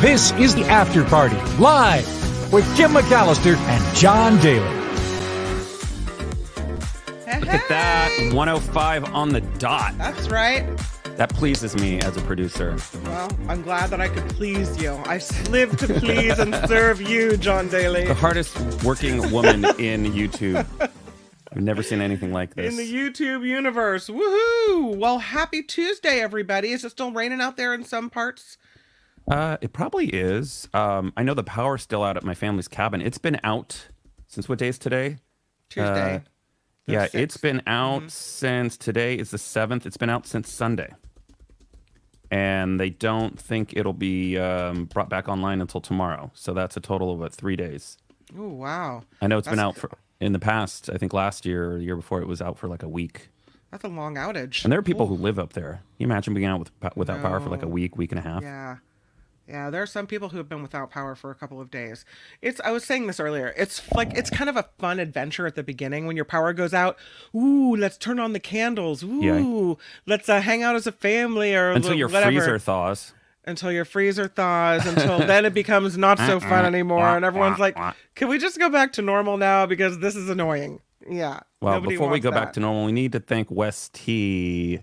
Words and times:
This 0.00 0.32
is 0.38 0.54
the 0.54 0.64
After 0.64 1.04
Party, 1.04 1.36
live 1.58 2.06
with 2.54 2.64
Kim 2.74 2.92
McAllister 2.92 3.54
and 3.54 3.96
John 3.96 4.38
Daly. 4.40 4.60
Look 7.38 7.48
at 7.50 7.68
that. 7.68 8.32
105 8.32 9.04
on 9.12 9.28
the 9.28 9.42
dot. 9.58 9.98
That's 9.98 10.30
right. 10.30 10.64
That 11.18 11.28
pleases 11.34 11.76
me 11.76 12.00
as 12.00 12.16
a 12.16 12.22
producer. 12.22 12.78
Well, 13.04 13.30
I'm 13.46 13.60
glad 13.60 13.90
that 13.90 14.00
I 14.00 14.08
could 14.08 14.26
please 14.30 14.80
you. 14.82 14.92
I 15.04 15.20
live 15.50 15.76
to 15.76 15.86
please 16.00 16.38
and 16.38 16.54
serve 16.66 17.02
you, 17.02 17.36
John 17.36 17.68
Daly. 17.68 18.06
The 18.06 18.14
hardest 18.14 18.58
working 18.82 19.30
woman 19.30 19.66
in 19.78 20.06
YouTube. 20.06 20.66
I've 20.80 21.60
never 21.60 21.82
seen 21.82 22.00
anything 22.00 22.32
like 22.32 22.54
this. 22.54 22.72
In 22.72 22.78
the 22.78 22.90
YouTube 22.90 23.46
universe. 23.46 24.08
Woohoo! 24.08 24.96
Well, 24.96 25.18
happy 25.18 25.62
Tuesday, 25.62 26.20
everybody. 26.20 26.72
Is 26.72 26.86
it 26.86 26.90
still 26.92 27.12
raining 27.12 27.42
out 27.42 27.58
there 27.58 27.74
in 27.74 27.84
some 27.84 28.08
parts? 28.08 28.56
Uh, 29.30 29.56
it 29.60 29.72
probably 29.72 30.06
is. 30.08 30.68
Um, 30.74 31.12
I 31.16 31.22
know 31.22 31.34
the 31.34 31.44
power's 31.44 31.82
still 31.82 32.02
out 32.02 32.16
at 32.16 32.24
my 32.24 32.34
family's 32.34 32.68
cabin. 32.68 33.00
It's 33.00 33.18
been 33.18 33.38
out 33.44 33.88
since 34.26 34.48
what 34.48 34.58
day 34.58 34.68
is 34.68 34.78
today? 34.78 35.18
Tuesday. 35.68 36.16
Uh, 36.16 36.20
yeah, 36.86 37.02
sixth. 37.02 37.14
it's 37.14 37.36
been 37.36 37.62
out 37.66 38.10
since 38.10 38.76
today 38.76 39.14
is 39.14 39.30
the 39.30 39.38
seventh. 39.38 39.86
It's 39.86 39.96
been 39.96 40.10
out 40.10 40.26
since 40.26 40.52
Sunday, 40.52 40.92
and 42.32 42.80
they 42.80 42.90
don't 42.90 43.38
think 43.38 43.72
it'll 43.76 43.92
be 43.92 44.36
um, 44.36 44.86
brought 44.86 45.08
back 45.08 45.28
online 45.28 45.60
until 45.60 45.80
tomorrow. 45.80 46.32
So 46.34 46.52
that's 46.52 46.76
a 46.76 46.80
total 46.80 47.12
of 47.12 47.20
what 47.20 47.32
three 47.32 47.54
days. 47.54 47.98
oh, 48.36 48.48
wow. 48.48 49.02
I 49.20 49.28
know 49.28 49.38
it's 49.38 49.46
been 49.48 49.60
out 49.60 49.76
for 49.76 49.90
in 50.20 50.32
the 50.32 50.40
past. 50.40 50.90
I 50.92 50.96
think 50.96 51.12
last 51.12 51.46
year 51.46 51.72
or 51.74 51.78
the 51.78 51.84
year 51.84 51.96
before 51.96 52.20
it 52.20 52.26
was 52.26 52.42
out 52.42 52.58
for 52.58 52.66
like 52.66 52.82
a 52.82 52.88
week. 52.88 53.28
That's 53.70 53.84
a 53.84 53.88
long 53.88 54.16
outage. 54.16 54.64
And 54.64 54.72
there 54.72 54.80
are 54.80 54.82
people 54.82 55.06
who 55.06 55.14
live 55.14 55.38
up 55.38 55.52
there. 55.52 55.74
Can 55.74 55.82
you 55.98 56.06
imagine 56.06 56.34
being 56.34 56.46
out 56.46 56.58
with 56.58 56.96
without 56.96 57.22
power 57.22 57.38
for 57.38 57.50
like 57.50 57.62
a 57.62 57.68
week, 57.68 57.96
week 57.96 58.10
and 58.10 58.18
a 58.18 58.22
half? 58.22 58.42
Yeah. 58.42 58.78
Yeah, 59.50 59.68
there 59.70 59.82
are 59.82 59.86
some 59.86 60.06
people 60.06 60.28
who 60.28 60.38
have 60.38 60.48
been 60.48 60.62
without 60.62 60.90
power 60.90 61.14
for 61.16 61.30
a 61.30 61.34
couple 61.34 61.60
of 61.60 61.70
days. 61.70 62.04
It's 62.40 62.60
I 62.64 62.70
was 62.70 62.84
saying 62.84 63.08
this 63.08 63.18
earlier. 63.18 63.52
It's 63.56 63.90
like 63.92 64.14
it's 64.16 64.30
kind 64.30 64.48
of 64.48 64.56
a 64.56 64.66
fun 64.78 65.00
adventure 65.00 65.46
at 65.46 65.56
the 65.56 65.62
beginning 65.64 66.06
when 66.06 66.14
your 66.14 66.24
power 66.24 66.52
goes 66.52 66.72
out. 66.72 66.96
Ooh, 67.34 67.74
let's 67.74 67.98
turn 67.98 68.20
on 68.20 68.32
the 68.32 68.38
candles. 68.40 69.02
Ooh, 69.02 69.76
let's 70.06 70.28
uh, 70.28 70.40
hang 70.40 70.62
out 70.62 70.76
as 70.76 70.86
a 70.86 70.92
family 70.92 71.54
or 71.54 71.72
Until 71.72 71.94
your 71.94 72.08
whatever. 72.08 72.30
freezer 72.30 72.58
thaws. 72.60 73.12
until 73.44 73.72
your 73.72 73.84
freezer 73.84 74.28
thaws 74.28 74.86
until 74.86 75.18
then 75.26 75.44
it 75.44 75.54
becomes 75.54 75.96
not 75.98 76.18
so 76.18 76.38
fun 76.38 76.64
anymore 76.66 77.16
and 77.16 77.24
everyone's 77.24 77.58
like 77.58 77.74
can 78.14 78.28
we 78.28 78.38
just 78.38 78.58
go 78.58 78.68
back 78.68 78.92
to 78.92 79.00
normal 79.02 79.36
now 79.38 79.64
because 79.66 79.98
this 80.00 80.14
is 80.14 80.28
annoying 80.28 80.78
yeah 81.10 81.40
Well, 81.60 81.74
nobody 81.74 81.94
before 81.94 82.08
we 82.08 82.20
go 82.20 82.30
back 82.30 82.54
to 82.54 82.60
normal, 82.60 82.86
we 82.86 82.92
need 82.92 83.12
to 83.12 83.20
thank 83.20 83.50
Wes 83.50 83.90
T 83.92 84.80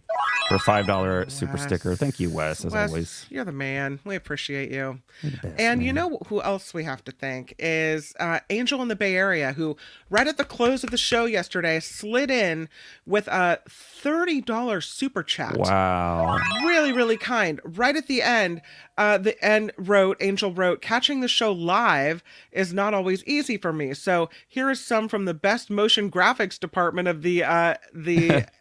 for 0.47 0.55
a 0.55 0.59
five 0.59 0.85
dollar 0.85 1.27
super 1.29 1.57
sticker. 1.57 1.95
Thank 1.95 2.19
you, 2.19 2.29
Wes, 2.29 2.63
as 2.63 2.71
Wes, 2.71 2.89
always. 2.89 3.25
you're 3.29 3.45
the 3.45 3.51
man 3.51 3.99
we 4.05 4.15
appreciate 4.15 4.71
you 4.71 4.99
best, 5.23 5.59
and 5.59 5.83
you 5.83 5.91
know 5.91 6.19
who 6.27 6.41
else 6.41 6.73
we 6.75 6.83
have 6.83 7.03
to 7.05 7.11
thank 7.11 7.55
is 7.57 8.13
uh, 8.19 8.39
Angel 8.51 8.81
in 8.81 8.87
the 8.87 8.95
Bay 8.95 9.15
Area, 9.15 9.53
who 9.53 9.75
right 10.09 10.27
at 10.27 10.37
the 10.37 10.45
close 10.45 10.83
of 10.83 10.91
the 10.91 10.97
show 10.97 11.25
yesterday 11.25 11.79
slid 11.79 12.29
in 12.29 12.69
with 13.05 13.27
a 13.27 13.59
thirty 13.67 14.39
dollars 14.39 14.85
super 14.85 15.23
chat. 15.23 15.57
Wow. 15.57 16.37
really 16.63 16.93
really 16.93 17.17
kind 17.17 17.59
right 17.63 17.95
at 17.95 18.07
the 18.07 18.21
end 18.21 18.61
uh 18.97 19.17
the 19.17 19.43
end 19.45 19.71
wrote 19.77 20.17
angel 20.19 20.51
wrote 20.53 20.81
catching 20.81 21.19
the 21.21 21.27
show 21.27 21.51
live 21.51 22.23
is 22.51 22.73
not 22.73 22.93
always 22.93 23.23
easy 23.25 23.57
for 23.57 23.71
me 23.73 23.93
so 23.93 24.29
here 24.47 24.69
is 24.69 24.83
some 24.83 25.07
from 25.07 25.25
the 25.25 25.33
best 25.33 25.69
motion 25.69 26.09
graphics 26.11 26.59
department 26.59 27.07
of 27.07 27.21
the 27.21 27.43
uh 27.43 27.75
the 27.93 28.45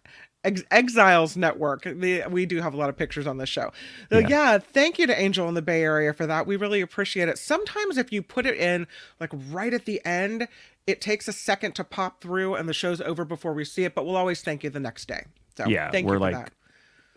Ex- 0.44 0.62
Exiles 0.70 1.36
Network. 1.36 1.82
The, 1.82 2.22
we 2.30 2.46
do 2.46 2.60
have 2.60 2.72
a 2.72 2.76
lot 2.76 2.88
of 2.88 2.96
pictures 2.96 3.26
on 3.26 3.38
this 3.38 3.48
show. 3.48 3.72
So, 4.10 4.18
Yeah. 4.18 4.28
yeah, 4.28 4.58
thank 4.58 4.96
you 4.96 5.08
to 5.08 5.20
Angel 5.20 5.48
in 5.48 5.54
the 5.54 5.62
Bay 5.62 5.82
Area 5.82 6.12
for 6.12 6.24
that. 6.24 6.46
We 6.46 6.54
really 6.54 6.80
appreciate 6.80 7.28
it. 7.28 7.36
Sometimes 7.36 7.98
if 7.98 8.12
you 8.12 8.22
put 8.22 8.46
it 8.46 8.56
in 8.56 8.86
like 9.18 9.30
right 9.50 9.74
at 9.74 9.86
the 9.86 10.00
end, 10.06 10.46
it 10.86 11.00
takes 11.00 11.26
a 11.26 11.32
second 11.32 11.74
to 11.74 11.82
pop 11.84 12.20
through 12.20 12.54
and 12.54 12.68
the 12.68 12.72
show's 12.72 13.00
over 13.00 13.24
before 13.24 13.54
we 13.54 13.64
see 13.64 13.82
it, 13.82 13.94
but 13.96 14.06
we'll 14.06 14.14
always 14.14 14.40
thank 14.40 14.62
you 14.62 14.70
the 14.70 14.78
next 14.78 15.08
day. 15.08 15.24
So 15.56 15.66
Yeah, 15.66 15.90
thank 15.90 16.06
we're 16.06 16.12
you 16.14 16.18
for 16.18 16.20
like 16.20 16.34
that. 16.34 16.52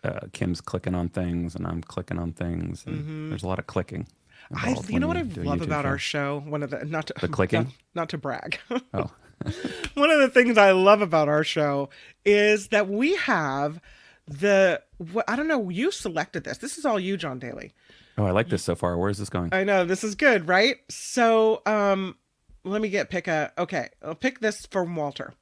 Uh, 0.03 0.19
Kim's 0.33 0.61
clicking 0.61 0.95
on 0.95 1.09
things 1.09 1.55
and 1.55 1.65
I'm 1.67 1.81
clicking 1.81 2.19
on 2.19 2.31
things. 2.33 2.83
And 2.85 3.31
There's 3.31 3.43
a 3.43 3.47
lot 3.47 3.59
of 3.59 3.67
clicking. 3.67 4.07
Mm-hmm. 4.53 4.67
I, 4.67 4.75
you 4.91 4.99
know 4.99 5.07
what 5.07 5.17
I 5.17 5.21
love 5.21 5.61
about 5.61 5.85
our 5.85 5.97
show. 5.97 6.39
show? 6.41 6.49
One 6.49 6.63
of 6.63 6.69
the 6.71 6.83
not 6.85 7.07
to, 7.07 7.13
The 7.19 7.27
clicking? 7.39 7.63
not, 7.63 7.73
not 7.95 8.09
to 8.09 8.17
brag. 8.17 8.59
Oh, 8.93 9.11
One 9.93 10.09
of 10.11 10.19
the 10.19 10.29
things 10.29 10.57
I 10.57 10.71
love 10.71 11.01
about 11.01 11.29
our 11.29 11.43
show 11.43 11.89
is 12.25 12.69
that 12.69 12.89
we 12.89 13.15
have 13.17 13.79
the 14.27 14.81
I 15.27 15.35
don't 15.35 15.47
know. 15.47 15.69
You 15.69 15.91
selected 15.91 16.43
this. 16.43 16.57
This 16.59 16.77
is 16.77 16.85
all 16.85 16.99
you, 16.99 17.15
John 17.17 17.39
Daly. 17.39 17.71
oh, 18.17 18.25
I 18.25 18.31
like 18.31 18.49
this 18.49 18.63
so 18.63 18.75
far. 18.75 18.97
Where 18.97 19.09
is 19.09 19.17
this 19.17 19.29
going? 19.29 19.49
I 19.53 19.63
know 19.63 19.85
this 19.85 20.03
is 20.03 20.15
good, 20.15 20.47
right? 20.47 20.75
So, 20.89 21.61
um, 21.65 22.15
let 22.63 22.81
me 22.81 22.89
get 22.89 23.09
pick 23.09 23.27
a. 23.27 23.51
Okay, 23.57 23.89
I'll 24.03 24.13
pick 24.15 24.39
this 24.39 24.65
from 24.65 24.95
Walter. 24.95 25.33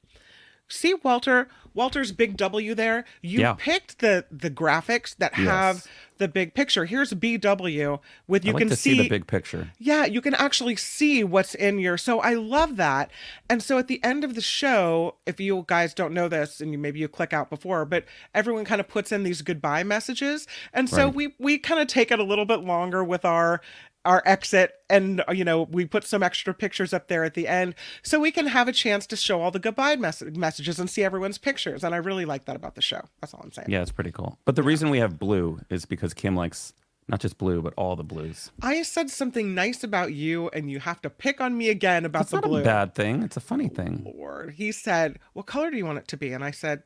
See 0.68 0.94
Walter, 0.94 1.48
Walter's 1.74 2.12
big 2.12 2.36
W 2.36 2.74
there. 2.74 3.04
You 3.22 3.40
Yeah. 3.40 3.54
picked 3.58 3.98
the 4.00 4.24
the 4.30 4.50
graphics 4.50 5.16
that 5.18 5.34
have 5.34 5.86
the 6.18 6.26
big 6.28 6.52
picture. 6.52 6.84
Here's 6.84 7.12
BW 7.14 8.00
with 8.26 8.44
you 8.44 8.52
like 8.52 8.62
can 8.62 8.70
see, 8.70 8.94
see 8.96 9.02
the 9.02 9.08
big 9.08 9.26
picture. 9.28 9.70
Yeah, 9.78 10.04
you 10.04 10.20
can 10.20 10.34
actually 10.34 10.74
see 10.74 11.22
what's 11.22 11.54
in 11.54 11.78
your. 11.78 11.96
So 11.96 12.18
I 12.20 12.34
love 12.34 12.76
that. 12.76 13.10
And 13.48 13.62
so 13.62 13.78
at 13.78 13.86
the 13.86 14.02
end 14.02 14.24
of 14.24 14.34
the 14.34 14.40
show, 14.40 15.14
if 15.26 15.38
you 15.38 15.64
guys 15.68 15.94
don't 15.94 16.12
know 16.12 16.26
this, 16.28 16.60
and 16.60 16.72
you 16.72 16.78
maybe 16.78 16.98
you 16.98 17.06
click 17.06 17.32
out 17.32 17.48
before, 17.50 17.84
but 17.84 18.04
everyone 18.34 18.64
kind 18.64 18.80
of 18.80 18.88
puts 18.88 19.12
in 19.12 19.22
these 19.22 19.42
goodbye 19.42 19.84
messages, 19.84 20.46
and 20.74 20.90
so 20.90 21.06
Right. 21.06 21.14
we 21.14 21.34
we 21.38 21.58
kind 21.58 21.80
of 21.80 21.86
take 21.86 22.10
it 22.10 22.18
a 22.18 22.24
little 22.24 22.44
bit 22.46 22.60
longer 22.60 23.04
with 23.04 23.24
our 23.24 23.60
our 24.04 24.22
exit 24.24 24.72
and 24.88 25.22
you 25.32 25.44
know 25.44 25.62
we 25.70 25.84
put 25.84 26.04
some 26.04 26.22
extra 26.22 26.54
pictures 26.54 26.92
up 26.94 27.08
there 27.08 27.24
at 27.24 27.34
the 27.34 27.46
end 27.48 27.74
so 28.02 28.18
we 28.20 28.30
can 28.30 28.46
have 28.46 28.68
a 28.68 28.72
chance 28.72 29.06
to 29.06 29.16
show 29.16 29.42
all 29.42 29.50
the 29.50 29.58
goodbye 29.58 29.96
mess- 29.96 30.22
messages 30.22 30.78
and 30.78 30.88
see 30.88 31.02
everyone's 31.02 31.36
pictures 31.36 31.82
and 31.84 31.94
i 31.94 31.98
really 31.98 32.24
like 32.24 32.44
that 32.46 32.56
about 32.56 32.74
the 32.74 32.80
show 32.80 33.00
that's 33.20 33.34
all 33.34 33.40
i'm 33.42 33.52
saying 33.52 33.66
Yeah, 33.68 33.82
it's 33.82 33.90
pretty 33.92 34.12
cool. 34.12 34.38
But 34.44 34.56
the 34.56 34.62
reason 34.62 34.88
we 34.90 34.98
have 34.98 35.18
blue 35.18 35.60
is 35.68 35.84
because 35.84 36.14
Kim 36.14 36.34
likes 36.36 36.72
not 37.10 37.20
just 37.20 37.38
blue, 37.38 37.60
but 37.62 37.72
all 37.76 37.96
the 37.96 38.04
blues. 38.04 38.50
i 38.62 38.82
said 38.82 39.10
something 39.10 39.54
nice 39.54 39.82
about 39.82 40.12
you 40.12 40.48
and 40.50 40.70
you 40.70 40.78
have 40.78 41.00
to 41.02 41.10
pick 41.10 41.40
on 41.40 41.56
me 41.58 41.68
again 41.68 42.04
about 42.04 42.22
It's 42.22 42.30
the 42.30 42.36
not 42.36 42.44
blue 42.44 42.60
a 42.60 42.64
bad 42.64 42.94
thing. 42.94 43.22
It's 43.22 43.36
a 43.36 43.40
funny 43.40 43.68
thing. 43.68 44.10
Lord. 44.14 44.52
He 44.52 44.72
said, 44.72 45.18
What 45.32 45.46
color 45.46 45.70
do 45.70 45.76
you 45.76 45.86
want 45.86 45.98
it 45.98 46.08
to 46.08 46.16
be? 46.16 46.32
And 46.32 46.44
I 46.44 46.50
said, 46.50 46.82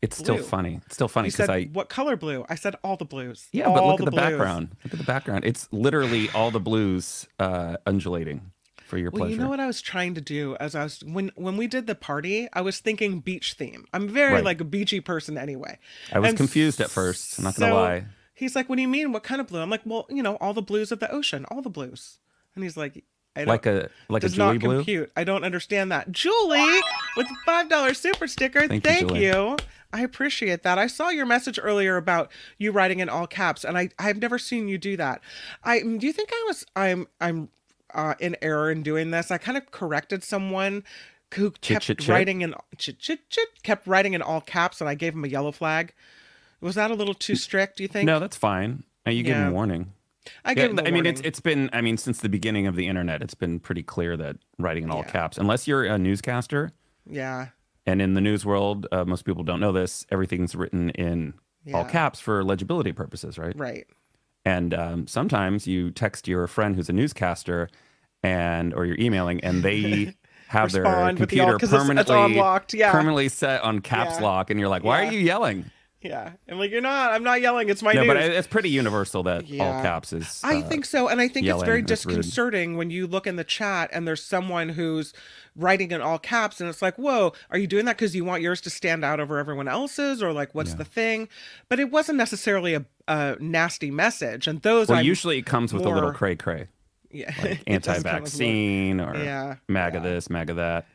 It's 0.00 0.16
still 0.16 0.38
funny. 0.38 0.80
It's 0.86 0.94
still 0.94 1.08
funny 1.08 1.28
because 1.30 1.48
I 1.48 1.64
What 1.72 1.88
color 1.88 2.16
blue? 2.16 2.44
I 2.48 2.54
said, 2.54 2.76
All 2.84 2.96
the 2.96 3.04
blues. 3.04 3.48
Yeah, 3.52 3.64
but 3.66 3.82
All 3.82 3.88
look 3.90 4.00
at 4.00 4.04
the 4.04 4.10
blues." 4.12 4.20
background. 4.22 4.76
Look 4.84 4.92
at 4.92 4.98
the 4.98 5.04
background. 5.06 5.44
It's 5.44 5.68
literally 5.72 6.30
all 6.30 6.50
the 6.52 6.60
blues 6.60 7.26
uh, 7.40 7.76
undulating 7.86 8.52
for 8.86 8.96
your 8.96 9.10
Well, 9.10 9.20
pleasure. 9.22 9.32
you 9.34 9.38
know 9.40 9.48
what 9.48 9.58
I 9.60 9.66
was 9.66 9.80
trying 9.82 10.14
to 10.14 10.20
do 10.20 10.56
as 10.60 10.74
I 10.76 10.84
was 10.84 11.02
when 11.04 11.32
when 11.34 11.56
we 11.56 11.66
did 11.66 11.86
the 11.88 11.94
party, 11.96 12.48
I 12.52 12.60
was 12.60 12.78
thinking 12.78 13.20
beach 13.20 13.54
theme. 13.54 13.86
I'm 13.92 14.08
very 14.08 14.34
Right. 14.34 14.44
like 14.44 14.60
a 14.60 14.64
beachy 14.64 15.00
person 15.00 15.36
anyway. 15.36 15.78
I 16.12 16.20
was 16.20 16.28
And 16.28 16.36
confused 16.38 16.80
at 16.80 16.90
first. 16.90 17.36
I'm 17.38 17.44
not 17.44 17.56
gonna 17.56 17.74
lie. 17.74 18.04
He's 18.34 18.54
like, 18.54 18.68
What 18.68 18.76
do 18.76 18.82
you 18.82 18.88
mean? 18.88 19.10
What 19.12 19.24
kind 19.24 19.40
of 19.40 19.48
blue? 19.48 19.60
I'm 19.60 19.68
like, 19.68 19.82
Well, 19.84 20.06
you 20.10 20.22
know, 20.22 20.36
all 20.36 20.54
the 20.54 20.62
blues 20.62 20.92
of 20.92 21.00
the 21.00 21.10
ocean, 21.10 21.44
all 21.50 21.60
the 21.60 21.70
blues. 21.70 22.18
And 22.54 22.62
he's 22.62 22.76
like, 22.76 23.04
I 23.36 23.40
don't, 23.40 23.48
Like 23.48 23.66
a 23.66 23.90
like 24.08 24.22
a 24.22 24.26
does 24.26 24.34
Julie 24.36 24.54
not 24.54 24.60
blue. 24.60 24.76
compute. 24.76 25.12
I 25.16 25.24
don't 25.24 25.44
understand 25.44 25.92
that. 25.92 26.10
Julie 26.10 26.80
with 27.16 27.28
the 27.28 27.36
five 27.44 27.68
dollar 27.68 27.94
super 27.94 28.26
sticker. 28.26 28.66
Thank 28.68 28.84
Thank, 28.84 29.10
you, 29.10 29.16
you. 29.16 29.56
I 29.92 30.02
appreciate 30.02 30.62
that. 30.64 30.78
I 30.78 30.86
saw 30.86 31.08
your 31.08 31.26
message 31.26 31.58
earlier 31.62 31.96
about 31.96 32.30
you 32.58 32.72
writing 32.72 33.00
in 33.00 33.08
all 33.08 33.26
caps, 33.26 33.64
and 33.64 33.78
I 33.78 33.90
I've 33.98 34.18
never 34.18 34.38
seen 34.38 34.68
you 34.68 34.78
do 34.78 34.96
that. 34.96 35.20
I 35.64 35.80
do 35.80 36.06
you 36.06 36.12
think 36.12 36.30
I 36.32 36.44
was 36.46 36.64
I'm 36.76 37.06
I'm 37.20 37.48
uh, 37.94 38.14
in 38.20 38.36
error 38.42 38.70
in 38.70 38.82
doing 38.82 39.10
this? 39.10 39.30
I 39.30 39.38
kind 39.38 39.56
of 39.56 39.70
corrected 39.70 40.22
someone 40.22 40.84
who 41.34 41.50
kept 41.52 41.84
chit, 41.84 41.98
chit? 42.00 42.08
writing 42.08 42.42
in 42.42 42.54
chit 42.76 42.98
chit 42.98 43.28
chit 43.30 43.48
kept 43.62 43.86
writing 43.86 44.14
in 44.14 44.20
all 44.22 44.40
caps, 44.42 44.80
and 44.80 44.88
I 44.90 44.94
gave 44.94 45.14
him 45.14 45.24
a 45.24 45.28
yellow 45.28 45.52
flag. 45.52 45.94
Was 46.60 46.74
that 46.74 46.90
a 46.90 46.94
little 46.94 47.14
too 47.14 47.34
strict? 47.36 47.76
Do 47.78 47.82
you 47.84 47.88
think? 47.88 48.06
No, 48.06 48.18
that's 48.20 48.36
fine. 48.36 48.82
Uh, 49.06 49.10
You 49.10 49.22
give 49.22 49.36
Yeah. 49.36 49.46
him 49.46 49.52
warning. 49.54 49.92
I 50.44 50.52
Yeah, 50.52 50.66
him. 50.66 50.78
a 50.78 50.82
I 50.82 50.90
mean, 50.90 51.06
it's 51.06 51.22
it's 51.22 51.40
been. 51.40 51.70
I 51.72 51.80
mean, 51.80 51.96
since 51.96 52.18
the 52.20 52.28
beginning 52.28 52.66
of 52.66 52.76
the 52.76 52.86
internet, 52.86 53.22
it's 53.22 53.34
been 53.34 53.58
pretty 53.60 53.82
clear 53.82 54.16
that 54.18 54.36
writing 54.58 54.84
in 54.84 54.90
all 54.90 54.98
Yeah. 55.06 55.10
caps, 55.10 55.38
unless 55.38 55.66
you're 55.66 55.84
a 55.84 55.96
newscaster, 55.98 56.72
yeah. 57.08 57.48
And 57.88 58.02
in 58.02 58.14
the 58.14 58.20
news 58.20 58.44
world, 58.44 58.86
uh, 58.92 59.04
most 59.04 59.24
people 59.24 59.42
don't 59.44 59.60
know 59.60 59.72
this. 59.72 60.06
Everything's 60.10 60.54
written 60.54 60.90
in 60.90 61.34
all 61.74 61.84
caps 61.84 62.20
for 62.20 62.44
legibility 62.44 62.92
purposes, 62.92 63.38
right? 63.38 63.56
Right. 63.56 63.86
And 64.44 64.72
um, 64.74 65.06
sometimes 65.06 65.66
you 65.66 65.90
text 65.90 66.26
your 66.28 66.46
friend 66.46 66.76
who's 66.76 66.88
a 66.88 66.92
newscaster, 66.92 67.68
and 68.22 68.72
or 68.74 68.84
you're 68.86 68.98
emailing, 68.98 69.40
and 69.44 69.62
they 69.62 70.14
have 70.48 70.72
their 70.72 70.84
with 70.84 70.92
the 70.92 70.98
all- 70.98 71.14
computer 71.14 71.58
'cause 71.58 71.72
it's- 71.72 71.88
it's 71.88 72.08
permanently 72.08 72.78
yeah. 72.78 72.92
permanently 72.92 73.28
set 73.28 73.62
on 73.62 73.80
caps 73.80 74.16
Yeah. 74.16 74.22
lock, 74.24 74.50
and 74.50 74.58
you're 74.58 74.68
like, 74.68 74.84
"Why 74.84 75.02
Yeah. 75.02 75.08
are 75.08 75.12
you 75.12 75.18
yelling?" 75.20 75.70
Yeah, 76.00 76.30
I'm 76.48 76.60
like, 76.60 76.70
you're 76.70 76.80
not. 76.80 77.10
I'm 77.10 77.24
not 77.24 77.40
yelling. 77.40 77.68
It's 77.68 77.82
my 77.82 77.92
no, 77.92 78.02
news. 78.02 78.06
but 78.08 78.16
it's 78.18 78.46
pretty 78.46 78.70
universal 78.70 79.24
that 79.24 79.42
all 79.60 79.82
caps 79.82 80.12
is. 80.12 80.40
I 80.44 80.58
uh, 80.58 80.62
think 80.68 80.84
so, 80.84 81.08
and 81.08 81.20
I 81.20 81.26
think 81.26 81.48
it's 81.48 81.62
very 81.64 81.82
that's 81.82 82.06
rude. 82.06 82.14
disconcerting 82.14 82.76
when 82.76 82.90
you 82.90 83.08
look 83.08 83.26
in 83.26 83.34
the 83.34 83.42
chat 83.42 83.90
and 83.92 84.06
there's 84.06 84.22
someone 84.22 84.68
who's 84.68 85.12
writing 85.58 85.90
in 85.90 86.00
all 86.00 86.18
caps, 86.18 86.60
and 86.60 86.70
it's 86.70 86.80
like, 86.80 86.96
"Whoa, 86.96 87.32
are 87.50 87.58
you 87.58 87.66
doing 87.66 87.84
that 87.84 87.96
because 87.98 88.14
you 88.16 88.24
want 88.24 88.40
yours 88.42 88.60
to 88.62 88.70
stand 88.70 89.04
out 89.04 89.20
over 89.20 89.36
everyone 89.38 89.68
else's, 89.68 90.22
or 90.22 90.32
like, 90.32 90.54
what's 90.54 90.70
Yeah. 90.70 90.76
the 90.76 90.84
thing?" 90.84 91.28
But 91.68 91.80
it 91.80 91.90
wasn't 91.90 92.16
necessarily 92.16 92.74
a, 92.74 92.84
a 93.08 93.36
nasty 93.40 93.90
message, 93.90 94.46
and 94.46 94.62
those 94.62 94.88
Well, 94.88 94.98
I'm 95.00 95.04
usually 95.04 95.38
it 95.38 95.46
comes 95.46 95.72
with 95.74 95.84
a 95.84 95.90
little 95.90 96.12
cray 96.12 96.36
cray, 96.36 96.68
yeah, 97.10 97.34
like 97.42 97.60
it 97.66 97.82
does 97.82 98.02
come 98.02 98.22
with 98.22 98.38
more- 98.38 98.48
anti-vaccine 98.48 99.00
or 99.00 99.16
Yeah, 99.16 99.56
MAGA 99.68 99.98
yeah. 99.98 100.02
this, 100.04 100.30
MAGA 100.30 100.54
that. 100.54 100.86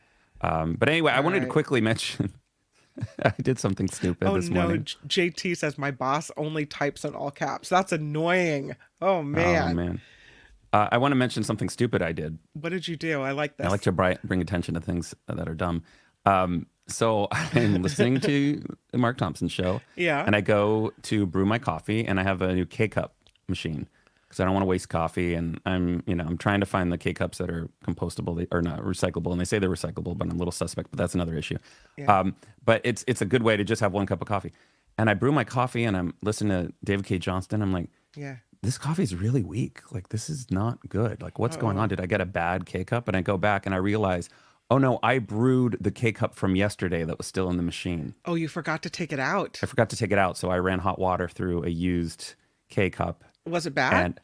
Um, 0.42 0.76
but 0.76 0.90
anyway, 0.90 1.12
I 1.12 1.20
wanted 1.20 1.42
to 1.42 1.48
quickly 1.48 1.82
mention. 1.92 2.34
I 3.26 3.34
did 3.42 3.58
something 3.58 3.88
stupid 3.88 4.28
Oh 4.28 4.36
this 4.36 4.50
no, 4.50 4.62
morning. 4.62 4.84
JT 5.08 5.58
says 5.58 5.80
my 5.80 5.90
boss 5.90 6.30
only 6.38 6.66
types 6.68 7.04
in 7.04 7.16
all 7.16 7.32
caps. 7.32 7.68
That's 7.70 7.92
annoying. 7.92 8.76
Oh 9.02 9.24
man, 9.24 9.72
Oh 9.72 9.74
man. 9.74 10.02
Uh, 10.74 10.90
I 10.92 10.98
want 10.98 11.12
to 11.12 11.16
mention 11.16 11.44
something 11.44 11.70
stupid 11.70 12.02
I 12.02 12.12
did. 12.12 12.40
what 12.54 12.70
did 12.70 12.88
you 12.88 12.96
do? 12.98 13.22
I 13.22 13.32
like 13.32 13.58
this. 13.58 13.68
I 13.68 13.70
like 13.70 13.82
to 13.82 13.92
bri- 13.92 14.18
bring 14.24 14.42
attention 14.42 14.74
to 14.74 14.82
things 14.82 15.14
that 15.28 15.48
are 15.48 15.54
dumb. 15.54 15.84
Um, 16.26 16.66
so 16.88 17.28
I'm 17.32 17.82
listening 17.82 18.20
to 18.22 18.62
the 18.92 18.98
Mark 18.98 19.18
Thompson 19.18 19.48
show, 19.48 19.82
Yeah. 19.96 20.24
and 20.26 20.36
I 20.36 20.42
go 20.42 20.92
to 21.04 21.26
brew 21.26 21.46
my 21.46 21.60
coffee, 21.60 22.06
and 22.06 22.20
I 22.20 22.24
have 22.24 22.42
a 22.42 22.54
new 22.54 22.66
K 22.66 22.88
cup 22.88 23.16
machine 23.48 23.88
because 24.28 24.40
I 24.40 24.46
don't 24.46 24.54
want 24.54 24.64
to 24.64 24.68
waste 24.68 24.90
coffee, 24.90 25.36
and 25.36 25.62
I'm 25.66 26.02
you 26.08 26.16
know 26.16 26.24
I'm 26.26 26.38
trying 26.38 26.60
to 26.62 26.66
find 26.66 26.92
the 26.92 26.98
K 26.98 27.14
cups 27.14 27.38
that 27.38 27.50
are 27.52 27.70
compostable 27.86 28.46
or 28.52 28.62
not 28.64 28.80
recyclable, 28.80 29.32
and 29.32 29.40
they 29.40 29.46
say 29.46 29.60
they're 29.60 29.70
recyclable, 29.70 30.18
but 30.18 30.28
I'm 30.28 30.32
a 30.34 30.38
little 30.38 30.52
suspect, 30.52 30.90
but 30.92 30.98
that's 30.98 31.14
another 31.14 31.36
issue. 31.36 31.58
Yeah. 31.98 32.20
Um, 32.20 32.36
but 32.66 32.82
it's 32.84 33.04
it's 33.08 33.22
a 33.22 33.26
good 33.26 33.44
way 33.44 33.56
to 33.58 33.64
just 33.64 33.80
have 33.82 33.94
one 33.94 34.06
cup 34.08 34.22
of 34.22 34.28
coffee, 34.28 34.52
and 34.98 35.10
I 35.10 35.14
brew 35.14 35.32
my 35.32 35.44
coffee, 35.44 35.84
and 35.84 35.96
I'm 35.96 36.14
listening 36.24 36.68
to 36.68 36.74
David 36.84 37.06
Cay 37.06 37.20
Johnston. 37.20 37.62
I'm 37.62 37.72
like, 37.72 37.90
yeah. 38.16 38.38
This 38.64 38.78
coffee 38.78 39.04
is 39.04 39.14
really 39.14 39.44
weak. 39.44 39.82
Like 39.92 40.10
this 40.10 40.30
is 40.30 40.50
not 40.50 40.80
good. 40.90 41.22
Like 41.22 41.38
what's 41.38 41.58
going 41.58 41.78
on? 41.78 41.90
Did 41.90 42.00
I 42.00 42.06
get 42.06 42.22
a 42.22 42.26
bad 42.26 42.66
K 42.66 42.84
cup? 42.84 43.08
And 43.08 43.16
I 43.16 43.22
go 43.22 43.38
back 43.38 43.66
and 43.66 43.76
I 43.76 43.78
realize, 43.78 44.30
oh 44.72 44.78
no, 44.78 45.00
I 45.04 45.20
brewed 45.20 45.78
the 45.82 45.92
K 45.92 46.14
cup 46.14 46.34
from 46.34 46.56
yesterday 46.56 47.04
that 47.04 47.18
was 47.18 47.28
still 47.28 47.50
in 47.50 47.58
the 47.58 47.64
machine. 47.64 48.16
Oh, 48.26 48.36
you 48.36 48.48
forgot 48.48 48.82
to 48.84 48.90
take 48.90 49.12
it 49.12 49.20
out. 49.20 49.60
I 49.62 49.66
forgot 49.66 49.90
to 49.92 49.98
take 49.98 50.12
it 50.12 50.18
out, 50.18 50.38
so 50.38 50.50
I 50.50 50.58
ran 50.60 50.80
hot 50.80 50.98
water 50.98 51.28
through 51.28 51.64
a 51.66 51.70
used 51.70 52.36
K 52.70 52.90
cup. 52.90 53.24
Was 53.46 53.66
it 53.66 53.76
bad? 53.76 53.94
And 54.06 54.20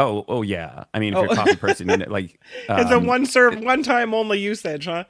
oh, 0.00 0.24
oh 0.26 0.42
yeah. 0.42 0.84
I 0.92 0.98
mean, 0.98 1.12
if 1.14 1.18
Oh. 1.18 1.22
you're 1.22 1.32
a 1.32 1.36
coffee 1.36 1.56
person, 1.56 1.88
you 1.88 1.96
know, 1.98 2.06
like 2.10 2.40
it's 2.68 2.90
a 2.90 2.96
um, 2.96 3.06
one 3.06 3.24
serve, 3.26 3.60
one 3.60 3.84
time 3.84 4.12
only 4.12 4.40
usage, 4.40 4.86
huh? 4.86 5.04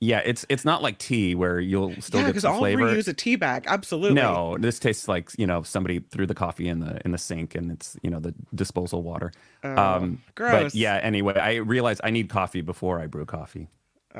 Yeah, 0.00 0.20
it's 0.24 0.44
it's 0.50 0.64
not 0.64 0.82
like 0.82 0.98
tea 0.98 1.34
where 1.34 1.58
you'll 1.58 1.94
still 2.02 2.20
yeah, 2.20 2.26
get 2.26 2.32
because 2.32 2.44
I'll 2.44 2.58
flavor. 2.58 2.82
reuse 2.82 3.08
a 3.08 3.14
tea 3.14 3.36
bag. 3.36 3.64
Absolutely. 3.66 4.14
No, 4.14 4.58
this 4.58 4.78
tastes 4.78 5.08
like 5.08 5.30
you 5.38 5.46
know 5.46 5.62
somebody 5.62 6.00
threw 6.10 6.26
the 6.26 6.34
coffee 6.34 6.68
in 6.68 6.80
the 6.80 7.00
in 7.04 7.12
the 7.12 7.18
sink 7.18 7.54
and 7.54 7.72
it's 7.72 7.96
you 8.02 8.10
know 8.10 8.20
the 8.20 8.34
disposal 8.54 9.02
water. 9.02 9.32
Oh, 9.64 9.76
um, 9.76 10.22
gross. 10.34 10.72
But 10.72 10.74
yeah, 10.74 10.96
anyway, 10.96 11.34
I 11.34 11.54
realized 11.56 12.02
I 12.04 12.10
need 12.10 12.28
coffee 12.28 12.60
before 12.60 13.00
I 13.00 13.06
brew 13.06 13.24
coffee. 13.24 13.68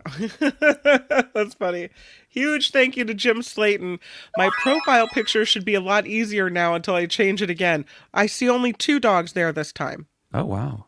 That's 0.40 1.54
funny. 1.54 1.90
Huge 2.28 2.70
thank 2.70 2.96
you 2.96 3.04
to 3.04 3.14
Jim 3.14 3.42
Slayton. 3.42 3.98
My 4.36 4.50
profile 4.62 5.08
picture 5.08 5.44
should 5.44 5.64
be 5.64 5.74
a 5.74 5.80
lot 5.80 6.06
easier 6.06 6.48
now 6.48 6.74
until 6.74 6.94
I 6.94 7.06
change 7.06 7.42
it 7.42 7.50
again. 7.50 7.84
I 8.14 8.26
see 8.26 8.48
only 8.48 8.72
two 8.72 8.98
dogs 8.98 9.34
there 9.34 9.52
this 9.52 9.72
time. 9.72 10.06
Oh 10.32 10.44
wow. 10.44 10.86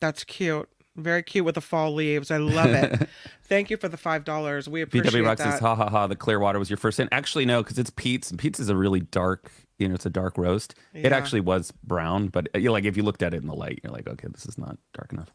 That's 0.00 0.24
cute. 0.24 0.68
Very 0.96 1.22
cute 1.24 1.44
with 1.44 1.56
the 1.56 1.60
fall 1.60 1.92
leaves. 1.92 2.30
I 2.30 2.36
love 2.36 2.70
it. 2.70 3.08
thank 3.48 3.68
you 3.68 3.76
for 3.76 3.88
the 3.88 3.96
five 3.96 4.24
dollars. 4.24 4.68
We 4.68 4.80
appreciate 4.80 5.12
BW 5.12 5.26
Rock 5.26 5.38
that. 5.38 5.52
says, 5.52 5.60
ha 5.60 5.74
ha 5.74 5.88
ha, 5.88 6.06
the 6.06 6.14
clear 6.16 6.38
water 6.38 6.58
was 6.58 6.70
your 6.70 6.76
first 6.76 7.00
in. 7.00 7.08
Actually, 7.10 7.46
no, 7.46 7.62
because 7.62 7.78
it's 7.78 7.90
Peet's. 7.90 8.30
and 8.30 8.38
Peet's 8.38 8.60
is 8.60 8.68
a 8.68 8.76
really 8.76 9.00
dark, 9.00 9.50
you 9.78 9.88
know, 9.88 9.94
it's 9.94 10.06
a 10.06 10.10
dark 10.10 10.38
roast. 10.38 10.76
It 10.92 11.10
actually 11.10 11.40
was 11.40 11.72
brown, 11.82 12.28
but 12.28 12.48
uh, 12.54 12.58
you 12.58 12.70
like 12.70 12.84
if 12.84 12.96
you 12.96 13.02
looked 13.02 13.22
at 13.22 13.34
it 13.34 13.42
in 13.42 13.48
the 13.48 13.54
light, 13.56 13.80
you're 13.82 13.92
like, 13.92 14.06
okay, 14.08 14.28
this 14.30 14.46
is 14.46 14.56
not 14.56 14.78
dark 14.92 15.12
enough. 15.12 15.32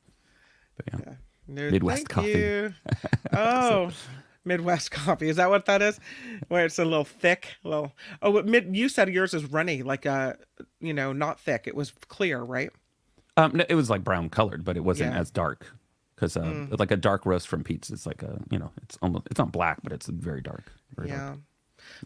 But 0.77 0.85
yeah. 0.93 1.13
No, 1.47 1.69
Midwest 1.71 1.97
thank 1.97 2.09
coffee. 2.09 2.29
you. 2.29 2.73
Oh, 3.33 3.91
Midwest 4.45 4.91
coffee. 4.91 5.27
Is 5.29 5.35
that 5.35 5.49
what 5.49 5.65
that 5.65 5.81
is? 5.81 5.99
Where 6.47 6.65
it's 6.65 6.79
a 6.79 6.85
little 6.85 7.03
thick, 7.03 7.55
a 7.65 7.67
little. 7.67 7.91
Oh, 8.21 8.31
but 8.31 8.45
mid. 8.45 8.75
You 8.75 8.87
said 8.87 9.09
yours 9.09 9.33
is 9.33 9.43
runny, 9.45 9.83
like 9.83 10.05
a, 10.05 10.37
you 10.79 10.93
know, 10.93 11.11
not 11.11 11.39
thick. 11.39 11.65
It 11.67 11.75
was 11.75 11.91
clear, 12.07 12.39
right? 12.41 12.69
Um, 13.39 13.51
no, 13.55 13.65
it 13.69 13.75
was 13.75 13.89
like 13.89 14.03
brown 14.03 14.29
colored, 14.29 14.63
but 14.63 14.77
it 14.77 14.83
wasn't 14.83 15.11
Yeah. 15.11 15.17
Mm. 15.17 15.21
as 15.21 15.31
dark. 15.31 15.65
Because 16.15 16.35
uh, 16.35 16.67
like 16.77 16.91
a 16.91 16.97
dark 16.97 17.25
roast 17.25 17.47
from 17.47 17.63
Peet's, 17.63 17.89
it's 17.89 18.05
like 18.05 18.21
a 18.23 18.41
you 18.51 18.59
know, 18.59 18.71
it's 18.83 18.97
almost 19.01 19.27
it's 19.31 19.37
not 19.39 19.51
black, 19.53 19.79
but 19.83 19.93
it's 19.93 20.07
very 20.07 20.41
dark. 20.41 20.71
Very 20.97 21.07
yeah. 21.09 21.17
dark. 21.17 21.39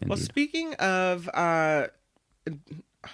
Well, 0.06 0.18
speaking 0.18 0.74
of, 0.74 1.28
uh, 1.34 1.88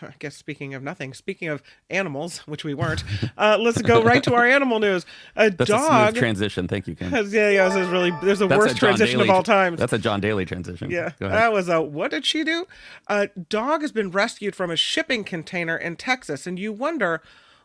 I 0.02 0.14
guess 0.18 0.36
speaking 0.36 0.74
of 0.74 0.82
nothing, 0.82 1.14
speaking 1.14 1.48
of 1.48 1.62
animals, 1.88 2.38
which 2.46 2.64
we 2.64 2.74
weren't, 2.74 3.02
uh, 3.38 3.56
let's 3.58 3.80
go 3.80 4.02
right 4.02 4.22
to 4.24 4.34
our 4.34 4.44
animal 4.56 4.78
news. 4.78 5.06
A 5.36 5.48
That's 5.50 5.70
a 5.70 5.72
dog 5.72 6.10
smooth 6.12 6.18
transition. 6.20 6.68
Thank 6.68 6.86
you, 6.86 6.96
has, 7.00 7.32
yeah, 7.32 7.48
yeah, 7.48 7.68
this 7.68 7.78
is 7.78 7.88
really, 7.88 8.12
there's 8.22 8.40
the 8.40 8.46
That's 8.46 8.58
worst 8.58 8.76
transition 8.76 9.20
Daly- 9.20 9.30
of 9.30 9.34
all 9.34 9.42
time. 9.42 9.76
That's 9.76 9.94
a 9.94 9.98
John 9.98 10.20
Daly 10.20 10.44
transition. 10.44 10.90
Yeah, 10.90 11.12
that 11.18 11.52
was 11.52 11.70
a. 11.70 11.80
What 11.80 12.10
did 12.10 12.26
she 12.26 12.44
do? 12.44 12.66
A 13.08 13.28
dog 13.28 13.80
has 13.80 13.90
been 13.90 14.10
rescued 14.10 14.54
from 14.54 14.70
a 14.70 14.76
shipping 14.76 15.24
container 15.24 15.78
in 15.78 15.96
Texas, 15.96 16.46
and 16.46 16.58
you 16.58 16.72
wonder 16.74 17.22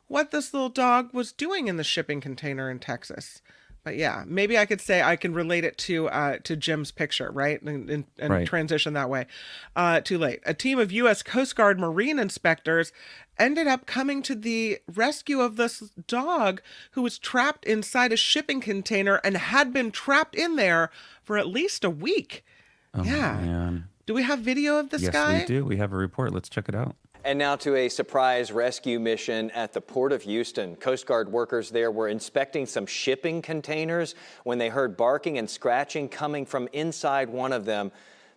what 0.08 0.32
this 0.32 0.54
little 0.54 0.70
dog 0.70 1.14
was 1.14 1.32
doing 1.32 1.68
in 1.68 1.78
the 1.78 1.84
shipping 1.84 2.22
container 2.22 2.70
in 2.70 2.80
Texas. 2.80 3.42
But 3.84 3.98
yeah, 3.98 4.24
maybe 4.26 4.58
I 4.58 4.66
could 4.66 4.82
say 4.82 5.04
I 5.04 5.16
can 5.16 5.32
relate 5.36 5.64
it 5.64 5.78
to 5.80 6.08
uh, 6.10 6.38
to 6.46 6.56
Jim's 6.56 6.90
picture, 6.92 7.30
right, 7.32 7.62
and, 7.62 7.88
and, 7.88 8.06
and 8.18 8.34
Right. 8.34 8.48
transition 8.48 8.94
that 8.94 9.12
way. 9.12 9.28
Uh, 9.76 10.00
too 10.02 10.18
late. 10.18 10.40
A 10.44 10.56
team 10.56 10.80
of 10.80 10.92
U.S. 10.92 11.22
Coast 11.22 11.56
Guard 11.56 11.80
Marine 11.80 12.18
inspectors 12.18 12.92
ended 13.38 13.68
up 13.68 13.86
coming 13.86 14.24
to 14.24 14.34
the 14.34 14.80
rescue 14.92 15.40
of 15.40 15.56
this 15.56 15.82
dog 16.08 16.62
who 16.92 17.04
was 17.04 17.20
trapped 17.20 17.64
inside 17.66 18.12
a 18.12 18.18
shipping 18.18 18.60
container 18.60 19.18
and 19.24 19.38
had 19.38 19.72
been 19.72 19.92
trapped 19.92 20.34
in 20.34 20.56
there 20.56 20.90
for 21.22 21.38
at 21.38 21.46
least 21.46 21.84
a 21.84 21.90
week. 21.92 22.44
Oh, 22.96 23.04
yeah. 23.04 23.34
man. 23.40 23.88
Do 24.08 24.16
we 24.16 24.24
have 24.24 24.40
video 24.40 24.78
of 24.78 24.90
this 24.90 25.04
Yes, 25.04 25.14
guy? 25.14 25.40
we 25.42 25.46
do. 25.46 25.64
We 25.64 25.78
have 25.78 25.94
a 25.94 25.98
report. 25.98 26.34
Let's 26.34 26.50
check 26.50 26.68
it 26.70 26.74
out. 26.76 26.96
And 27.26 27.40
now 27.40 27.56
to 27.56 27.76
a 27.76 27.90
surprise 27.90 28.52
rescue 28.52 29.00
mission 29.00 29.50
at 29.50 29.74
the 29.74 29.82
Port 29.82 30.12
of 30.12 30.22
Houston. 30.22 30.76
Coast 30.76 31.08
Guard 31.08 31.32
workers 31.32 31.72
there 31.72 31.90
were 31.90 32.08
inspecting 32.08 32.68
some 32.68 32.86
shipping 32.86 33.42
containers 33.42 34.14
when 34.44 34.60
they 34.60 34.70
heard 34.70 34.96
barking 34.96 35.40
and 35.40 35.50
scratching 35.50 36.08
coming 36.08 36.46
from 36.46 36.70
inside 36.72 37.30
one 37.30 37.52
of 37.52 37.66
them. 37.66 37.92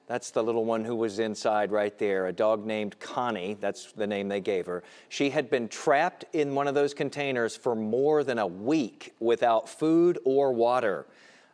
That's 0.06 0.30
the 0.30 0.42
little 0.42 0.64
one 0.64 0.86
who 0.86 0.96
was 0.96 1.18
inside 1.18 1.70
right 1.70 1.98
there, 1.98 2.28
a 2.28 2.32
dog 2.32 2.64
named 2.64 2.98
Connie. 2.98 3.58
That's 3.60 3.92
the 3.92 4.06
name 4.06 4.28
they 4.28 4.40
gave 4.40 4.64
her. 4.64 4.82
She 5.10 5.28
had 5.28 5.50
been 5.50 5.68
trapped 5.68 6.24
in 6.32 6.54
one 6.54 6.66
of 6.66 6.74
those 6.74 6.94
containers 6.94 7.54
for 7.54 7.74
more 7.74 8.24
than 8.24 8.38
a 8.38 8.46
week 8.46 9.12
without 9.20 9.68
food 9.68 10.18
or 10.24 10.54
water. 10.54 11.04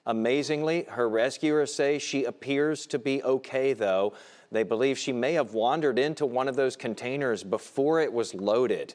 Amazingly, 0.06 0.84
her 0.90 1.08
rescuers 1.08 1.75
say 1.75 1.98
she 1.98 2.25
appears 2.26 2.87
to 2.87 2.98
be 3.00 3.25
okay, 3.25 3.72
though. 3.72 4.12
They 4.54 4.62
believe 4.62 4.96
she 4.96 5.12
may 5.12 5.32
have 5.32 5.52
wandered 5.52 5.98
into 5.98 6.24
one 6.26 6.46
of 6.46 6.54
those 6.54 6.76
containers 6.76 7.42
before 7.42 8.00
it 8.00 8.12
was 8.12 8.34
loaded. 8.34 8.94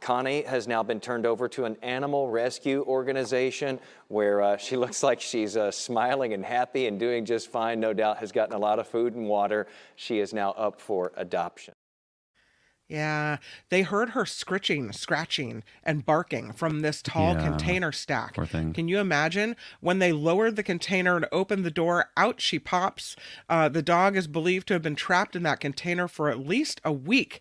Connie 0.00 0.42
has 0.42 0.66
now 0.66 0.82
been 0.82 0.98
turned 0.98 1.26
over 1.26 1.46
to 1.50 1.66
an 1.66 1.76
animal 1.82 2.30
rescue 2.30 2.82
organization 2.86 3.78
where 4.08 4.40
uh, 4.40 4.56
she 4.56 4.76
looks 4.78 5.02
like 5.02 5.20
she's 5.20 5.58
uh, 5.58 5.70
smiling 5.70 6.32
and 6.32 6.42
happy 6.42 6.86
and 6.86 6.98
doing 6.98 7.26
just 7.26 7.50
fine. 7.50 7.80
No 7.80 7.92
doubt 7.92 8.16
has 8.16 8.32
gotten 8.32 8.54
a 8.54 8.58
lot 8.58 8.78
of 8.78 8.88
food 8.88 9.14
and 9.14 9.28
water. 9.28 9.66
She 9.94 10.20
is 10.20 10.32
now 10.32 10.52
up 10.52 10.80
for 10.80 11.12
adoption. 11.16 11.74
Yeah, 12.88 13.38
they 13.70 13.82
heard 13.82 14.10
her 14.10 14.26
scritching, 14.26 14.92
scratching, 14.92 15.62
and 15.82 16.04
barking 16.04 16.52
from 16.52 16.80
this 16.80 17.00
tall 17.00 17.34
Yeah, 17.34 17.42
container 17.48 17.92
stack. 17.92 18.34
poor 18.34 18.44
thing. 18.44 18.74
Can 18.74 18.88
you 18.88 18.98
imagine 18.98 19.56
when 19.80 20.00
they 20.00 20.12
lowered 20.12 20.56
the 20.56 20.62
container 20.62 21.16
and 21.16 21.26
opened 21.32 21.64
the 21.64 21.70
door? 21.70 22.10
Out 22.16 22.42
she 22.42 22.58
pops. 22.58 23.16
Uh, 23.48 23.68
the 23.70 23.80
dog 23.82 24.16
is 24.16 24.26
believed 24.26 24.68
to 24.68 24.74
have 24.74 24.82
been 24.82 24.96
trapped 24.96 25.34
in 25.34 25.42
that 25.44 25.60
container 25.60 26.06
for 26.08 26.28
at 26.28 26.38
least 26.46 26.80
a 26.84 26.92
week. 26.92 27.40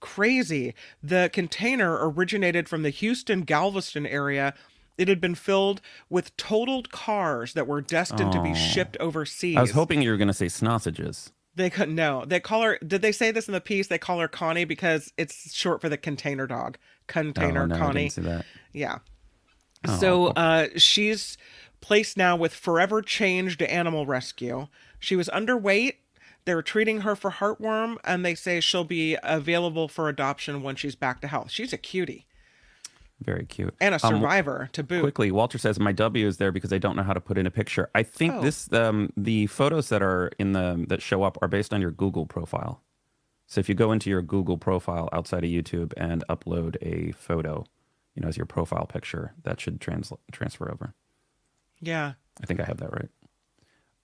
Crazy. 0.00 0.74
The 1.02 1.30
container 1.32 1.96
originated 2.06 2.68
from 2.68 2.82
the 2.82 2.90
Houston 2.90 3.42
Galveston 3.42 4.06
area. 4.06 4.52
It 4.98 5.08
had 5.08 5.20
been 5.22 5.34
filled 5.34 5.80
with 6.10 6.36
totaled 6.36 6.90
cars 6.92 7.54
that 7.54 7.66
were 7.66 7.80
destined 7.80 8.30
to 8.32 8.42
be 8.42 8.50
Oh. 8.50 8.54
shipped 8.54 8.98
overseas. 8.98 9.56
I 9.56 9.62
was 9.62 9.70
hoping 9.70 10.02
you 10.02 10.10
were 10.10 10.16
going 10.18 10.28
to 10.28 10.34
say 10.34 10.48
sausages. 10.48 11.32
They 11.54 11.70
couldn't 11.70 11.94
know. 11.94 12.24
They 12.26 12.40
call 12.40 12.62
her. 12.62 12.78
Did 12.86 13.02
they 13.02 13.12
say 13.12 13.30
this 13.30 13.46
in 13.46 13.52
the 13.52 13.60
piece? 13.60 13.88
They 13.88 13.98
call 13.98 14.18
her 14.20 14.28
Connie 14.28 14.64
because 14.64 15.12
it's 15.18 15.54
short 15.54 15.80
for 15.80 15.88
the 15.88 15.98
container 15.98 16.46
dog. 16.46 16.78
Container 17.06 17.62
oh, 17.62 17.66
no, 17.66 17.76
Connie. 17.76 18.02
didn't 18.02 18.12
see 18.12 18.22
that. 18.22 18.46
Yeah. 18.72 18.98
Oh, 19.86 19.98
So 19.98 20.26
uh, 20.28 20.68
she's 20.76 21.36
placed 21.80 22.16
now 22.16 22.36
with 22.36 22.54
Forever 22.54 23.02
Changed 23.02 23.60
Animal 23.62 24.06
Rescue. 24.06 24.68
She 24.98 25.16
was 25.16 25.28
underweight. 25.28 25.96
They 26.44 26.54
were 26.54 26.62
treating 26.62 27.02
her 27.02 27.14
for 27.14 27.30
heartworm, 27.30 27.98
and 28.04 28.24
they 28.24 28.34
say 28.34 28.60
she'll 28.60 28.84
be 28.84 29.16
available 29.22 29.88
for 29.88 30.08
adoption 30.08 30.62
when 30.62 30.74
she's 30.74 30.96
back 30.96 31.20
to 31.20 31.28
health. 31.28 31.50
She's 31.50 31.72
a 31.72 31.78
cutie 31.78 32.26
Very 33.24 33.44
cute. 33.46 33.74
and 33.80 33.94
a 33.94 34.06
Um, 34.06 34.14
survivor 34.14 34.68
to 34.72 34.82
boot. 34.82 35.00
Quickly, 35.02 35.30
Walter 35.30 35.58
says 35.58 35.78
my 35.78 35.92
W 35.92 36.26
is 36.26 36.36
there 36.38 36.52
because 36.52 36.72
I 36.72 36.78
don't 36.78 36.96
know 36.96 37.02
how 37.02 37.12
to 37.12 37.20
put 37.20 37.38
in 37.38 37.46
a 37.46 37.50
picture. 37.50 37.90
I 37.94 38.02
think 38.02 38.34
Oh. 38.34 38.42
this 38.42 38.72
um, 38.72 39.12
the 39.16 39.46
photos 39.46 39.88
that 39.90 40.02
are 40.02 40.30
in 40.38 40.52
the 40.52 40.84
that 40.88 41.00
show 41.02 41.22
up 41.22 41.38
are 41.42 41.48
based 41.48 41.72
on 41.72 41.80
your 41.80 41.90
Google 41.90 42.26
profile. 42.26 42.82
So 43.46 43.60
if 43.60 43.68
you 43.68 43.74
go 43.74 43.92
into 43.92 44.08
your 44.10 44.22
Google 44.22 44.56
profile 44.58 45.08
outside 45.12 45.44
of 45.44 45.50
YouTube 45.50 45.92
and 45.96 46.24
upload 46.28 46.76
a 46.80 47.12
photo, 47.12 47.64
you 48.14 48.22
know, 48.22 48.28
as 48.28 48.36
your 48.36 48.46
profile 48.46 48.86
picture, 48.86 49.34
that 49.42 49.60
should 49.60 49.80
trans- 49.80 50.12
transfer 50.30 50.70
over. 50.70 50.94
Yeah. 51.80 52.14
I 52.42 52.46
think 52.46 52.60
I 52.60 52.64
have 52.64 52.78
that 52.78 52.92
right. 52.92 53.08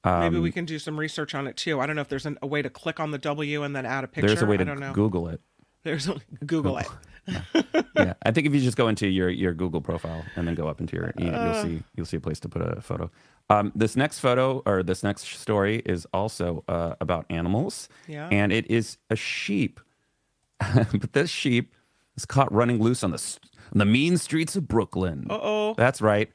Maybe 0.05 0.37
Um, 0.37 0.43
we 0.43 0.53
can 0.53 0.65
do 0.65 0.79
some 0.79 0.99
research 0.99 1.35
on 1.35 1.47
it 1.47 1.57
too. 1.57 1.81
I 1.81 1.87
don't 1.87 1.97
know 1.97 2.03
if 2.03 2.09
there's 2.09 2.25
an, 2.27 2.39
a 2.41 2.47
way 2.47 2.63
to 2.63 2.71
click 2.71 3.01
on 3.01 3.11
the 3.11 3.19
W 3.19 3.63
and 3.63 3.75
then 3.75 3.85
add 3.85 4.05
a 4.05 4.09
picture. 4.09 4.29
There's 4.29 4.43
a 4.43 4.47
way 4.47 4.57
to. 4.57 4.91
Google 4.95 5.29
it. 5.29 5.41
There's 5.85 6.09
a, 6.09 6.17
Google 6.47 6.79
it. 6.79 6.87
yeah, 7.95 8.15
I 8.23 8.31
think 8.31 8.47
if 8.47 8.55
you 8.55 8.61
just 8.61 8.77
go 8.77 8.89
into 8.89 9.07
your, 9.07 9.29
your 9.29 9.53
Google 9.53 9.81
profile 9.81 10.25
and 10.35 10.49
then 10.49 10.55
go 10.55 10.67
up 10.67 10.81
into 10.81 10.97
your, 10.97 11.13
you, 11.19 11.31
will 11.31 11.63
see 11.63 11.83
you'll 11.95 12.07
see 12.07 12.17
a 12.17 12.21
place 12.21 12.41
to 12.41 12.49
put 12.49 12.63
a 12.63 12.81
photo. 12.81 13.11
Um, 13.51 13.71
this 13.75 13.97
next 13.97 14.21
photo 14.21 14.63
or 14.67 14.83
this 14.83 15.03
next 15.03 15.27
story 15.27 15.83
is 15.85 16.07
also 16.13 16.65
uh, 16.69 16.95
about 17.01 17.27
animals, 17.31 17.89
Yeah. 18.07 18.29
and 18.31 18.53
it 18.53 18.71
is 18.71 18.97
a 19.11 19.17
sheep. 19.17 19.81
but 20.75 21.13
this 21.13 21.31
sheep 21.31 21.75
is 22.17 22.25
caught 22.25 22.53
running 22.53 22.83
loose 22.83 23.05
on 23.05 23.11
the 23.11 23.39
on 23.73 23.79
the 23.79 23.85
mean 23.85 24.17
streets 24.17 24.57
of 24.57 24.67
Brooklyn. 24.67 25.27
Uh-oh. 25.29 25.75
That's 25.75 26.01
right. 26.01 26.31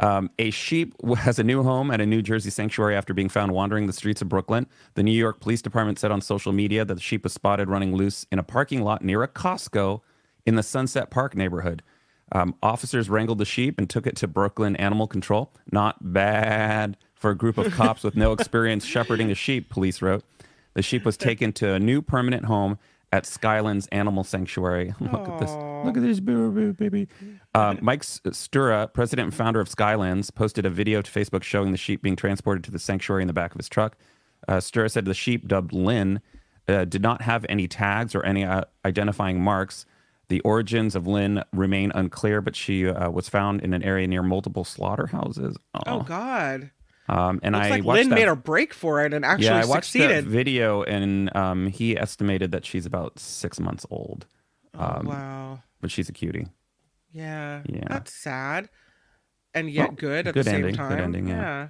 Um, 0.00 0.30
a 0.38 0.50
sheep 0.50 0.94
has 1.16 1.38
a 1.38 1.44
new 1.44 1.62
home 1.62 1.90
at 1.90 2.00
a 2.00 2.06
New 2.06 2.22
Jersey 2.22 2.50
sanctuary 2.50 2.96
after 2.96 3.14
being 3.14 3.28
found 3.28 3.52
wandering 3.52 3.86
the 3.86 3.92
streets 3.92 4.22
of 4.22 4.28
Brooklyn. 4.28 4.66
The 4.94 5.02
New 5.02 5.12
York 5.12 5.40
Police 5.40 5.62
Department 5.62 5.98
said 5.98 6.10
on 6.10 6.20
social 6.20 6.52
media 6.52 6.84
that 6.84 6.94
the 6.94 7.00
sheep 7.00 7.24
was 7.24 7.32
spotted 7.32 7.68
running 7.68 7.94
loose 7.94 8.26
in 8.30 8.38
a 8.38 8.42
parking 8.42 8.82
lot 8.82 9.02
near 9.02 9.22
a 9.22 9.28
Costco 9.28 10.00
in 10.46 10.54
the 10.54 10.62
Sunset 10.62 11.10
Park 11.10 11.36
neighborhood. 11.36 11.82
Um, 12.30 12.54
officers 12.62 13.08
wrangled 13.08 13.38
the 13.38 13.44
sheep 13.44 13.78
and 13.78 13.88
took 13.88 14.06
it 14.06 14.16
to 14.16 14.28
Brooklyn 14.28 14.76
Animal 14.76 15.06
Control. 15.06 15.50
Not 15.72 16.12
bad 16.12 16.96
for 17.14 17.30
a 17.30 17.34
group 17.34 17.58
of 17.58 17.72
cops 17.72 18.04
with 18.04 18.16
no 18.16 18.32
experience 18.32 18.84
shepherding 18.84 19.30
a 19.30 19.34
sheep, 19.34 19.70
police 19.70 20.02
wrote. 20.02 20.24
The 20.74 20.82
sheep 20.82 21.04
was 21.04 21.16
taken 21.16 21.52
to 21.54 21.72
a 21.72 21.78
new 21.78 22.02
permanent 22.02 22.44
home 22.44 22.78
at 23.12 23.24
Skylands 23.24 23.88
Animal 23.90 24.24
Sanctuary. 24.24 24.94
Look 25.00 25.28
at 25.28 25.38
this. 25.38 25.50
Look 25.84 25.96
at 25.96 26.02
this 26.02 26.20
baby. 26.20 27.08
Uh, 27.58 27.74
Mike 27.80 28.02
S- 28.02 28.20
Stura, 28.26 28.92
president 28.92 29.26
and 29.26 29.34
founder 29.34 29.60
of 29.60 29.68
Skylands, 29.68 30.32
posted 30.32 30.64
a 30.64 30.70
video 30.70 31.02
to 31.02 31.10
Facebook 31.10 31.42
showing 31.42 31.72
the 31.72 31.78
sheep 31.78 32.02
being 32.02 32.14
transported 32.14 32.62
to 32.64 32.70
the 32.70 32.78
sanctuary 32.78 33.22
in 33.22 33.26
the 33.26 33.32
back 33.32 33.50
of 33.52 33.58
his 33.58 33.68
truck. 33.68 33.96
Uh, 34.46 34.58
Stura 34.58 34.88
said 34.90 35.06
the 35.06 35.14
sheep, 35.14 35.48
dubbed 35.48 35.72
Lynn, 35.72 36.20
uh, 36.68 36.84
did 36.84 37.02
not 37.02 37.22
have 37.22 37.44
any 37.48 37.66
tags 37.66 38.14
or 38.14 38.24
any 38.24 38.44
uh, 38.44 38.62
identifying 38.84 39.40
marks. 39.40 39.86
The 40.28 40.40
origins 40.40 40.94
of 40.94 41.06
Lynn 41.06 41.42
remain 41.52 41.90
unclear, 41.94 42.40
but 42.40 42.54
she 42.54 42.86
uh, 42.86 43.10
was 43.10 43.28
found 43.28 43.62
in 43.62 43.74
an 43.74 43.82
area 43.82 44.06
near 44.06 44.22
multiple 44.22 44.64
slaughterhouses. 44.64 45.56
Oh 45.86 46.02
God. 46.02 46.70
Um, 47.08 47.40
and 47.42 47.54
Looks 47.54 47.66
I 47.66 47.70
like 47.70 47.84
Lynn 47.84 48.10
that, 48.10 48.14
made 48.14 48.28
a 48.28 48.36
break 48.36 48.74
for 48.74 49.04
it 49.04 49.14
and 49.14 49.24
actually 49.24 49.46
yeah, 49.46 49.62
I 49.62 49.64
watched 49.64 49.94
that 49.94 50.02
succeeded. 50.02 50.26
video, 50.26 50.82
and 50.82 51.34
um, 51.34 51.66
he 51.66 51.96
estimated 51.96 52.52
that 52.52 52.66
she's 52.66 52.84
about 52.84 53.18
six 53.18 53.58
months 53.58 53.86
old, 53.90 54.26
oh, 54.74 55.00
wow. 55.02 55.60
but 55.80 55.90
she's 55.90 56.10
a 56.10 56.12
cutie. 56.12 56.46
Yeah. 57.18 57.62
Yeah. 57.66 57.84
That's 57.88 58.12
sad. 58.12 58.68
And 59.54 59.70
yet 59.70 59.88
Well, 59.88 59.96
good 59.96 60.26
at 60.28 60.34
good 60.34 60.44
the 60.44 60.50
same 60.50 60.54
ending, 60.56 60.72
good 60.72 60.76
time. 60.76 60.98
ending, 61.00 61.28
yeah. 61.28 61.68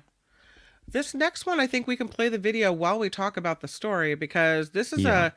This 0.87 1.15
next 1.15 1.47
one, 1.47 1.61
I 1.61 1.67
think 1.67 1.87
we 1.87 1.97
can 1.97 2.09
play 2.09 2.29
the 2.29 2.39
video 2.39 2.73
while 2.73 2.99
we 2.99 3.11
talk 3.11 3.37
about 3.37 3.61
the 3.61 3.69
story 3.69 4.15
because 4.15 4.71
this 4.71 4.93
is 4.93 5.01
Yeah. 5.01 5.27
a 5.27 5.33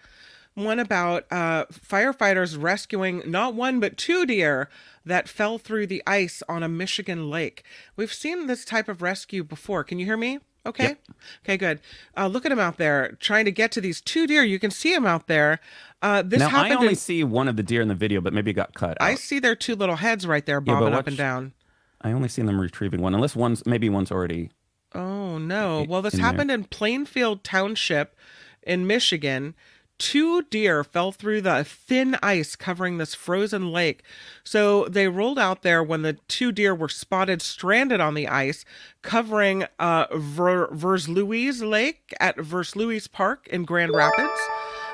one 0.53 0.79
about 0.79 1.25
uh, 1.31 1.65
firefighters 1.71 2.61
rescuing 2.61 3.21
not 3.25 3.53
one 3.53 3.79
but 3.79 3.97
two 3.97 4.25
deer 4.25 4.69
that 5.05 5.29
fell 5.29 5.57
through 5.57 5.87
the 5.87 6.03
ice 6.05 6.43
on 6.49 6.61
a 6.63 6.67
Michigan 6.69 7.29
lake. 7.29 7.63
We've 7.95 8.13
seen 8.13 8.47
this 8.47 8.65
type 8.65 8.89
of 8.89 9.01
rescue 9.01 9.43
before. 9.45 9.83
Can 9.85 9.97
you 9.99 10.05
hear 10.05 10.17
me? 10.17 10.39
Okay. 10.65 10.83
Yep. 10.89 10.99
Okay, 11.43 11.57
good. 11.57 11.79
Uh, 12.15 12.27
look 12.27 12.45
at 12.45 12.51
him 12.51 12.59
out 12.59 12.77
there 12.77 13.17
trying 13.19 13.45
to 13.45 13.51
get 13.51 13.71
to 13.73 13.81
these 13.81 13.99
two 14.01 14.27
deer. 14.27 14.43
You 14.43 14.59
can 14.59 14.69
see 14.71 14.93
him 14.93 15.05
out 15.05 15.27
there. 15.27 15.59
Uh, 16.01 16.21
this 16.21 16.39
now 16.39 16.47
I 16.47 16.49
happened. 16.49 16.73
only 16.73 16.89
in- 16.89 16.95
see 16.95 17.23
one 17.23 17.47
of 17.47 17.55
the 17.55 17.63
deer 17.63 17.81
in 17.81 17.87
the 17.87 17.95
video, 17.95 18.21
but 18.21 18.33
maybe 18.33 18.51
it 18.51 18.55
got 18.55 18.73
cut. 18.73 18.97
I 19.01 19.15
see 19.15 19.39
their 19.39 19.55
two 19.55 19.75
little 19.75 19.95
heads 19.97 20.27
right 20.27 20.45
there 20.45 20.61
bobbing 20.61 20.87
up 20.89 20.93
watch- 20.93 21.07
and 21.07 21.17
down. 21.17 21.53
I 22.01 22.11
only 22.11 22.29
seen 22.29 22.45
them 22.47 22.59
retrieving 22.59 23.01
one, 23.01 23.13
unless 23.13 23.35
one's 23.35 23.65
maybe 23.65 23.87
one's 23.89 24.11
already. 24.11 24.49
Oh 24.93 25.37
no. 25.37 25.85
Well, 25.87 26.01
this 26.01 26.15
in 26.15 26.19
there. 26.21 26.31
happened 26.31 26.51
in 26.51 26.63
Plainfield 26.65 27.43
Township 27.43 28.15
in 28.63 28.85
Michigan. 28.87 29.55
Two 30.01 30.41
deer 30.50 30.84
fell 30.84 31.12
through 31.12 31.41
the 31.41 31.63
thin 31.63 32.17
ice 32.24 32.55
covering 32.55 32.98
this 32.98 33.13
frozen 33.13 33.72
lake. 33.72 34.01
So 34.43 34.86
they 34.86 35.08
rolled 35.08 35.38
out 35.38 35.62
there 35.62 35.84
when 35.84 36.01
the 36.01 36.13
two 36.27 36.51
deer 36.51 36.74
were 36.74 36.89
spotted 36.89 37.39
stranded 37.39 38.01
on 38.01 38.15
the 38.15 38.27
ice 38.27 38.65
covering 39.03 39.65
uh, 39.77 40.08
Ver- 40.12 40.70
Versluis 40.70 41.62
Lake 41.62 42.15
at 42.20 42.36
Versluis 42.38 43.12
Park 43.12 43.48
in 43.50 43.63
Grand 43.63 43.93
Rapids. 43.93 44.41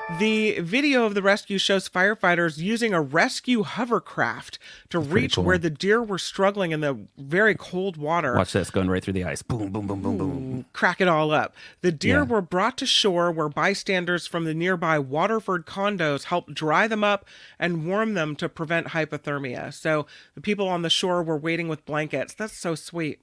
The 0.10 0.62
video 0.62 1.04
of 1.06 1.16
the 1.16 1.22
rescue 1.22 1.58
shows 1.58 1.90
firefighters 1.90 2.58
using 2.60 2.94
a 2.94 3.02
rescue 3.02 3.64
hovercraft 3.64 4.58
to 4.90 5.00
reach 5.00 5.36
cool. 5.36 5.44
where 5.44 5.58
the 5.58 5.70
deer 5.70 6.02
were 6.02 6.18
struggling 6.18 6.72
in 6.72 6.80
the 6.80 6.98
very 7.18 7.56
cold 7.56 7.98
water 7.98 8.34
Watch 8.34 8.54
this 8.54 8.70
going 8.70 8.90
right 8.90 9.04
through 9.04 9.14
the 9.16 9.26
ice. 9.26 9.42
Boom, 9.42 9.70
boom, 9.70 9.86
boom, 9.86 10.02
boom, 10.02 10.18
boom. 10.18 10.66
crack 10.72 11.02
it 11.02 11.10
all 11.10 11.32
up. 11.32 11.54
The 11.82 11.92
deer 11.92 12.20
Yeah. 12.20 12.24
were 12.24 12.42
brought 12.42 12.78
to 12.78 12.86
shore 12.86 13.34
where 13.34 13.50
bystanders 13.50 14.26
from 14.26 14.46
the 14.46 14.54
nearby 14.54 14.98
Waterford 14.98 15.66
condos 15.66 16.24
helped 16.26 16.54
dry 16.54 16.88
them 16.88 17.04
up 17.04 17.26
and 17.60 17.86
warm 17.86 18.14
them 18.14 18.38
to 18.38 18.48
prevent 18.48 18.88
hypothermia. 18.88 19.74
So 19.74 20.06
the 20.36 20.42
people 20.42 20.70
on 20.70 20.84
the 20.84 20.90
shore 20.90 21.22
were 21.22 21.38
waiting 21.38 21.68
with 21.68 21.86
blankets. 21.86 22.34
That's 22.34 22.58
so 22.58 22.76
sweet. 22.76 23.20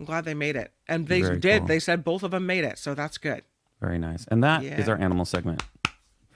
I'm 0.00 0.06
glad 0.06 0.24
they 0.24 0.32
made 0.34 0.56
it. 0.56 0.72
And 0.88 1.08
they 1.08 1.20
Very 1.20 1.38
did. 1.38 1.58
cool. 1.60 1.68
They 1.68 1.78
said 1.78 2.04
both 2.04 2.22
of 2.22 2.30
them 2.30 2.46
made 2.46 2.64
it. 2.64 2.78
So 2.78 2.94
that's 2.94 3.18
good. 3.18 3.42
Very 3.82 3.98
nice. 3.98 4.24
And 4.30 4.42
that 4.42 4.64
is 4.64 4.86
Yeah. 4.86 4.94
our 4.94 4.98
animal 4.98 5.26
segment 5.26 5.62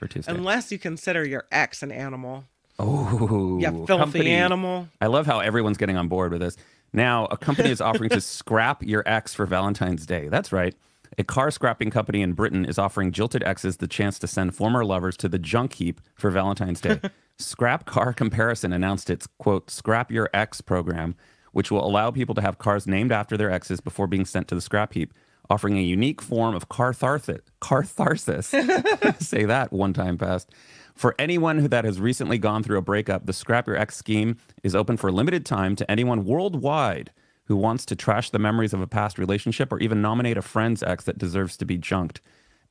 for 0.01 0.07
Tuesday. 0.07 0.33
Unless 0.33 0.71
you 0.71 0.79
consider 0.79 1.23
your 1.23 1.45
ex 1.51 1.83
an 1.83 1.91
animal. 1.91 2.45
oh, 2.79 3.59
yeah, 3.61 3.69
filthy 3.69 3.85
company. 3.87 4.31
animal. 4.31 4.87
I 4.99 5.05
love 5.05 5.27
how 5.27 5.39
everyone's 5.39 5.77
getting 5.77 5.95
on 5.95 6.07
board 6.07 6.31
with 6.31 6.41
this. 6.41 6.57
Now, 6.91 7.25
a 7.25 7.37
company 7.37 7.69
is 7.69 7.79
offering 7.81 8.09
to 8.09 8.19
scrap 8.21 8.81
your 8.81 9.03
ex 9.05 9.35
for 9.35 9.45
Valentine's 9.45 10.07
Day. 10.07 10.27
That's 10.27 10.51
right. 10.51 10.75
A 11.19 11.23
car 11.23 11.51
scrapping 11.51 11.91
company 11.91 12.21
in 12.23 12.33
Britain 12.33 12.65
is 12.65 12.79
offering 12.79 13.11
jilted 13.11 13.43
exes 13.43 13.77
the 13.77 13.87
chance 13.87 14.17
to 14.19 14.27
send 14.27 14.55
former 14.55 14.83
lovers 14.83 15.15
to 15.17 15.29
the 15.29 15.37
junk 15.37 15.73
heap 15.73 16.01
for 16.15 16.31
Valentine's 16.31 16.81
Day. 16.81 16.99
Scrap 17.37 17.85
Car 17.85 18.13
Comparison 18.13 18.73
announced 18.73 19.09
its 19.09 19.27
quote, 19.37 19.69
Scrap 19.69 20.11
Your 20.11 20.29
Ex 20.33 20.61
program, 20.61 21.15
which 21.51 21.69
will 21.69 21.85
allow 21.85 22.09
people 22.11 22.33
to 22.35 22.41
have 22.41 22.57
cars 22.57 22.87
named 22.87 23.11
after 23.11 23.37
their 23.37 23.51
exes 23.51 23.81
before 23.81 24.07
being 24.07 24.25
sent 24.25 24.47
to 24.47 24.55
the 24.55 24.61
scrap 24.61 24.93
heap, 24.93 25.13
offering 25.49 25.77
a 25.77 25.81
unique 25.81 26.21
form 26.21 26.55
of 26.55 26.69
catharsis. 26.69 27.41
Catharsis. 27.59 28.47
Say 29.19 29.45
that 29.45 29.71
one 29.71 29.93
time 29.93 30.17
fast. 30.17 30.49
For 30.95 31.15
anyone 31.17 31.57
who 31.57 31.67
that 31.69 31.85
has 31.85 31.99
recently 31.99 32.37
gone 32.37 32.63
through 32.63 32.77
a 32.77 32.81
breakup, 32.81 33.25
the 33.25 33.33
Scrap 33.33 33.67
Your 33.67 33.77
Ex 33.77 33.95
scheme 33.95 34.37
is 34.63 34.75
open 34.75 34.97
for 34.97 35.07
a 35.07 35.11
limited 35.11 35.45
time 35.45 35.75
to 35.77 35.89
anyone 35.89 36.25
worldwide 36.25 37.11
who 37.45 37.55
wants 37.55 37.85
to 37.85 37.95
trash 37.95 38.29
the 38.29 38.39
memories 38.39 38.73
of 38.73 38.81
a 38.81 38.87
past 38.87 39.17
relationship 39.17 39.73
or 39.73 39.79
even 39.79 40.01
nominate 40.01 40.37
a 40.37 40.41
friend's 40.41 40.83
ex 40.83 41.03
that 41.05 41.17
deserves 41.17 41.57
to 41.57 41.65
be 41.65 41.77
junked. 41.77 42.21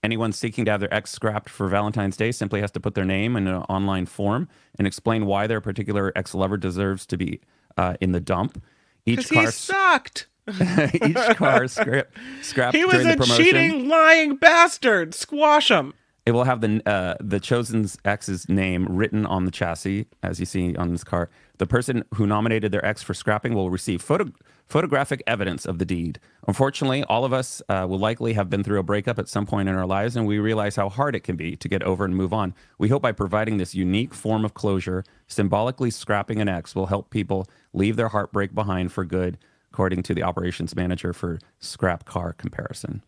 Anyone 0.03 0.33
seeking 0.33 0.65
to 0.65 0.71
have 0.71 0.81
their 0.81 0.93
ex 0.95 1.11
scrapped 1.11 1.51
for 1.51 1.69
Valentine's 1.69 2.17
Day 2.17 2.33
simply 2.33 2.63
has 2.63 2.71
to 2.71 2.81
put 2.81 2.95
their 2.95 3.05
name 3.05 3.37
in 3.37 3.47
an 3.47 3.63
online 3.69 4.07
form 4.07 4.49
and 4.79 4.87
explain 4.87 5.27
why 5.27 5.47
their 5.47 5.61
particular 5.61 6.13
ex 6.17 6.35
lover 6.35 6.57
deserves 6.57 7.05
to 7.07 7.19
be 7.19 7.41
uh, 7.77 7.95
in 8.01 8.13
the 8.13 8.21
dump. 8.21 8.63
Each 9.05 9.17
Because 9.17 9.29
he 9.29 9.37
car, 9.37 9.51
sucked. 9.51 10.27
each 10.95 11.37
car 11.37 11.67
scrap, 11.69 12.09
scrapped 12.43 12.77
He 12.77 12.85
was 12.85 13.05
a 13.05 13.17
cheating, 13.37 13.89
lying 13.89 14.37
bastard. 14.37 15.15
Squash 15.15 15.71
him. 15.71 15.95
It 16.27 16.33
will 16.33 16.45
have 16.45 16.61
the 16.61 16.83
uh, 16.89 17.15
the 17.19 17.41
chosen 17.41 17.89
ex's 18.05 18.49
name 18.49 18.87
written 18.89 19.25
on 19.25 19.47
the 19.47 19.51
chassis, 19.51 20.07
as 20.23 20.39
you 20.39 20.47
see 20.47 20.77
on 20.77 20.91
this 20.91 21.03
car. 21.03 21.31
The 21.59 21.67
person 21.67 22.05
who 22.15 22.27
nominated 22.27 22.73
their 22.73 22.85
ex 22.85 23.03
for 23.03 23.15
scrapping 23.15 23.55
will 23.55 23.71
receive 23.71 24.03
photo- 24.03 24.33
photographic 24.69 25.23
evidence 25.27 25.67
of 25.67 25.79
the 25.79 25.85
deed. 25.85 26.21
Unfortunately, 26.47 27.03
all 27.05 27.25
of 27.25 27.33
us 27.33 27.61
uh, 27.69 27.87
will 27.89 27.99
likely 27.99 28.35
have 28.35 28.49
been 28.49 28.63
through 28.63 28.79
a 28.79 28.83
breakup 28.83 29.19
at 29.19 29.29
some 29.29 29.45
point 29.45 29.69
in 29.69 29.75
our 29.75 29.87
lives, 29.87 30.15
and 30.15 30.27
we 30.27 30.39
realize 30.39 30.77
how 30.77 30.89
hard 30.89 31.17
it 31.17 31.25
can 31.25 31.37
be 31.37 31.57
to 31.57 31.69
get 31.69 31.83
over 31.83 32.05
and 32.05 32.15
move 32.15 32.33
on. 32.33 32.55
We 32.79 32.89
hope 32.89 33.03
by 33.03 33.13
providing 33.13 33.57
this 33.57 33.75
unique 33.75 34.15
form 34.15 34.45
of 34.45 34.55
closure, 34.55 35.05
symbolically 35.27 35.91
scrapping 35.91 36.41
an 36.41 36.49
ex 36.49 36.75
will 36.75 36.87
help 36.87 37.11
people 37.11 37.49
leave 37.73 37.97
their 37.97 38.09
heartbreak 38.09 38.55
behind 38.55 38.93
for 38.93 39.05
good, 39.05 39.37
according 39.73 40.03
to 40.03 40.15
the 40.15 40.23
operations 40.23 40.75
manager 40.75 41.13
for 41.13 41.39
Scrap 41.61 42.05
Car 42.05 42.33
Comparison 42.33 43.03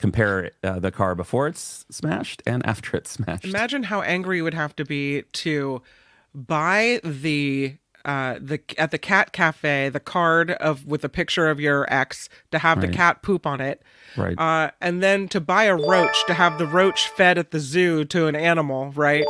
compare 0.00 0.50
uh, 0.64 0.78
the 0.78 0.90
car 0.90 1.14
before 1.14 1.46
it's 1.46 1.84
smashed 1.90 2.42
and 2.46 2.64
after 2.66 2.96
it's 2.96 3.10
smashed. 3.10 3.44
Imagine 3.44 3.84
how 3.84 4.00
angry 4.02 4.38
you 4.38 4.44
would 4.44 4.54
have 4.54 4.74
to 4.76 4.84
be 4.84 5.22
to 5.32 5.82
buy 6.34 7.00
the 7.04 7.76
uh 8.06 8.38
the 8.40 8.58
at 8.78 8.92
the 8.92 8.98
cat 8.98 9.32
cafe 9.32 9.90
the 9.90 10.00
card 10.00 10.52
of 10.52 10.86
with 10.86 11.04
a 11.04 11.08
picture 11.08 11.50
of 11.50 11.60
your 11.60 11.86
ex 11.92 12.30
to 12.50 12.58
have 12.58 12.80
the 12.80 12.88
cat 12.88 13.20
poop 13.20 13.46
on 13.46 13.60
it 13.60 13.82
right. 14.16 14.38
uh 14.38 14.70
and 14.80 15.02
then 15.02 15.28
to 15.28 15.38
buy 15.38 15.64
a 15.64 15.76
roach 15.76 16.24
to 16.26 16.32
have 16.32 16.56
the 16.56 16.66
roach 16.66 17.08
fed 17.08 17.36
at 17.36 17.50
the 17.50 17.60
zoo 17.60 18.02
to 18.06 18.26
an 18.26 18.34
animal 18.34 18.90
right 18.92 19.26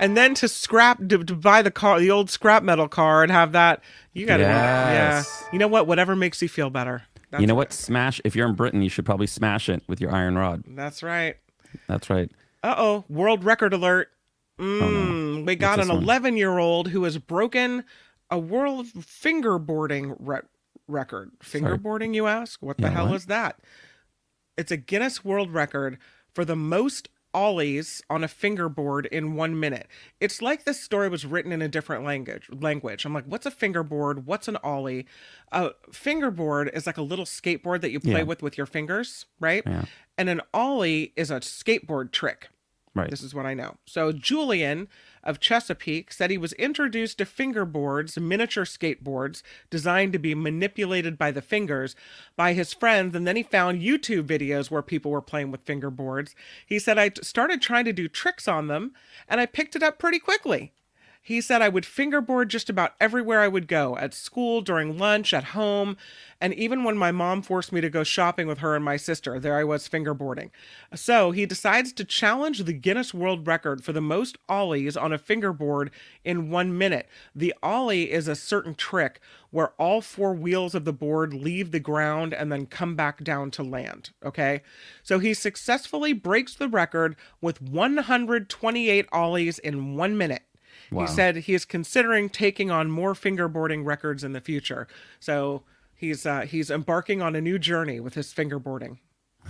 and 0.00 0.16
then 0.16 0.34
to 0.34 0.48
scrap 0.48 0.98
to, 1.08 1.24
to 1.24 1.34
buy 1.34 1.62
the 1.62 1.70
car 1.70 1.98
the 2.00 2.10
old 2.10 2.30
scrap 2.30 2.62
metal 2.62 2.88
car 2.88 3.22
and 3.22 3.32
have 3.32 3.52
that 3.52 3.82
you 4.12 4.26
gotta 4.26 4.42
Yes. 4.42 5.42
yeah 5.42 5.48
you 5.52 5.58
know 5.58 5.68
what 5.68 5.86
whatever 5.86 6.14
makes 6.16 6.40
you 6.42 6.48
feel 6.48 6.70
better 6.70 7.02
you 7.38 7.46
know 7.46 7.54
what? 7.54 7.74
Smash. 7.74 8.22
If 8.24 8.34
you're 8.34 8.48
in 8.48 8.54
Britain, 8.54 8.80
you 8.80 8.88
should 8.88 9.04
probably 9.04 9.26
smash 9.26 9.68
it 9.68 9.82
with 9.86 10.00
your 10.00 10.10
iron 10.10 10.38
rod. 10.38 10.64
that's 10.68 11.02
right 11.02 11.36
That's 11.86 12.08
right. 12.08 12.30
Uh 12.62 12.74
oh, 12.78 13.04
world 13.10 13.44
record 13.44 13.74
alert. 13.74 14.08
Mm, 14.58 15.46
We 15.46 15.54
got 15.54 15.78
What's 15.78 15.90
an 15.90 15.96
11 15.96 16.36
year 16.38 16.56
old 16.58 16.88
who 16.88 17.04
has 17.04 17.18
broken 17.18 17.84
a 18.30 18.38
world 18.38 18.86
fingerboarding 18.86 20.16
re- 20.18 20.40
record. 20.86 21.30
Fingerboarding, 21.40 22.14
you 22.14 22.26
ask? 22.26 22.62
What 22.62 22.78
the 22.78 22.84
Yeah, 22.84 22.90
hell 22.90 23.06
what? 23.08 23.16
is 23.16 23.26
that? 23.26 23.58
It's 24.56 24.72
a 24.72 24.76
Guinness 24.76 25.24
World 25.24 25.52
Record 25.52 25.98
for 26.34 26.44
the 26.44 26.56
most 26.56 27.08
ollies 27.38 28.02
on 28.10 28.24
a 28.24 28.28
fingerboard 28.28 29.06
in 29.06 29.34
one 29.36 29.58
minute. 29.60 29.86
It's 30.20 30.42
like 30.42 30.64
this 30.64 30.80
story 30.80 31.08
was 31.08 31.24
written 31.24 31.52
in 31.52 31.62
a 31.62 31.68
different 31.68 32.04
language. 32.04 32.48
Language. 32.50 33.04
I'm 33.04 33.14
like, 33.14 33.26
what's 33.26 33.46
a 33.46 33.50
fingerboard? 33.52 34.26
What's 34.26 34.48
an 34.48 34.56
ollie? 34.64 35.06
A 35.52 35.70
fingerboard 35.92 36.70
is 36.74 36.86
like 36.86 36.96
a 36.98 37.02
little 37.02 37.24
skateboard 37.24 37.80
that 37.82 37.92
you 37.92 38.00
play 38.00 38.12
Yeah. 38.18 38.22
with 38.24 38.42
with 38.42 38.58
your 38.58 38.66
fingers, 38.66 39.26
right? 39.38 39.62
Yeah. 39.64 39.84
And 40.18 40.28
an 40.28 40.40
ollie 40.52 41.12
is 41.16 41.30
a 41.30 41.38
skateboard 41.40 42.10
trick. 42.10 42.48
Right. 42.94 43.08
This 43.10 43.22
is 43.22 43.34
what 43.34 43.46
I 43.46 43.54
know. 43.54 43.76
So 43.86 44.10
Julian 44.10 44.88
of 45.22 45.40
Chesapeake 45.40 46.12
said 46.12 46.30
he 46.30 46.38
was 46.38 46.52
introduced 46.54 47.18
to 47.18 47.24
fingerboards, 47.24 48.18
miniature 48.20 48.64
skateboards 48.64 49.42
designed 49.70 50.12
to 50.12 50.18
be 50.18 50.34
manipulated 50.34 51.18
by 51.18 51.30
the 51.30 51.42
fingers 51.42 51.94
by 52.36 52.52
his 52.52 52.72
friends, 52.72 53.14
and 53.14 53.26
then 53.26 53.36
he 53.36 53.42
found 53.42 53.82
YouTube 53.82 54.26
videos 54.26 54.70
where 54.70 54.82
people 54.82 55.10
were 55.10 55.22
playing 55.22 55.50
with 55.50 55.64
fingerboards. 55.64 56.34
He 56.66 56.78
said 56.78 56.98
I 56.98 57.10
started 57.22 57.60
trying 57.60 57.84
to 57.86 57.92
do 57.92 58.08
tricks 58.08 58.48
on 58.48 58.66
them, 58.66 58.92
and 59.28 59.40
I 59.40 59.46
picked 59.46 59.76
it 59.76 59.82
up 59.82 59.98
pretty 59.98 60.18
quickly. 60.18 60.72
He 61.22 61.40
said 61.40 61.60
I 61.60 61.68
would 61.68 61.84
fingerboard 61.84 62.48
just 62.48 62.70
about 62.70 62.94
everywhere 63.00 63.40
I 63.40 63.48
would 63.48 63.68
go 63.68 63.96
at 63.98 64.14
school, 64.14 64.60
during 64.60 64.98
lunch, 64.98 65.34
at 65.34 65.44
home, 65.44 65.96
and 66.40 66.54
even 66.54 66.84
when 66.84 66.96
my 66.96 67.10
mom 67.10 67.42
forced 67.42 67.72
me 67.72 67.80
to 67.80 67.90
go 67.90 68.04
shopping 68.04 68.46
with 68.46 68.58
her 68.58 68.76
and 68.76 68.84
my 68.84 68.96
sister, 68.96 69.38
there 69.40 69.56
I 69.56 69.64
was 69.64 69.88
fingerboarding. 69.88 70.50
So 70.94 71.32
he 71.32 71.46
decides 71.46 71.92
to 71.94 72.04
challenge 72.04 72.60
the 72.60 72.72
Guinness 72.72 73.12
World 73.12 73.46
Record 73.46 73.84
for 73.84 73.92
the 73.92 74.00
most 74.00 74.38
ollies 74.48 74.96
on 74.96 75.12
a 75.12 75.18
fingerboard 75.18 75.90
in 76.24 76.50
one 76.50 76.78
minute. 76.78 77.08
The 77.34 77.54
ollie 77.62 78.10
is 78.12 78.28
a 78.28 78.36
certain 78.36 78.74
trick 78.74 79.20
where 79.50 79.72
all 79.78 80.00
four 80.00 80.34
wheels 80.34 80.74
of 80.74 80.84
the 80.84 80.92
board 80.92 81.34
leave 81.34 81.72
the 81.72 81.80
ground 81.80 82.32
and 82.32 82.52
then 82.52 82.66
come 82.66 82.94
back 82.94 83.24
down 83.24 83.50
to 83.52 83.62
land. 83.62 84.10
Okay. 84.24 84.62
So 85.02 85.18
he 85.18 85.34
successfully 85.34 86.12
breaks 86.12 86.54
the 86.54 86.68
record 86.68 87.16
with 87.40 87.60
128 87.60 89.06
ollies 89.12 89.58
in 89.58 89.96
one 89.96 90.16
minute. 90.16 90.42
Wow. 90.90 91.02
He 91.02 91.06
said 91.08 91.36
he 91.36 91.54
is 91.54 91.64
considering 91.64 92.28
taking 92.28 92.70
on 92.70 92.90
more 92.90 93.14
fingerboarding 93.14 93.84
records 93.84 94.24
in 94.24 94.32
the 94.32 94.40
future. 94.40 94.88
So 95.20 95.62
he's 95.94 96.24
uh, 96.24 96.42
he's 96.42 96.70
embarking 96.70 97.20
on 97.22 97.36
a 97.36 97.40
new 97.40 97.58
journey 97.58 98.00
with 98.00 98.14
his 98.14 98.32
fingerboarding. 98.32 98.98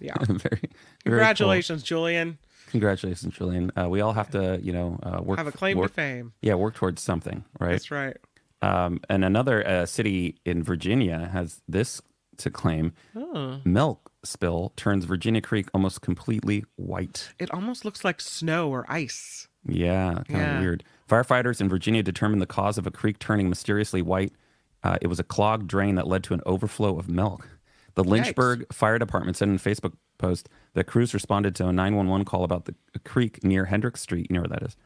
Yeah. 0.00 0.14
very, 0.20 0.38
very 0.38 0.60
cool. 0.62 0.70
Congratulations, 1.06 1.82
Julian. 1.82 2.38
Congratulations, 2.70 3.34
Julian. 3.34 3.72
Uh, 3.76 3.88
we 3.88 4.00
all 4.00 4.12
have 4.12 4.30
to, 4.30 4.60
you 4.62 4.72
know, 4.72 4.96
uh, 5.02 5.20
work. 5.20 5.38
Have 5.38 5.48
a 5.48 5.52
claim 5.52 5.76
work, 5.76 5.90
to 5.90 5.94
fame. 5.94 6.32
Yeah, 6.40 6.54
work 6.54 6.74
towards 6.74 7.02
something, 7.02 7.44
right? 7.58 7.72
That's 7.72 7.90
right. 7.90 8.16
Um, 8.62 9.00
and 9.08 9.24
another 9.24 9.66
uh, 9.66 9.86
city 9.86 10.36
in 10.44 10.62
Virginia 10.62 11.28
has 11.32 11.62
this 11.66 12.00
to 12.36 12.48
claim: 12.48 12.92
milk 13.64 14.12
spill 14.24 14.72
turns 14.76 15.04
Virginia 15.04 15.40
Creek 15.40 15.66
almost 15.74 16.00
completely 16.00 16.64
white. 16.76 17.30
It 17.38 17.50
almost 17.52 17.84
looks 17.84 18.04
like 18.04 18.20
snow 18.20 18.70
or 18.70 18.84
ice. 18.88 19.47
Yeah, 19.66 20.22
kind 20.28 20.56
of 20.56 20.60
weird. 20.60 20.84
Firefighters 21.08 21.60
in 21.60 21.68
Virginia 21.68 22.02
determined 22.02 22.42
the 22.42 22.46
cause 22.46 22.78
of 22.78 22.86
a 22.86 22.90
creek 22.90 23.18
turning 23.18 23.48
mysteriously 23.48 24.02
white. 24.02 24.32
Uh, 24.82 24.98
it 25.00 25.08
was 25.08 25.18
a 25.18 25.24
clogged 25.24 25.66
drain 25.66 25.94
that 25.96 26.06
led 26.06 26.22
to 26.24 26.34
an 26.34 26.40
overflow 26.46 26.98
of 26.98 27.08
milk. 27.08 27.48
The 27.94 28.04
Lynchburg 28.04 28.72
Fire 28.72 28.98
Department 28.98 29.36
said 29.36 29.48
in 29.48 29.56
a 29.56 29.58
Facebook 29.58 29.94
post 30.18 30.48
that 30.74 30.84
crews 30.84 31.12
responded 31.14 31.54
to 31.56 31.66
a 31.66 31.72
911 31.72 32.24
call 32.24 32.44
about 32.44 32.66
the 32.66 32.74
a 32.94 32.98
creek 33.00 33.42
near 33.42 33.64
Hendricks 33.64 34.00
Street, 34.02 34.26
you 34.30 34.34
know 34.34 34.42
where 34.42 34.48
that 34.48 34.62
is, 34.62 34.76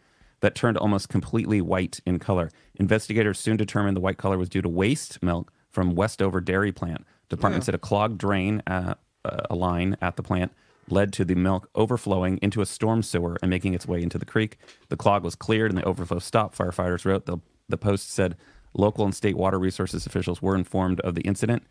that 0.41 0.55
turned 0.55 0.79
almost 0.79 1.09
completely 1.09 1.61
white 1.61 2.01
in 2.07 2.19
color. 2.19 2.51
Investigators 2.77 3.39
soon 3.39 3.57
determined 3.57 3.97
the 3.97 4.01
white 4.01 4.17
color 4.17 4.39
was 4.39 4.49
due 4.49 4.63
to 4.63 4.69
waste 4.69 5.23
milk 5.23 5.53
from 5.71 5.95
Westover 5.95 6.41
Dairy 6.41 6.73
Plant. 6.73 7.05
Department 7.29 7.65
said 7.65 7.75
a 7.75 7.79
clogged 7.79 8.19
drain, 8.19 8.63
at, 8.67 8.99
uh, 9.25 9.41
a 9.51 9.55
line 9.55 9.97
at 10.01 10.17
the 10.17 10.23
plant, 10.23 10.53
led 10.93 11.13
to 11.15 11.25
the 11.25 11.35
milk 11.35 11.69
overflowing 11.75 12.39
into 12.43 12.61
a 12.61 12.67
storm 12.67 13.03
sewer 13.03 13.37
and 13.43 13.51
making 13.51 13.75
its 13.75 13.89
way 13.89 14.03
into 14.03 14.19
the 14.19 14.27
creek. 14.27 14.59
The 14.89 14.97
clog 14.97 15.25
was 15.25 15.35
cleared 15.35 15.71
and 15.71 15.79
the 15.79 15.85
overflow 15.85 16.19
stopped. 16.19 16.57
Firefighters 16.57 17.05
wrote 17.05 17.27
the 17.27 17.39
the 17.69 17.79
post 17.79 18.11
said 18.11 18.37
local 18.75 19.05
and 19.05 19.15
state 19.15 19.37
water 19.37 19.59
resources 19.59 20.07
officials 20.07 20.43
were 20.43 20.55
informed 20.55 21.01
of 21.01 21.15
the 21.15 21.23
incident. 21.23 21.63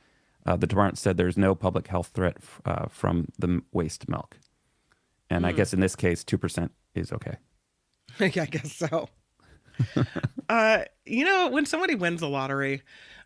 Uh, 0.46 0.56
the 0.56 0.66
department 0.66 0.98
said 0.98 1.18
there's 1.18 1.38
no 1.38 1.54
public 1.54 1.88
health 1.88 2.12
threat 2.14 2.38
f- 2.38 2.62
uh, 2.66 2.86
from 2.90 3.28
the 3.38 3.62
waste 3.72 4.10
milk, 4.10 4.38
and 5.30 5.46
I 5.46 5.52
guess 5.52 5.72
in 5.72 5.80
this 5.80 5.96
case, 5.96 6.24
two 6.24 6.40
percent 6.40 6.72
is 6.96 7.12
okay. 7.12 7.38
yeah, 8.20 8.44
I 8.44 8.46
guess 8.48 8.76
so. 8.76 9.08
uh, 10.50 10.80
you 11.06 11.24
know, 11.26 11.50
when 11.50 11.68
somebody 11.68 11.94
wins 11.94 12.22
the 12.22 12.30
lottery, 12.30 12.82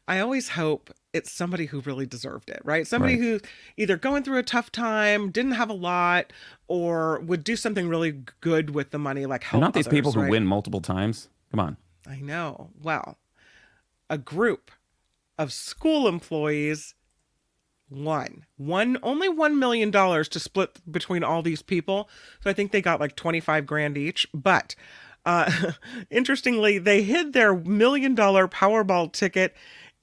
I 0.07 0.19
always 0.19 0.49
hope 0.49 0.91
it's 1.13 1.31
somebody 1.31 1.65
who 1.65 1.79
really 1.81 2.05
deserved 2.05 2.49
it, 2.49 2.61
right? 2.63 2.85
Somebody 2.85 3.13
Right. 3.13 3.21
who 3.21 3.39
either 3.77 3.97
going 3.97 4.23
through 4.23 4.37
a 4.37 4.43
tough 4.43 4.71
time, 4.71 5.31
didn't 5.31 5.53
have 5.53 5.69
a 5.69 5.73
lot, 5.73 6.31
or 6.67 7.19
would 7.21 7.43
do 7.43 7.55
something 7.55 7.87
really 7.87 8.23
good 8.41 8.71
with 8.71 8.91
the 8.91 8.99
money, 8.99 9.25
like 9.25 9.43
help 9.43 9.53
And 9.55 9.61
not 9.61 9.73
these 9.73 9.87
people 9.87 10.09
others, 10.09 10.15
who 10.15 10.21
right? 10.21 10.31
win 10.31 10.45
multiple 10.45 10.81
times. 10.81 11.29
Come 11.51 11.59
on. 11.59 11.77
I 12.07 12.17
know. 12.17 12.69
Well, 12.81 13.17
a 14.09 14.17
group 14.17 14.69
of 15.39 15.51
school 15.51 16.07
employees 16.07 16.93
won. 17.89 18.45
One 18.57 18.97
only 19.03 19.29
one 19.29 19.57
million 19.57 19.91
dollars 19.91 20.27
to 20.29 20.39
split 20.39 20.79
between 20.91 21.23
all 21.23 21.41
these 21.41 21.61
people. 21.61 22.09
So 22.43 22.49
I 22.49 22.53
think 22.53 22.71
they 22.71 22.81
got 22.81 22.99
like 22.99 23.15
twenty 23.15 23.39
five 23.39 23.65
grand 23.65 23.97
each. 23.97 24.27
But 24.33 24.75
uh, 25.25 25.71
interestingly, 26.11 26.77
they 26.77 27.03
hid 27.03 27.33
their 27.33 27.55
million 27.55 28.15
dollar 28.15 28.47
Powerball 28.47 29.11
ticket 29.11 29.55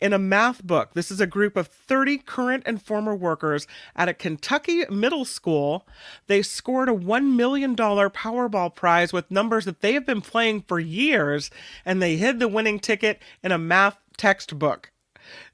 in 0.02 0.12
a 0.12 0.18
math 0.18 0.64
book. 0.64 0.94
This 0.94 1.12
is 1.12 1.20
a 1.20 1.26
group 1.26 1.56
of 1.56 1.68
30 1.68 2.18
current 2.18 2.64
and 2.66 2.82
former 2.82 3.14
workers 3.14 3.68
at 3.94 4.08
a 4.08 4.14
Kentucky 4.14 4.84
middle 4.90 5.24
school. 5.24 5.86
They 6.26 6.42
scored 6.42 6.88
a 6.88 6.92
$1 6.92 7.34
million 7.36 7.76
Powerball 7.76 8.74
prize 8.74 9.12
with 9.12 9.30
numbers 9.30 9.64
that 9.64 9.80
they 9.80 9.92
have 9.94 10.04
been 10.04 10.20
playing 10.20 10.62
for 10.62 10.80
years, 10.80 11.50
and 11.84 12.02
they 12.02 12.16
hid 12.16 12.40
the 12.40 12.48
winning 12.48 12.80
ticket 12.80 13.22
in 13.42 13.52
a 13.52 13.58
math 13.58 13.96
textbook. 14.16 14.91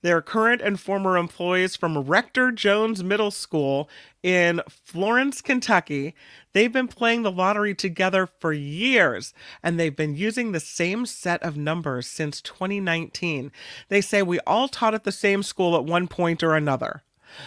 They're 0.02 0.22
current 0.22 0.62
and 0.62 0.78
former 0.78 1.16
employees 1.16 1.76
from 1.76 1.98
Rector 1.98 2.52
Jones 2.52 3.02
Middle 3.02 3.30
School 3.30 3.88
in 4.22 4.60
Florence, 4.68 5.40
Kentucky. 5.40 6.14
They've 6.52 6.72
been 6.72 6.88
playing 6.88 7.22
the 7.22 7.32
lottery 7.32 7.74
together 7.74 8.26
for 8.26 8.52
years, 8.52 9.32
and 9.62 9.78
they've 9.78 9.94
been 9.94 10.16
using 10.16 10.52
the 10.52 10.60
same 10.60 11.06
set 11.06 11.42
of 11.42 11.56
numbers 11.56 12.06
since 12.06 12.40
2019. 12.42 13.52
They 13.88 14.00
say 14.00 14.22
we 14.22 14.40
all 14.40 14.68
taught 14.68 14.94
at 14.94 15.04
the 15.04 15.12
same 15.12 15.42
school 15.42 15.76
at 15.76 15.84
one 15.84 16.08
point 16.08 16.42
or 16.42 16.54
another. 16.54 17.02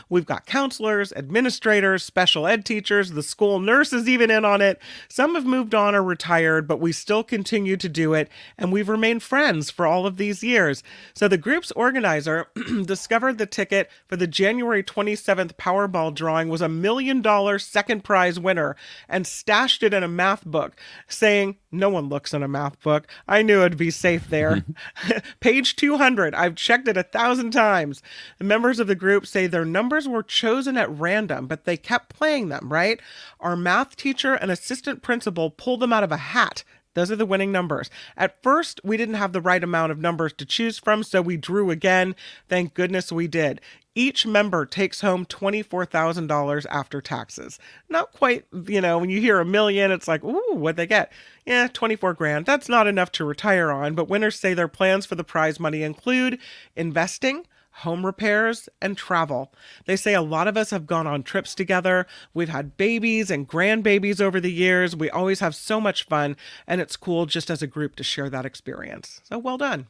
We've 0.10 0.26
got 0.26 0.46
counselors, 0.46 1.14
administrators, 1.14 2.04
special 2.04 2.48
ed 2.48 2.66
teachers, 2.66 3.12
the 3.12 3.24
school 3.24 3.60
nurse 3.60 3.94
is 3.94 4.08
even 4.08 4.32
in 4.32 4.46
on 4.46 4.62
it. 4.62 4.82
Some 5.10 5.36
have 5.36 5.46
moved 5.46 5.76
on 5.76 5.96
or 5.96 6.04
retired, 6.04 6.68
but 6.68 6.80
we 6.80 6.92
still 6.92 7.24
continue 7.24 7.78
to 7.78 7.90
do 7.90 8.14
it, 8.14 8.30
and 8.58 8.72
we've 8.72 8.90
remained 8.90 9.24
friends 9.24 9.70
for 9.70 9.86
all 9.86 10.06
of 10.06 10.18
these 10.18 10.44
years. 10.44 10.84
So 11.14 11.28
the 11.28 11.38
group's 11.38 11.72
organizer 11.72 12.48
discovered 12.86 13.38
the 13.38 13.46
ticket 13.46 13.90
for 14.08 14.16
the 14.16 14.28
January 14.28 14.84
27th 14.84 15.54
Powerball 15.54 16.14
drawing 16.14 16.50
was 16.50 16.62
a 16.62 16.70
million 16.70 17.22
dollar 17.22 17.60
second 17.60 18.04
prize 18.04 18.40
winner 18.40 18.76
and 19.08 19.28
stashed 19.28 19.84
it 19.84 19.94
in 19.94 20.04
a 20.04 20.08
math 20.08 20.46
book, 20.46 20.76
saying, 21.08 21.58
No 21.72 21.90
one 21.90 22.10
looks 22.10 22.34
in 22.34 22.44
a 22.44 22.48
math 22.48 22.82
book. 22.82 23.08
I 23.28 23.42
knew 23.42 23.62
it'd 23.62 23.78
be 23.78 23.92
safe 23.92 24.30
there. 24.30 24.66
Page 25.40 25.76
200. 25.76 26.34
I've 26.36 26.56
checked 26.56 26.88
it 26.88 26.98
a 26.98 27.04
thousand 27.04 27.52
times. 27.52 28.02
The 28.38 28.44
members 28.44 28.80
of 28.80 28.88
the 28.88 28.96
group 28.96 29.26
say 29.26 29.48
their 29.48 29.66
numbers 29.72 30.08
were 30.08 30.24
chosen 30.24 30.78
at 30.78 30.90
random, 30.90 31.48
but 31.48 31.66
they 31.66 31.78
kept 31.78 32.16
playing 32.16 32.50
them, 32.50 32.72
right? 32.72 33.00
Our 33.40 33.56
math 33.56 33.96
teacher 33.96 34.34
and 34.34 34.52
assistant 34.52 35.02
principal 35.02 35.50
pulled 35.50 35.80
them 35.80 35.94
out 35.94 36.04
of 36.04 36.12
a 36.12 36.18
hat. 36.18 36.64
Those 36.94 37.12
are 37.12 37.16
the 37.16 37.26
winning 37.26 37.52
numbers. 37.52 37.90
At 38.18 38.44
first, 38.44 38.82
we 38.84 38.98
didn't 38.98 39.16
have 39.16 39.32
the 39.32 39.42
right 39.42 39.64
amount 39.64 39.92
of 39.92 40.00
numbers 40.00 40.34
to 40.34 40.46
choose 40.46 40.78
from, 40.78 41.04
so 41.04 41.22
we 41.22 41.38
drew 41.38 41.72
again. 41.72 42.16
Thank 42.50 42.74
goodness 42.74 43.12
we 43.12 43.28
did. 43.28 43.62
Each 43.96 44.26
member 44.26 44.66
takes 44.66 45.02
home 45.02 45.26
$24,000 45.26 46.66
after 46.70 47.02
taxes. 47.02 47.60
Not 47.90 48.12
quite, 48.14 48.46
you 48.68 48.82
know, 48.82 48.98
when 48.98 49.10
you 49.10 49.20
hear 49.20 49.40
a 49.40 49.46
million, 49.46 49.92
it's 49.92 50.08
like, 50.08 50.24
ooh, 50.24 50.54
what'd 50.54 50.78
they 50.78 50.88
get? 50.88 51.12
Yeah, 51.46 51.68
24 51.72 52.14
grand. 52.14 52.46
That's 52.46 52.70
not 52.70 52.88
enough 52.88 53.12
to 53.14 53.26
retire 53.26 53.72
on, 53.72 53.96
but 53.96 54.10
winners 54.10 54.40
say 54.40 54.54
their 54.54 54.70
plans 54.70 55.06
for 55.06 55.16
the 55.16 55.24
prize 55.24 55.60
money 55.60 55.84
include 55.84 56.40
investing, 56.76 57.46
home 57.72 58.06
repairs, 58.06 58.68
and 58.82 58.98
travel. 58.98 59.54
They 59.86 59.96
say 59.96 60.14
a 60.14 60.22
lot 60.22 60.48
of 60.48 60.58
us 60.58 60.70
have 60.72 60.86
gone 60.86 61.08
on 61.08 61.24
trips 61.24 61.56
together. 61.56 62.06
We've 62.34 62.50
had 62.50 62.78
babies 62.78 63.32
and 63.32 63.48
grandbabies 63.48 64.22
over 64.22 64.40
the 64.40 64.52
years. 64.52 64.96
We 64.96 65.10
always 65.10 65.40
have 65.40 65.56
so 65.56 65.80
much 65.82 66.04
fun, 66.04 66.36
and 66.68 66.82
it's 66.82 66.98
cool 66.98 67.26
just 67.26 67.50
as 67.50 67.62
a 67.62 67.68
group 67.68 67.96
to 67.96 68.04
share 68.04 68.30
that 68.30 68.46
experience. 68.46 69.22
So 69.24 69.38
well 69.38 69.58
done. 69.58 69.88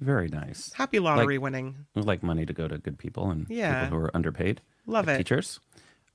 Very 0.00 0.28
nice. 0.28 0.72
Happy 0.74 0.98
lottery 0.98 1.38
winning. 1.38 1.86
We 1.94 2.02
like 2.02 2.22
money 2.22 2.44
to 2.46 2.52
go 2.52 2.68
to 2.68 2.78
good 2.78 2.98
people 2.98 3.30
and 3.30 3.46
Yeah. 3.48 3.84
people 3.84 3.98
who 3.98 4.04
are 4.04 4.14
underpaid. 4.16 4.60
Love 4.86 5.06
like 5.06 5.14
it. 5.14 5.18
Teachers. 5.18 5.58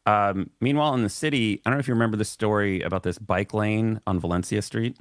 Um, 0.06 0.50
meanwhile, 0.60 0.93
in 0.93 1.04
the 1.04 1.10
city, 1.10 1.62
I 1.65 1.69
don't 1.69 1.78
know 1.78 1.80
if 1.82 1.88
you 1.88 1.93
remember 1.93 2.17
the 2.17 2.26
story 2.26 2.82
about 2.82 3.04
this 3.04 3.17
bike 3.19 3.54
lane 3.54 4.00
on 4.08 4.19
Valencia 4.19 4.62
Street. 4.62 4.97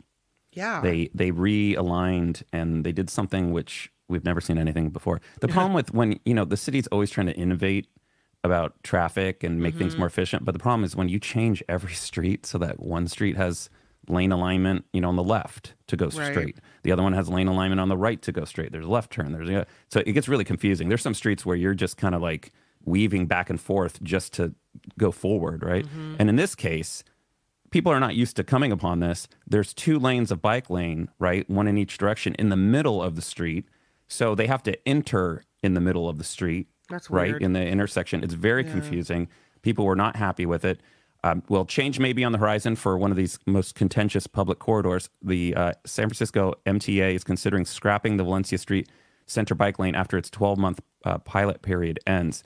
Yeah. 0.53 0.81
They 0.81 1.11
they 1.14 1.31
realigned 1.31 2.42
and 2.53 2.85
they 2.85 2.92
did 2.92 3.09
something 3.11 3.53
which 3.53 3.90
we've 4.11 4.25
never 4.25 4.40
seen 4.40 4.59
anything 4.59 4.90
before. 4.90 5.20
The 5.40 5.49
problem 5.49 5.73
with 5.73 5.94
when 5.94 6.18
you 6.25 6.35
know 6.35 6.44
the 6.44 6.57
city's 6.57 6.87
always 6.88 7.11
trying 7.11 7.29
to 7.29 7.35
innovate 7.35 7.87
about 8.42 8.83
traffic 8.83 9.44
and 9.44 9.61
make 9.61 9.75
things 9.75 9.92
mm-hmm. 9.92 10.01
more 10.01 10.07
efficient, 10.09 10.44
but 10.44 10.53
the 10.53 10.59
problem 10.59 10.85
is 10.85 10.96
when 10.96 11.09
you 11.09 11.18
change 11.18 11.62
every 11.68 11.94
street 11.94 12.46
so 12.46 12.59
that 12.59 12.81
one 12.81 13.07
street 13.07 13.37
has 13.37 13.68
lane 14.09 14.33
alignment, 14.33 14.85
you 14.92 15.01
know, 15.01 15.09
on 15.09 15.16
the 15.16 15.23
left 15.23 15.75
to 15.87 15.96
go 15.96 16.07
Right. 16.07 16.31
straight. 16.31 16.59
The 16.83 16.92
other 16.92 17.03
one 17.03 17.12
has 17.12 17.29
lane 17.29 17.49
alignment 17.49 17.81
on 17.81 17.88
the 17.88 17.96
right 17.96 18.20
to 18.23 18.33
go 18.33 18.44
straight. 18.44 18.73
There's 18.73 18.87
a 18.87 18.90
left 18.90 19.12
turn. 19.12 19.33
There's 19.33 19.51
a, 19.51 19.66
so 19.88 20.03
it 20.07 20.12
gets 20.12 20.29
really 20.29 20.44
confusing. 20.44 20.88
There's 20.88 21.03
some 21.03 21.14
streets 21.14 21.44
where 21.44 21.57
you're 21.57 21.75
just 21.75 21.96
kind 21.96 22.14
of 22.14 22.23
like 22.23 22.53
weaving 22.85 23.27
back 23.27 23.51
and 23.51 23.61
forth 23.61 24.03
just 24.03 24.33
to 24.35 24.55
go 24.99 25.12
forward, 25.12 25.62
right? 25.62 25.85
Mm-hmm. 25.85 26.16
And 26.18 26.29
in 26.29 26.37
this 26.37 26.55
case, 26.55 27.05
people 27.70 27.92
are 27.92 28.01
not 28.01 28.14
used 28.14 28.37
to 28.37 28.44
coming 28.44 28.73
upon 28.73 29.01
this. 29.01 29.29
There's 29.46 29.75
two 29.75 29.99
lanes 29.99 30.31
of 30.31 30.40
bike 30.42 30.70
lane, 30.70 31.09
right? 31.18 31.49
One 31.49 31.68
in 31.68 31.77
each 31.79 31.99
direction 31.99 32.35
in 32.38 32.49
the 32.49 32.57
middle 32.57 33.03
of 33.03 33.16
the 33.16 33.23
street. 33.23 33.66
So 34.11 34.35
they 34.35 34.49
have 34.49 34.62
to 34.64 34.88
enter 34.88 35.44
in 35.62 35.75
the 35.75 35.81
middle 35.81 36.09
of 36.09 36.18
the 36.18 36.25
street, 36.25 36.66
That's 36.88 37.09
right? 37.11 37.31
weird. 37.31 37.42
In 37.42 37.53
the 37.53 37.64
intersection. 37.64 38.23
It's 38.25 38.35
very 38.35 38.64
confusing. 38.64 39.29
People 39.62 39.85
were 39.85 39.96
not 39.96 40.16
happy 40.16 40.44
with 40.46 40.64
it. 40.64 40.81
Um, 41.23 41.42
well, 41.49 41.64
change 41.64 42.01
may 42.01 42.12
be 42.12 42.25
on 42.25 42.33
the 42.33 42.38
horizon 42.38 42.77
for 42.77 42.96
one 42.99 43.11
of 43.11 43.16
these 43.16 43.38
most 43.46 43.75
contentious 43.75 44.27
public 44.27 44.59
corridors. 44.59 45.11
The 45.23 45.55
uh, 45.55 45.73
San 45.85 46.07
Francisco 46.09 46.55
MTA 46.66 47.14
is 47.14 47.25
considering 47.25 47.66
scrapping 47.66 48.16
the 48.16 48.25
Valencia 48.25 48.59
Street 48.59 48.88
center 49.27 49.55
bike 49.55 49.79
lane 49.79 49.94
after 49.94 50.16
its 50.16 50.31
12 50.31 50.59
month 50.59 50.81
uh, 51.05 51.18
pilot 51.18 51.62
period 51.62 52.01
ends. 52.07 52.42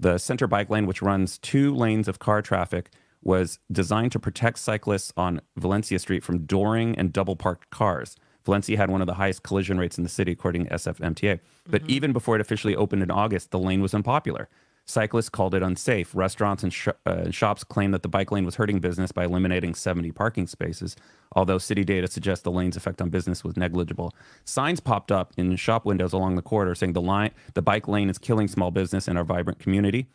The 0.00 0.18
center 0.18 0.46
bike 0.46 0.68
lane, 0.68 0.86
which 0.86 1.00
runs 1.00 1.38
two 1.38 1.74
lanes 1.74 2.06
of 2.06 2.18
car 2.18 2.42
traffic, 2.42 2.90
was 3.22 3.58
designed 3.70 4.12
to 4.12 4.18
protect 4.18 4.58
cyclists 4.58 5.12
on 5.16 5.40
Valencia 5.56 5.98
Street 5.98 6.22
from 6.22 6.40
dooring 6.40 6.94
and 6.98 7.12
double 7.12 7.36
parked 7.36 7.70
cars. 7.70 8.16
Valencia 8.48 8.78
had 8.78 8.88
one 8.88 9.02
of 9.02 9.06
the 9.06 9.14
highest 9.14 9.42
collision 9.42 9.78
rates 9.78 9.98
in 9.98 10.04
the 10.04 10.08
city, 10.08 10.32
according 10.32 10.64
to 10.64 10.70
SFMTA. 10.70 11.38
But 11.68 11.82
even 11.86 12.14
before 12.14 12.34
it 12.34 12.40
officially 12.40 12.74
opened 12.74 13.02
in 13.02 13.10
August, 13.10 13.50
the 13.50 13.58
lane 13.58 13.82
was 13.82 13.92
unpopular. 13.92 14.48
Cyclists 14.86 15.28
called 15.28 15.54
it 15.54 15.62
unsafe. 15.62 16.14
Restaurants 16.14 16.62
and 16.62 16.72
sh- 16.72 16.88
uh, 17.04 17.30
shops 17.30 17.62
claimed 17.62 17.92
that 17.92 18.02
the 18.02 18.08
bike 18.08 18.32
lane 18.32 18.46
was 18.46 18.54
hurting 18.54 18.80
business 18.80 19.12
by 19.12 19.26
eliminating 19.26 19.74
70 19.74 20.12
parking 20.12 20.46
spaces, 20.46 20.96
although 21.36 21.58
city 21.58 21.84
data 21.84 22.08
suggests 22.08 22.42
the 22.42 22.50
lane's 22.50 22.74
effect 22.74 23.02
on 23.02 23.10
business 23.10 23.44
was 23.44 23.54
negligible. 23.54 24.14
Signs 24.46 24.80
popped 24.80 25.12
up 25.12 25.34
in 25.36 25.54
shop 25.56 25.84
windows 25.84 26.14
along 26.14 26.36
the 26.36 26.42
corridor 26.42 26.74
saying 26.74 26.94
the 26.94 27.02
line, 27.02 27.32
the 27.52 27.60
bike 27.60 27.86
lane 27.86 28.08
is 28.08 28.16
killing 28.16 28.48
small 28.48 28.70
business 28.70 29.06
in 29.08 29.18
our 29.18 29.24
vibrant 29.24 29.58
community. 29.58 30.06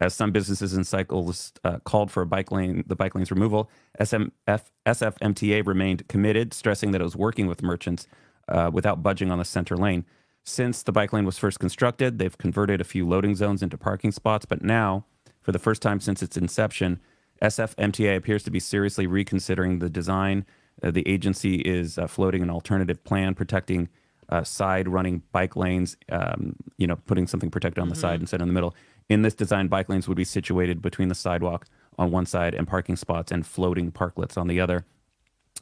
As 0.00 0.14
some 0.14 0.32
businesses 0.32 0.72
and 0.72 0.86
cyclists 0.86 1.52
uh, 1.64 1.78
called 1.80 2.10
for 2.10 2.22
a 2.22 2.26
bike 2.26 2.50
lane, 2.50 2.82
the 2.86 2.96
bike 2.96 3.14
lane's 3.14 3.30
removal, 3.30 3.70
SMF, 4.00 4.62
SFMTA 4.86 5.66
remained 5.66 6.08
committed, 6.08 6.54
stressing 6.54 6.92
that 6.92 7.00
it 7.00 7.04
was 7.04 7.16
working 7.16 7.46
with 7.46 7.62
merchants 7.62 8.06
uh, 8.48 8.70
without 8.72 9.02
budging 9.02 9.30
on 9.30 9.38
the 9.38 9.44
center 9.44 9.76
lane. 9.76 10.04
Since 10.44 10.82
the 10.82 10.92
bike 10.92 11.12
lane 11.12 11.24
was 11.24 11.38
first 11.38 11.60
constructed, 11.60 12.18
they've 12.18 12.36
converted 12.36 12.80
a 12.80 12.84
few 12.84 13.06
loading 13.06 13.36
zones 13.36 13.62
into 13.62 13.78
parking 13.78 14.12
spots, 14.12 14.44
but 14.44 14.62
now, 14.62 15.04
for 15.40 15.52
the 15.52 15.58
first 15.58 15.82
time 15.82 16.00
since 16.00 16.22
its 16.22 16.36
inception, 16.36 17.00
SFMTA 17.42 18.16
appears 18.16 18.42
to 18.44 18.50
be 18.50 18.60
seriously 18.60 19.06
reconsidering 19.06 19.78
the 19.78 19.90
design. 19.90 20.46
Uh, 20.82 20.90
the 20.90 21.06
agency 21.06 21.56
is 21.56 21.98
uh, 21.98 22.06
floating 22.06 22.42
an 22.42 22.50
alternative 22.50 23.02
plan 23.04 23.34
protecting 23.34 23.88
uh, 24.28 24.42
side 24.42 24.88
running 24.88 25.22
bike 25.32 25.56
lanes, 25.56 25.96
um, 26.10 26.56
you 26.78 26.86
know, 26.86 26.96
putting 26.96 27.26
something 27.26 27.50
protected 27.50 27.82
on 27.82 27.88
the 27.88 27.94
side 27.94 28.20
instead 28.20 28.40
of 28.40 28.42
in 28.42 28.48
the 28.48 28.54
middle. 28.54 28.74
In 29.12 29.22
this 29.22 29.34
design, 29.34 29.68
bike 29.68 29.88
lanes 29.90 30.08
would 30.08 30.16
be 30.16 30.24
situated 30.24 30.80
between 30.80 31.08
the 31.08 31.14
sidewalk 31.14 31.66
on 31.98 32.10
one 32.10 32.24
side 32.24 32.54
and 32.54 32.66
parking 32.66 32.96
spots 32.96 33.30
and 33.30 33.46
floating 33.46 33.92
parklets 33.92 34.38
on 34.38 34.48
the 34.48 34.58
other. 34.58 34.86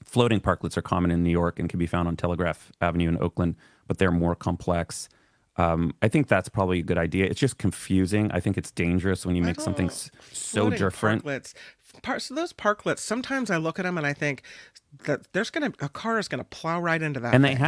Floating 0.05 0.41
parklets 0.41 0.77
are 0.77 0.83
common 0.83 1.11
in 1.11 1.25
New 1.25 1.31
York 1.31 1.59
and 1.59 1.69
can 1.69 1.79
be 1.79 1.87
found 1.87 2.07
on 2.07 2.17
Telegraph 2.17 2.71
Avenue 2.81 3.09
in 3.09 3.21
Oakland, 3.21 3.57
but 3.89 3.99
they're 3.99 4.13
more 4.13 4.37
complex. 4.37 5.09
Um, 5.57 5.93
I 6.01 6.07
think 6.09 6.29
that's 6.29 6.49
probably 6.49 6.79
a 6.79 6.83
good 6.83 6.97
idea. 6.97 7.25
It's 7.27 7.41
just 7.41 7.59
confusing. 7.59 8.31
I 8.31 8.39
think 8.39 8.57
it's 8.57 8.71
dangerous 8.71 9.27
when 9.27 9.35
you 9.35 9.43
make 9.43 9.61
something 9.61 9.89
don't- 9.89 10.11
so 10.33 10.71
different. 10.71 11.25
Parklets. 11.25 11.53
Par- 12.03 12.21
so 12.21 12.35
those 12.35 12.53
parklets, 12.53 13.01
sometimes 13.01 13.51
I 13.51 13.57
look 13.57 13.81
at 13.81 13.83
them 13.85 13.99
and 13.99 14.07
I 14.07 14.13
think 14.13 14.43
that 15.07 15.33
there's 15.33 15.51
gonna 15.51 15.73
a 15.81 15.89
car 15.89 16.19
is 16.21 16.29
gonna 16.29 16.45
plow 16.45 16.81
right 16.81 17.03
into 17.03 17.19
that. 17.21 17.35
and 17.35 17.45
they 17.45 17.57
thing. 17.57 17.59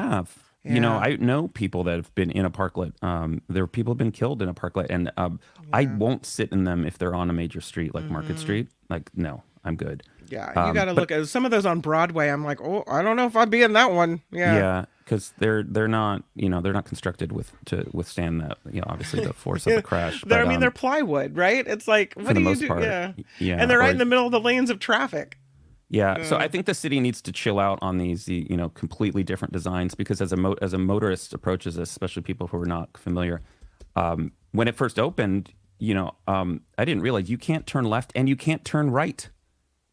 Have 0.65 0.75
you 0.75 0.81
know 0.81 0.93
i 0.95 1.17
know 1.17 1.49
people 1.49 1.85
that 1.85 1.97
have 1.97 2.15
been 2.15 2.31
in 2.31 2.45
a 2.45 2.51
parklet 2.51 2.93
um 3.03 3.43
there 3.49 3.65
are 3.65 3.67
people 3.69 3.93
have 3.93 3.99
been 3.99 4.13
killed 4.13 4.41
in 4.43 4.49
a 4.49 4.55
parklet 4.55 4.87
and 4.91 5.11
um 5.17 5.41
i 5.73 5.87
won't 5.87 6.25
sit 6.27 6.51
in 6.53 6.65
them 6.65 6.85
if 6.85 6.99
they're 6.99 7.15
on 7.15 7.29
a 7.31 7.33
major 7.33 7.61
street 7.61 7.95
like 7.95 8.05
market 8.05 8.39
street 8.39 8.69
like 8.89 9.11
no 9.17 9.43
i'm 9.65 9.77
good 9.77 10.03
Mm-hmm. 10.23 10.35
Yeah, 10.35 10.53
you 10.65 10.69
Um, 10.71 10.75
got 10.75 10.85
to 10.87 10.93
look 10.95 11.11
at 11.11 11.27
some 11.29 11.45
of 11.45 11.51
those 11.51 11.67
on 11.67 11.81
Broadway. 11.81 12.29
I'm 12.31 12.43
like, 12.43 12.59
oh, 12.63 12.85
I 12.89 13.03
don't 13.03 13.17
know 13.17 13.27
if 13.27 13.37
I'd 13.37 13.51
be 13.51 13.63
in 13.63 13.75
that 13.75 13.93
one. 13.93 14.23
Yeah. 14.31 14.55
yeah 14.55 14.85
because 15.05 15.35
they're 15.39 15.63
they're 15.63 15.89
not 15.89 16.23
you 16.35 16.49
know 16.49 16.63
they're 16.63 16.73
not 16.73 16.87
constructed 16.87 17.33
with 17.33 17.53
to 17.67 17.85
withstand 17.93 18.41
that 18.41 18.57
you 18.71 18.81
know 18.81 18.87
obviously 18.89 19.23
the 19.23 19.35
force 19.35 19.67
of 19.67 19.75
the 19.75 19.83
crash 19.91 20.23
They're, 20.23 20.39
but, 20.39 20.47
I 20.47 20.49
mean, 20.49 20.55
um, 20.55 20.61
they're 20.61 20.71
plywood, 20.71 21.37
right? 21.37 21.67
It's 21.67 21.87
like, 21.87 22.15
what 22.15 22.35
do 22.35 22.41
you 22.41 22.55
do? 22.55 22.67
part, 22.69 22.83
yeah. 22.83 23.13
yeah, 23.41 23.57
And 23.61 23.71
they're 23.71 23.79
right 23.81 23.89
or- 23.89 23.93
in 23.93 23.99
the 23.99 24.07
middle 24.07 24.25
of 24.25 24.33
the 24.33 24.41
lanes 24.41 24.71
of 24.71 24.79
traffic. 24.79 25.37
Yeah, 25.93 26.23
so 26.25 26.39
I 26.39 26.49
think 26.49 26.65
the 26.65 26.75
city 26.75 27.01
needs 27.01 27.21
to 27.21 27.33
chill 27.33 27.59
out 27.59 27.79
on 27.83 27.99
these, 27.99 28.27
you 28.27 28.57
know, 28.57 28.71
completely 28.71 29.23
different 29.23 29.53
designs 29.53 29.95
because 29.95 30.23
as 30.23 30.33
a 30.33 30.37
mo- 30.37 30.57
as 30.63 30.73
a 30.73 30.79
motorist 30.79 31.35
approaches 31.35 31.75
this, 31.75 31.91
especially 31.91 32.23
people 32.23 32.47
who 32.47 32.57
are 32.61 32.67
not 32.67 32.97
familiar, 32.97 33.43
um, 33.95 34.33
when 34.53 34.69
it 34.69 34.75
first 34.75 34.99
opened, 34.99 35.53
you 35.79 35.93
know, 35.93 36.13
um, 36.27 36.63
I 36.79 36.87
didn't 36.87 37.03
realize 37.03 37.29
you 37.29 37.37
can't 37.37 37.67
turn 37.67 37.85
left 37.85 38.11
and 38.15 38.27
you 38.27 38.37
can't 38.37 38.65
turn 38.65 38.91
right 38.91 39.29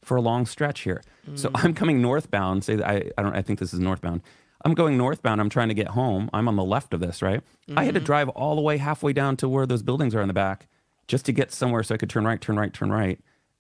for 0.02 0.16
a 0.16 0.22
long 0.22 0.46
stretch 0.46 0.82
here. 0.82 1.02
So 1.36 1.52
I'm 1.54 1.74
coming 1.74 2.02
northbound. 2.02 2.64
Say 2.64 2.78
that 2.78 2.88
I, 2.88 3.12
I 3.18 3.22
don't. 3.22 3.36
I 3.36 3.42
think 3.42 3.60
this 3.60 3.74
is 3.74 3.80
northbound. 3.82 4.22
I'm 4.64 4.74
going 4.74 4.98
northbound. 4.98 5.40
I'm 5.42 5.50
trying 5.50 5.68
to 5.68 5.74
get 5.74 5.90
home. 5.90 6.30
I'm 6.34 6.48
on 6.48 6.56
the 6.56 6.64
left 6.64 6.94
of 6.94 7.02
this, 7.02 7.22
right? 7.22 7.42
I 7.78 7.84
had 7.84 7.94
to 7.94 8.00
drive 8.00 8.30
all 8.30 8.56
the 8.56 8.62
way 8.62 8.78
halfway 8.78 9.14
down 9.14 9.36
to 9.38 9.50
where 9.50 9.66
those 9.66 9.84
buildings 9.84 10.16
are 10.16 10.22
in 10.22 10.28
the 10.28 10.34
back 10.34 10.68
just 11.08 11.26
to 11.26 11.32
get 11.34 11.52
somewhere 11.52 11.84
so 11.84 11.94
I 11.94 11.98
could 11.98 12.10
turn 12.10 12.26
right, 12.26 12.40
turn 12.40 12.58
right, 12.58 12.74
turn 12.74 12.90
right. 12.92 13.20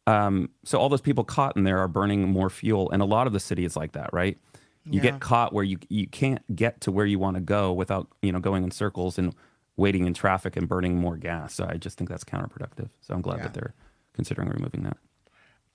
Um, 0.09 0.49
so 0.63 0.79
all 0.79 0.89
those 0.89 1.01
people 1.01 1.23
caught 1.23 1.55
in 1.55 1.63
there 1.63 1.79
are 1.79 1.87
burning 1.87 2.29
more 2.29 2.49
fuel, 2.49 2.89
and 2.91 3.01
a 3.01 3.05
lot 3.05 3.27
of 3.27 3.33
the 3.33 3.39
city 3.39 3.65
is 3.65 3.75
like 3.75 3.91
that, 3.93 4.09
right? 4.13 4.37
You 4.85 5.01
Yeah. 5.01 5.11
get 5.11 5.19
caught 5.19 5.53
where 5.53 5.63
you 5.63 5.77
you 5.89 6.07
can't 6.07 6.41
get 6.55 6.81
to 6.81 6.91
where 6.91 7.05
you 7.05 7.19
want 7.19 7.35
to 7.35 7.41
go 7.41 7.71
without 7.73 8.07
you 8.21 8.31
know 8.31 8.39
going 8.39 8.63
in 8.63 8.71
circles 8.71 9.17
and 9.19 9.35
waiting 9.77 10.05
in 10.07 10.13
traffic 10.13 10.55
and 10.57 10.67
burning 10.67 10.97
more 10.97 11.15
gas. 11.15 11.53
So 11.53 11.65
I 11.69 11.77
just 11.77 11.97
think 11.97 12.09
that's 12.09 12.23
counterproductive. 12.23 12.89
So 13.01 13.13
I'm 13.13 13.21
glad 13.21 13.37
Yeah. 13.37 13.43
that 13.43 13.53
they're 13.53 13.73
considering 14.13 14.49
removing 14.49 14.83
that. 14.83 14.97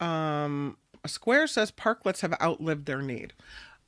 Um, 0.06 0.76
Square 1.06 1.46
says 1.48 1.70
parklets 1.70 2.20
have 2.20 2.34
outlived 2.40 2.86
their 2.86 3.02
need. 3.02 3.32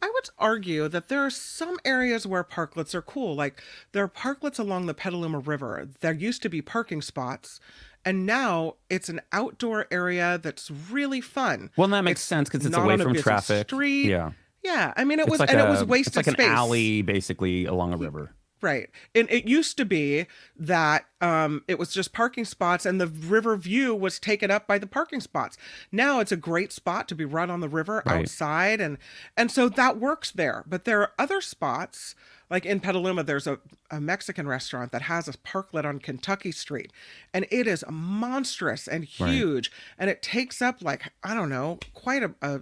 I 0.03 0.11
would 0.15 0.29
argue 0.39 0.89
that 0.89 1.09
there 1.09 1.21
are 1.25 1.31
some 1.31 1.79
areas 1.85 2.27
where 2.27 2.45
parklets 2.45 2.95
are 2.95 3.03
cool. 3.03 3.35
Like 3.35 3.63
there 3.93 4.05
are 4.05 4.09
parklets 4.09 4.59
along 4.59 4.87
the 4.87 4.95
Petaluma 4.95 5.39
River. 5.39 5.89
There 6.01 6.13
used 6.13 6.43
to 6.43 6.49
be 6.51 6.61
parking 6.63 7.01
spots, 7.03 7.61
and 8.07 8.25
now 8.25 8.77
it's 8.89 9.11
an 9.11 9.21
outdoor 9.33 9.87
area 9.91 10.39
that's 10.43 10.71
really 10.91 11.21
fun. 11.21 11.71
Well, 11.77 11.89
that 11.89 12.01
makes 12.03 12.21
It's 12.21 12.27
sense 12.29 12.49
because 12.49 12.65
it's 12.65 12.75
away 12.77 12.97
from 12.97 13.15
traffic. 13.15 13.69
Street. 13.69 14.07
Yeah, 14.07 14.31
Yeah, 14.65 14.95
I 14.97 15.05
mean 15.05 15.19
it 15.19 15.25
it's 15.25 15.31
was 15.33 15.41
like 15.41 15.51
and 15.51 15.61
a, 15.61 15.67
it 15.67 15.69
was 15.69 15.85
wasted 15.85 16.17
It's 16.17 16.27
like 16.29 16.37
space. 16.37 16.47
an 16.47 16.53
alley, 16.55 17.03
basically 17.03 17.67
along 17.67 17.93
a 17.93 17.99
river. 17.99 18.31
Right. 18.63 18.89
And 19.15 19.31
it 19.31 19.47
used 19.47 19.77
to 19.77 19.85
be 19.85 20.27
that 20.57 21.05
um, 21.21 21.63
it 21.69 21.79
was 21.79 21.93
just 21.93 22.13
parking 22.15 22.45
spots 22.47 22.87
and 22.87 22.99
the 23.01 23.07
river 23.07 23.55
view 23.57 23.95
was 23.95 24.19
taken 24.19 24.51
up 24.51 24.67
by 24.67 24.79
the 24.79 24.87
parking 24.87 25.21
spots. 25.21 25.59
Now 25.93 26.21
it's 26.21 26.33
a 26.33 26.37
great 26.37 26.73
spot 26.73 27.07
to 27.09 27.15
be 27.15 27.25
right 27.27 27.51
on 27.51 27.61
the 27.61 27.69
river 27.69 28.03
Right. 28.07 28.21
outside 28.23 28.81
and 28.81 28.97
and 29.37 29.51
so 29.51 29.69
that 29.69 29.99
works 29.99 30.31
there. 30.31 30.65
But 30.67 30.85
there 30.85 31.01
are 31.03 31.13
other 31.19 31.41
spots 31.43 32.15
like 32.49 32.65
in 32.65 32.81
Petaluma 32.81 33.25
there's 33.25 33.47
a, 33.47 33.59
a 33.91 34.01
Mexican 34.01 34.47
restaurant 34.49 34.91
that 34.93 35.03
has 35.03 35.27
a 35.29 35.33
parklet 35.33 35.85
on 35.85 35.99
Kentucky 35.99 36.53
Street 36.53 36.93
and 37.35 37.47
it 37.51 37.67
is 37.67 37.85
monstrous 37.91 38.89
and 38.89 39.07
Right. 39.21 39.31
huge 39.31 39.71
and 39.99 40.09
it 40.09 40.23
takes 40.23 40.63
up 40.63 40.81
like 40.83 41.13
I 41.23 41.35
don't 41.35 41.51
know, 41.51 41.79
quite 41.93 42.23
a, 42.23 42.35
a 42.41 42.61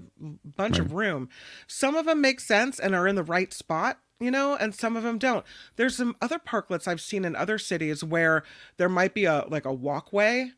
bunch 0.56 0.78
of 0.80 0.92
room. 0.92 1.28
Some 1.68 1.94
of 1.94 2.06
them 2.06 2.20
make 2.20 2.40
sense 2.40 2.80
and 2.80 2.94
are 2.94 3.06
in 3.06 3.14
the 3.14 3.22
right 3.22 3.52
spot 3.52 4.00
you 4.24 4.30
know 4.30 4.56
and 4.56 4.74
some 4.74 4.96
of 4.96 5.02
them 5.02 5.18
don't 5.18 5.44
there's 5.76 5.96
some 5.96 6.16
other 6.22 6.38
parklets 6.38 6.88
i've 6.88 7.00
seen 7.00 7.24
in 7.24 7.36
other 7.36 7.58
cities 7.58 8.02
where 8.02 8.42
there 8.78 8.88
might 8.88 9.14
be 9.14 9.24
a 9.26 9.44
like 9.48 9.64
a 9.64 9.72
walkway 9.72 10.50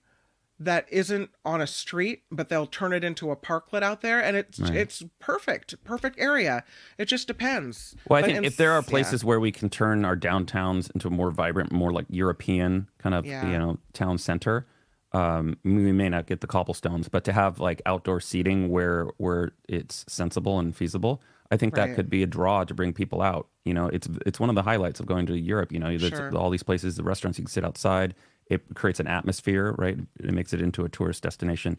that 0.58 0.86
isn't 0.90 1.28
on 1.44 1.60
a 1.60 1.66
street 1.66 2.22
but 2.30 2.48
they'll 2.48 2.66
turn 2.66 2.94
it 2.94 3.04
into 3.04 3.30
a 3.30 3.36
parklet 3.36 3.82
out 3.82 4.00
there 4.00 4.22
and 4.24 4.38
it's 4.38 4.58
it's 4.58 5.02
perfect 5.18 5.74
perfect 5.84 6.18
area 6.18 6.64
it 6.96 7.04
just 7.04 7.26
depends 7.28 7.94
Well, 8.08 8.16
I 8.18 8.22
But 8.22 8.26
think 8.26 8.38
in- 8.38 8.44
if 8.46 8.56
there 8.56 8.72
are 8.72 8.80
yeah. 8.80 8.88
places 8.88 9.22
where 9.22 9.38
we 9.38 9.52
can 9.52 9.68
turn 9.68 10.06
our 10.06 10.16
downtowns 10.16 10.90
into 10.94 11.08
a 11.08 11.10
more 11.10 11.30
vibrant, 11.30 11.72
more 11.72 11.92
like 11.92 12.06
European 12.08 12.88
kind 12.96 13.14
of 13.14 13.26
Yeah. 13.26 13.46
you 13.50 13.58
know 13.58 13.78
town 13.92 14.16
center, 14.16 14.66
um, 15.12 15.58
we 15.62 15.92
may 15.92 16.08
not 16.08 16.26
get 16.26 16.40
the 16.40 16.46
cobblestones, 16.46 17.08
but 17.10 17.22
to 17.24 17.32
have 17.34 17.60
like 17.60 17.82
outdoor 17.84 18.20
seating 18.20 18.70
where 18.70 19.08
where 19.18 19.52
it's 19.68 20.06
sensible 20.08 20.58
and 20.58 20.74
feasible, 20.74 21.20
I 21.50 21.56
think 21.56 21.74
that 21.74 21.94
could 21.94 22.10
be 22.10 22.22
a 22.22 22.26
draw 22.26 22.64
to 22.64 22.74
bring 22.74 22.92
people 22.92 23.22
out. 23.22 23.48
You 23.64 23.74
know, 23.74 23.86
it's 23.88 24.08
it's 24.26 24.40
one 24.40 24.48
of 24.48 24.54
the 24.56 24.62
highlights 24.62 25.00
of 25.00 25.06
going 25.06 25.26
to 25.26 25.38
Europe. 25.38 25.72
You 25.72 25.78
know, 25.78 25.96
Sure. 25.98 26.36
all 26.36 26.50
these 26.50 26.62
places, 26.62 26.96
the 26.96 27.02
restaurants 27.04 27.38
you 27.38 27.44
can 27.44 27.50
sit 27.50 27.64
outside. 27.64 28.14
it 28.48 28.62
creates 28.76 29.00
an 29.00 29.08
atmosphere, 29.08 29.74
right? 29.76 29.98
It 30.20 30.32
makes 30.32 30.52
it 30.52 30.60
into 30.60 30.84
a 30.84 30.88
tourist 30.88 31.22
destination. 31.22 31.78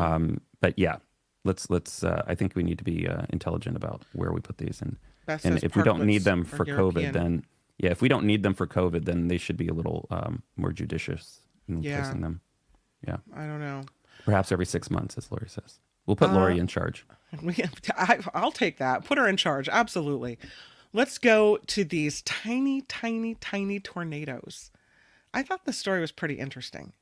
Um, 0.00 0.40
but 0.60 0.76
yeah, 0.78 0.96
let's 1.44 1.70
let's. 1.70 2.02
Uh, 2.04 2.22
I 2.26 2.34
think 2.34 2.54
we 2.56 2.62
need 2.62 2.78
to 2.78 2.84
be 2.84 3.06
uh, 3.08 3.22
intelligent 3.30 3.76
about 3.76 4.02
where 4.12 4.32
we 4.32 4.40
put 4.40 4.58
these, 4.58 4.82
and 4.82 4.96
Beth 5.26 5.44
and 5.44 5.62
if 5.62 5.76
we 5.76 5.82
don't 5.82 6.04
need 6.04 6.22
them 6.24 6.44
for 6.44 6.66
European. 6.66 6.92
COVID, 6.92 7.12
then 7.12 7.44
yeah, 7.78 7.90
if 7.90 8.02
we 8.02 8.08
don't 8.08 8.24
need 8.26 8.42
them 8.42 8.54
for 8.54 8.66
COVID, 8.66 9.04
then 9.04 9.28
they 9.28 9.38
should 9.38 9.56
be 9.56 9.68
a 9.68 9.72
little 9.74 10.06
um, 10.10 10.42
more 10.56 10.72
judicious 10.72 11.40
in 11.68 11.82
Yeah. 11.82 12.00
placing 12.02 12.20
them. 12.20 12.40
Yeah, 13.06 13.18
I 13.34 13.46
don't 13.46 13.60
know. 13.60 13.82
perhaps 14.24 14.52
every 14.52 14.66
six 14.66 14.90
months, 14.90 15.16
as 15.18 15.30
Lori 15.32 15.48
says. 15.48 15.80
We'll 16.06 16.16
put 16.16 16.32
Lori 16.32 16.54
Uh, 16.54 16.62
in 16.62 16.66
charge. 16.66 17.06
We 17.42 17.54
I, 17.96 18.18
I'll 18.34 18.52
take 18.52 18.76
that. 18.76 19.06
Put 19.06 19.16
her 19.16 19.26
in 19.26 19.38
charge. 19.38 19.66
Absolutely. 19.66 20.38
Let's 20.92 21.16
go 21.16 21.56
to 21.68 21.82
these 21.82 22.20
tiny, 22.22 22.82
tiny, 22.82 23.36
tiny 23.36 23.80
tornadoes. 23.80 24.70
I 25.32 25.42
thought 25.42 25.64
the 25.64 25.72
story 25.72 26.00
was 26.02 26.12
pretty 26.12 26.34
interesting. 26.34 26.92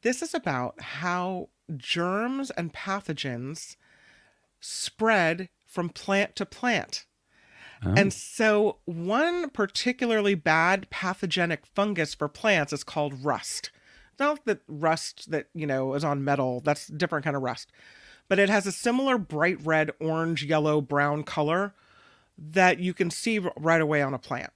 This 0.00 0.22
is 0.22 0.32
about 0.32 0.80
how 0.80 1.50
germs 1.76 2.50
and 2.52 2.72
pathogens 2.72 3.76
spread 4.60 5.50
from 5.66 5.90
plant 5.90 6.36
to 6.36 6.46
plant. 6.46 7.04
Oh. 7.84 7.94
And 7.96 8.12
so, 8.12 8.78
one 8.86 9.50
particularly 9.50 10.34
bad 10.34 10.88
pathogenic 10.90 11.66
fungus 11.66 12.14
for 12.14 12.28
plants 12.28 12.72
is 12.72 12.84
called 12.84 13.24
rust. 13.24 13.70
Not 14.18 14.44
that 14.46 14.60
rust 14.68 15.30
that, 15.30 15.48
you 15.54 15.66
know, 15.66 15.94
is 15.94 16.04
on 16.04 16.24
metal, 16.24 16.60
that's 16.60 16.88
a 16.88 16.92
different 16.94 17.24
kind 17.24 17.36
of 17.36 17.42
rust. 17.42 17.70
But 18.30 18.38
it 18.38 18.48
has 18.48 18.64
a 18.64 18.72
similar 18.72 19.18
bright 19.18 19.58
red, 19.62 19.90
orange, 20.00 20.44
yellow, 20.44 20.80
brown 20.80 21.24
color 21.24 21.74
that 22.38 22.78
you 22.78 22.94
can 22.94 23.10
see 23.10 23.40
right 23.40 23.80
away 23.80 24.00
on 24.02 24.14
a 24.14 24.20
plant. 24.20 24.52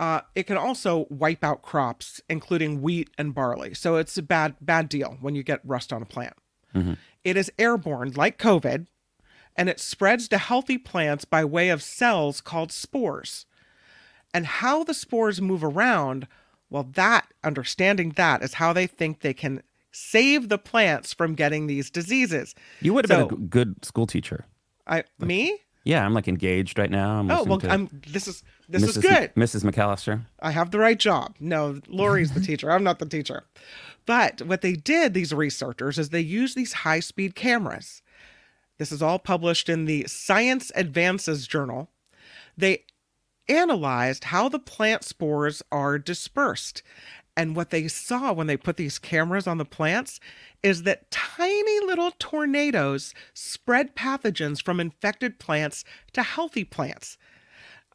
Uh, 0.00 0.22
it 0.34 0.44
can 0.44 0.56
also 0.56 1.06
wipe 1.10 1.44
out 1.44 1.60
crops, 1.60 2.22
including 2.30 2.80
wheat 2.80 3.10
and 3.18 3.34
barley. 3.34 3.74
So 3.74 3.96
it's 3.96 4.16
a 4.16 4.22
bad, 4.22 4.56
bad 4.62 4.88
deal 4.88 5.18
when 5.20 5.34
you 5.34 5.42
get 5.42 5.60
rust 5.64 5.92
on 5.92 6.00
a 6.00 6.06
plant. 6.06 6.32
It 7.24 7.36
is 7.36 7.52
airborne, 7.58 8.12
like 8.16 8.38
COVID, 8.38 8.86
and 9.54 9.68
it 9.68 9.80
spreads 9.80 10.26
to 10.28 10.38
healthy 10.38 10.78
plants 10.78 11.26
by 11.26 11.44
way 11.44 11.68
of 11.68 11.82
cells 11.82 12.40
called 12.40 12.72
spores. 12.72 13.44
And 14.32 14.46
how 14.46 14.82
the 14.82 14.94
spores 14.94 15.42
move 15.42 15.62
around, 15.62 16.26
well, 16.70 16.84
that, 16.94 17.26
understanding 17.44 18.10
that, 18.16 18.42
is 18.42 18.54
how 18.54 18.72
they 18.72 18.86
think 18.86 19.20
they 19.20 19.34
can 19.34 19.62
save 19.98 20.48
the 20.48 20.58
plants 20.58 21.12
from 21.12 21.34
getting 21.34 21.66
these 21.66 21.90
diseases. 21.90 22.54
You 22.80 22.94
would 22.94 23.08
have 23.08 23.18
So- 23.18 23.26
been 23.28 23.38
a 23.44 23.46
good 23.48 23.84
school 23.84 24.06
teacher. 24.06 24.46
I, 24.86 25.04
me? 25.18 25.58
Yeah, 25.84 26.04
I'm 26.04 26.12
like 26.14 26.28
engaged 26.28 26.78
right 26.78 26.90
now. 26.90 27.18
I'm 27.18 27.30
Oh 27.30 27.44
well, 27.44 27.60
I'm. 27.68 27.88
This 28.06 28.28
is 28.28 28.42
this 28.68 28.82
Mrs. 28.82 28.88
is 28.88 28.98
good. 28.98 29.34
Mrs. 29.34 29.64
McAllister. 29.64 30.22
I 30.40 30.50
have 30.50 30.70
the 30.70 30.78
right 30.78 30.98
job. 30.98 31.36
No, 31.40 31.80
Lori's 31.88 32.32
the 32.32 32.40
teacher. 32.40 32.70
I'm 32.70 32.84
not 32.84 32.98
the 32.98 33.06
teacher. 33.06 33.44
But 34.04 34.42
what 34.42 34.60
they 34.60 34.72
did, 34.74 35.14
these 35.14 35.32
researchers, 35.32 35.98
is 35.98 36.10
they 36.10 36.20
used 36.20 36.56
these 36.56 36.72
high 36.72 37.00
speed 37.00 37.34
cameras. 37.34 38.02
This 38.78 38.92
is 38.92 39.02
all 39.02 39.18
published 39.18 39.68
in 39.68 39.84
the 39.86 40.04
Science 40.06 40.70
Advances 40.74 41.46
journal. 41.46 41.90
They 42.56 42.84
analyzed 43.48 44.24
how 44.24 44.48
the 44.48 44.58
plant 44.58 45.04
spores 45.04 45.62
are 45.72 45.98
dispersed. 45.98 46.82
And 47.38 47.54
what 47.54 47.70
they 47.70 47.86
saw 47.86 48.32
when 48.32 48.48
they 48.48 48.56
put 48.56 48.76
these 48.78 48.98
cameras 48.98 49.46
on 49.46 49.58
the 49.58 49.64
plants 49.64 50.18
is 50.60 50.82
that 50.82 51.08
tiny 51.12 51.78
little 51.86 52.10
tornadoes 52.18 53.14
spread 53.32 53.94
pathogens 53.94 54.60
from 54.60 54.80
infected 54.80 55.38
plants 55.38 55.84
to 56.14 56.24
healthy 56.24 56.64
plants. 56.64 57.16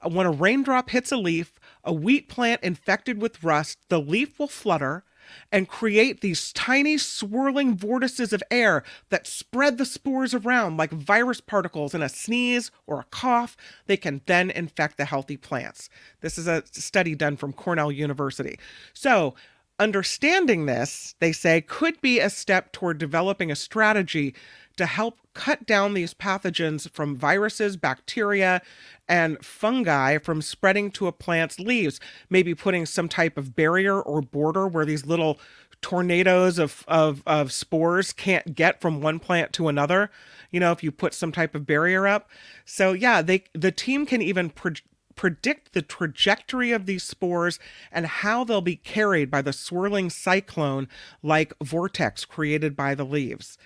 When 0.02 0.26
a 0.26 0.32
raindrop 0.32 0.92
hits 0.92 1.12
a 1.12 1.18
leaf, 1.18 1.60
a 1.84 1.92
wheat 1.92 2.30
plant 2.30 2.64
infected 2.64 3.22
with 3.22 3.44
rust, 3.44 3.80
the 3.90 4.00
leaf 4.00 4.40
will 4.40 4.48
flutter 4.48 5.04
and 5.52 5.68
create 5.68 6.22
these 6.22 6.54
tiny 6.54 6.98
swirling 6.98 7.76
vortices 7.76 8.34
of 8.34 8.44
air 8.52 8.84
that 9.10 9.28
spread 9.28 9.78
the 9.78 9.86
spores 9.86 10.34
around 10.34 10.78
like 10.78 10.92
virus 10.92 11.42
particles 11.42 11.94
in 11.94 12.02
a 12.02 12.10
sneeze 12.10 12.72
or 12.88 13.00
a 13.00 13.06
cough. 13.12 13.56
They 13.88 13.98
can 13.98 14.22
then 14.26 14.50
infect 14.50 14.98
the 14.98 15.06
healthy 15.06 15.38
plants. 15.38 15.90
This 16.22 16.38
is 16.38 16.48
a 16.48 16.64
study 16.72 17.16
done 17.16 17.38
from 17.38 17.54
Cornell 17.54 17.92
University. 17.92 18.60
So, 18.94 19.36
understanding 19.80 20.66
this, 20.66 21.16
they 21.20 21.32
say, 21.32 21.62
could 21.62 22.00
be 22.00 22.20
a 22.20 22.30
step 22.30 22.72
toward 22.72 22.98
developing 22.98 23.52
a 23.52 23.56
strategy 23.56 24.36
to 24.78 24.86
help 24.86 25.18
cut 25.34 25.66
down 25.66 25.94
these 25.94 26.14
pathogens 26.14 26.90
from 26.90 27.16
viruses, 27.16 27.78
bacteria, 27.78 28.62
and 29.08 29.44
fungi 29.44 30.18
from 30.18 30.42
spreading 30.42 30.92
to 30.92 31.08
a 31.08 31.12
plant's 31.12 31.60
leaves. 31.60 32.00
Maybe 32.30 32.56
putting 32.56 32.86
some 32.86 33.10
type 33.10 33.38
of 33.38 33.56
barrier 33.56 34.02
or 34.02 34.22
border 34.22 34.68
where 34.68 34.86
these 34.86 35.06
little 35.06 35.40
tornadoes 35.82 36.58
of, 36.58 36.84
of, 36.88 37.22
of 37.28 37.52
spores 37.52 38.14
can't 38.14 38.56
get 38.56 38.82
from 38.82 39.02
one 39.02 39.20
plant 39.20 39.54
to 39.54 39.68
another. 39.68 40.10
You 40.50 40.60
know, 40.60 40.72
if 40.72 40.84
you 40.84 40.92
put 40.92 41.14
some 41.14 41.32
type 41.32 41.54
of 41.54 41.66
barrier 41.66 42.08
up. 42.08 42.30
So 42.66 42.94
yeah, 42.94 43.22
they 43.22 43.44
the 43.54 43.72
team 43.72 44.06
can 44.06 44.22
even 44.22 44.50
pro- 44.50 44.74
predict 45.16 45.74
the 45.74 45.82
trajectory 45.82 46.72
of 46.72 46.86
these 46.86 47.04
spores 47.04 47.60
and 47.92 48.06
how 48.06 48.44
they'll 48.44 48.62
be 48.62 48.76
carried 48.76 49.30
by 49.30 49.42
the 49.42 49.54
swirling 49.54 50.10
cyclone 50.10 50.88
like 51.22 51.54
vortex 51.62 52.26
created 52.26 52.76
by 52.76 52.96
the 52.96 53.06
leaves. 53.06 53.58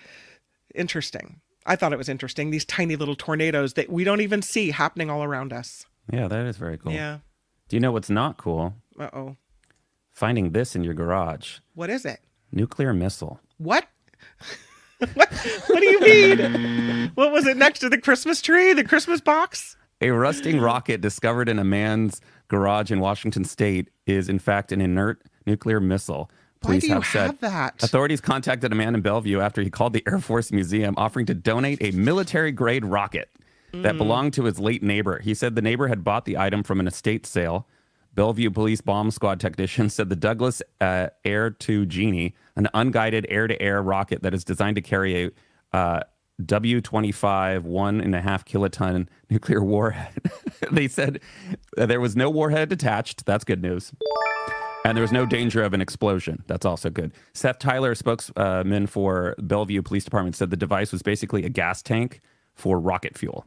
Interesting. 0.74 1.40
I 1.68 1.76
thought 1.76 1.92
it 1.92 1.98
was 1.98 2.08
interesting. 2.08 2.50
These 2.50 2.64
tiny 2.64 2.96
little 2.96 3.14
tornadoes 3.14 3.74
that 3.74 3.90
we 3.90 4.02
don't 4.02 4.22
even 4.22 4.40
see 4.40 4.70
happening 4.70 5.10
all 5.10 5.22
around 5.22 5.52
us. 5.52 5.86
Yeah, 6.10 6.26
that 6.26 6.46
is 6.46 6.56
very 6.56 6.78
cool. 6.78 6.92
Yeah. 6.92 7.18
Do 7.68 7.76
you 7.76 7.80
know 7.80 7.92
what's 7.92 8.08
not 8.08 8.38
cool? 8.38 8.74
Uh 8.98 9.10
oh. 9.12 9.36
Finding 10.10 10.52
this 10.52 10.74
in 10.74 10.82
your 10.82 10.94
garage. 10.94 11.58
What 11.74 11.90
is 11.90 12.06
it? 12.06 12.20
Nuclear 12.50 12.94
missile. 12.94 13.38
What? 13.58 13.86
what? 15.14 15.32
What 15.66 15.80
do 15.80 15.86
you 15.86 16.00
mean? 16.00 17.12
what 17.14 17.32
was 17.32 17.46
it 17.46 17.58
next 17.58 17.80
to 17.80 17.90
the 17.90 17.98
Christmas 17.98 18.40
tree? 18.40 18.72
The 18.72 18.82
Christmas 18.84 19.20
box? 19.20 19.76
A 20.00 20.10
rusting 20.10 20.60
rocket 20.60 21.02
discovered 21.02 21.48
in 21.48 21.58
a 21.58 21.64
man's 21.64 22.20
garage 22.48 22.90
in 22.90 23.00
Washington 23.00 23.44
state 23.44 23.90
is, 24.06 24.28
in 24.28 24.38
fact, 24.38 24.72
an 24.72 24.80
inert 24.80 25.22
nuclear 25.46 25.80
missile. 25.80 26.30
Police 26.60 26.88
have 26.88 27.06
said. 27.06 27.26
have 27.26 27.40
that? 27.40 27.82
Authorities 27.82 28.20
contacted 28.20 28.72
a 28.72 28.74
man 28.74 28.94
in 28.94 29.00
Bellevue 29.00 29.40
after 29.40 29.62
he 29.62 29.70
called 29.70 29.92
the 29.92 30.02
Air 30.06 30.18
Force 30.18 30.50
Museum 30.52 30.94
offering 30.96 31.26
to 31.26 31.34
donate 31.34 31.78
a 31.80 31.90
military 31.92 32.52
grade 32.52 32.84
rocket 32.84 33.30
that 33.72 33.94
Mm. 33.94 33.98
belonged 33.98 34.32
to 34.34 34.44
his 34.44 34.58
late 34.58 34.82
neighbor. 34.82 35.18
He 35.20 35.34
said 35.34 35.54
the 35.54 35.62
neighbor 35.62 35.88
had 35.88 36.02
bought 36.02 36.24
the 36.24 36.38
item 36.38 36.62
from 36.62 36.80
an 36.80 36.86
estate 36.86 37.26
sale. 37.26 37.66
Bellevue 38.14 38.50
Police 38.50 38.80
Bomb 38.80 39.10
Squad 39.12 39.38
technicians 39.38 39.94
said 39.94 40.08
the 40.08 40.16
Douglas 40.16 40.60
uh, 40.80 41.08
Air 41.24 41.50
2 41.50 41.86
Genie, 41.86 42.34
an 42.56 42.66
unguided 42.74 43.26
air 43.28 43.46
to 43.46 43.60
air 43.62 43.80
rocket 43.82 44.22
that 44.22 44.34
is 44.34 44.42
designed 44.42 44.74
to 44.76 44.82
carry 44.82 45.26
a 45.72 45.76
uh, 45.76 46.00
W 46.44 46.80
25 46.80 47.64
one 47.64 48.00
and 48.00 48.14
a 48.14 48.20
half 48.20 48.44
kiloton 48.44 49.08
nuclear 49.28 49.62
warhead. 49.62 50.14
they 50.72 50.88
said 50.88 51.20
there 51.76 52.00
was 52.00 52.16
no 52.16 52.30
warhead 52.30 52.72
attached. 52.72 53.26
That's 53.26 53.44
good 53.44 53.60
news. 53.62 53.92
And 54.88 54.96
there 54.96 55.02
was 55.02 55.12
no 55.12 55.26
danger 55.26 55.62
of 55.62 55.74
an 55.74 55.80
explosion. 55.82 56.42
That's 56.46 56.64
also 56.64 56.88
good. 56.88 57.12
Seth 57.34 57.58
Tyler, 57.58 57.94
spokesman 57.94 58.86
for 58.86 59.34
Bellevue 59.38 59.82
Police 59.82 60.04
Department, 60.04 60.34
said 60.34 60.48
the 60.50 60.56
device 60.56 60.92
was 60.92 61.02
basically 61.02 61.44
a 61.44 61.50
gas 61.50 61.82
tank 61.82 62.20
for 62.54 62.80
rocket 62.80 63.16
fuel. 63.18 63.44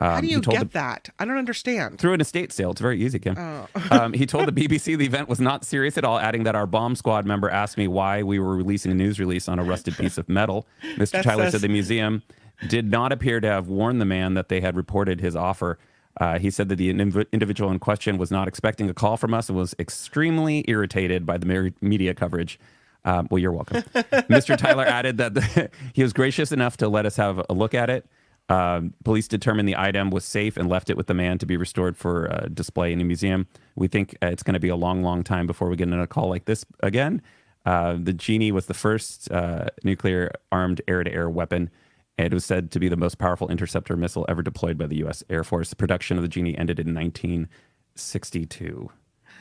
How 0.00 0.16
Um, 0.16 0.22
do 0.22 0.26
you 0.26 0.40
get 0.40 0.58
the- 0.60 0.64
that? 0.70 1.10
I 1.20 1.24
don't 1.24 1.36
understand. 1.36 2.00
through 2.00 2.14
an 2.14 2.20
estate 2.20 2.52
sale. 2.52 2.72
It's 2.72 2.80
very 2.80 3.00
easy, 3.00 3.20
Kim. 3.20 3.36
Oh. 3.38 3.68
um, 3.92 4.12
he 4.12 4.26
told 4.26 4.46
the 4.48 4.52
BBC 4.68 4.96
the 4.98 5.04
event 5.06 5.28
was 5.28 5.40
not 5.40 5.64
serious 5.64 5.96
at 5.96 6.02
all, 6.04 6.18
adding 6.18 6.42
that 6.42 6.56
our 6.56 6.66
bomb 6.66 6.96
squad 6.96 7.24
member 7.26 7.48
asked 7.48 7.78
me 7.78 7.86
why 7.86 8.24
we 8.24 8.40
were 8.40 8.56
releasing 8.56 8.90
a 8.90 8.94
news 8.96 9.20
release 9.20 9.48
on 9.48 9.60
a 9.60 9.62
rusted 9.64 9.96
piece 9.96 10.18
of 10.18 10.28
metal. 10.28 10.66
Mr. 10.96 11.10
That 11.12 11.24
Tyler 11.24 11.44
says- 11.44 11.52
said 11.52 11.60
the 11.60 11.68
museum 11.68 12.22
did 12.68 12.90
not 12.90 13.12
appear 13.12 13.40
to 13.40 13.46
have 13.46 13.68
warned 13.68 14.00
the 14.00 14.04
man 14.04 14.34
that 14.34 14.48
they 14.48 14.60
had 14.60 14.74
reported 14.74 15.20
his 15.20 15.36
offer. 15.36 15.78
Uh, 16.20 16.38
he 16.38 16.50
said 16.50 16.68
that 16.68 16.76
the 16.76 16.92
indiv- 16.92 17.30
individual 17.32 17.70
in 17.70 17.78
question 17.78 18.18
was 18.18 18.30
not 18.30 18.46
expecting 18.46 18.88
a 18.90 18.94
call 18.94 19.16
from 19.16 19.32
us 19.32 19.48
and 19.48 19.56
was 19.56 19.74
extremely 19.78 20.64
irritated 20.68 21.24
by 21.24 21.38
the 21.38 21.46
mer- 21.46 21.72
media 21.80 22.14
coverage. 22.14 22.58
Um, 23.04 23.26
well, 23.30 23.38
you're 23.38 23.52
welcome. 23.52 23.82
Mr. 24.30 24.56
Tyler 24.56 24.84
added 24.84 25.16
that 25.18 25.34
the, 25.34 25.70
he 25.92 26.02
was 26.02 26.12
gracious 26.12 26.52
enough 26.52 26.76
to 26.78 26.88
let 26.88 27.06
us 27.06 27.16
have 27.16 27.42
a 27.48 27.54
look 27.54 27.74
at 27.74 27.90
it. 27.90 28.06
Um, 28.48 28.92
police 29.04 29.28
determined 29.28 29.68
the 29.68 29.76
item 29.76 30.10
was 30.10 30.24
safe 30.24 30.56
and 30.56 30.68
left 30.68 30.90
it 30.90 30.96
with 30.96 31.06
the 31.06 31.14
man 31.14 31.38
to 31.38 31.46
be 31.46 31.56
restored 31.56 31.96
for 31.96 32.30
uh, 32.30 32.48
display 32.52 32.92
in 32.92 33.00
a 33.00 33.04
museum. 33.04 33.46
We 33.76 33.88
think 33.88 34.16
uh, 34.22 34.26
it's 34.26 34.42
going 34.42 34.54
to 34.54 34.60
be 34.60 34.68
a 34.68 34.76
long, 34.76 35.02
long 35.02 35.24
time 35.24 35.46
before 35.46 35.68
we 35.68 35.76
get 35.76 35.88
another 35.88 36.06
call 36.06 36.28
like 36.28 36.44
this 36.44 36.66
again. 36.80 37.22
Uh, 37.64 37.96
the 37.98 38.12
Genie 38.12 38.52
was 38.52 38.66
the 38.66 38.74
first 38.74 39.30
uh, 39.30 39.66
nuclear 39.84 40.32
armed 40.50 40.82
air 40.88 41.04
to 41.04 41.12
air 41.12 41.30
weapon. 41.30 41.70
It 42.18 42.32
was 42.34 42.44
said 42.44 42.70
to 42.72 42.78
be 42.78 42.88
the 42.88 42.96
most 42.96 43.18
powerful 43.18 43.48
interceptor 43.48 43.96
missile 43.96 44.26
ever 44.28 44.42
deployed 44.42 44.76
by 44.78 44.86
the 44.86 44.96
U.S. 44.98 45.24
Air 45.30 45.42
Force. 45.44 45.72
Production 45.74 46.16
of 46.18 46.22
the 46.22 46.28
Genie 46.28 46.56
ended 46.56 46.78
in 46.78 46.94
1962. 46.94 48.90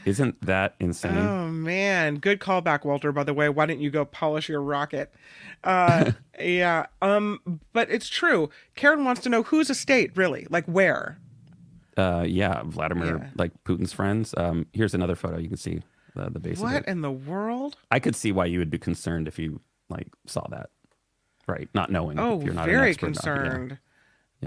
Isn't 0.03 0.41
that 0.41 0.75
insane? 0.79 1.15
Oh 1.17 1.47
man, 1.49 2.15
good 2.15 2.39
callback, 2.39 2.85
Walter. 2.85 3.11
By 3.11 3.23
the 3.23 3.35
way, 3.35 3.49
why 3.49 3.67
didn't 3.67 3.81
you 3.81 3.91
go 3.91 4.03
polish 4.03 4.49
your 4.49 4.61
rocket? 4.61 5.13
Uh, 5.63 6.13
yeah. 6.39 6.87
Um, 7.03 7.39
but 7.71 7.91
it's 7.91 8.09
true. 8.09 8.49
Karen 8.75 9.05
wants 9.05 9.21
to 9.21 9.29
know 9.29 9.43
whose 9.43 9.69
estate, 9.69 10.11
really, 10.15 10.47
like 10.49 10.65
where. 10.65 11.19
Uh, 11.97 12.23
yeah, 12.27 12.63
Vladimir, 12.65 13.17
Yeah. 13.21 13.29
like 13.35 13.51
Putin's 13.63 13.93
friends. 13.93 14.33
Um, 14.37 14.65
here's 14.73 14.95
another 14.95 15.15
photo 15.15 15.37
you 15.37 15.49
can 15.49 15.57
see. 15.57 15.81
the, 16.15 16.31
the 16.31 16.39
base. 16.39 16.59
What 16.59 16.87
in 16.87 17.01
the 17.01 17.11
world? 17.11 17.75
I 17.91 17.99
could 17.99 18.15
see 18.15 18.31
why 18.31 18.45
you 18.45 18.57
would 18.57 18.71
be 18.71 18.79
concerned 18.79 19.27
if 19.27 19.37
you 19.37 19.59
like 19.89 20.07
saw 20.25 20.47
that, 20.49 20.69
right? 21.47 21.69
Not 21.73 21.91
knowing. 21.91 22.19
Oh, 22.19 22.39
if 22.39 22.43
you're 22.45 22.53
not 22.53 22.65
very 22.67 22.89
expert, 22.89 23.15
not- 23.15 23.25
yeah. 23.25 23.31
concerned. 23.31 23.77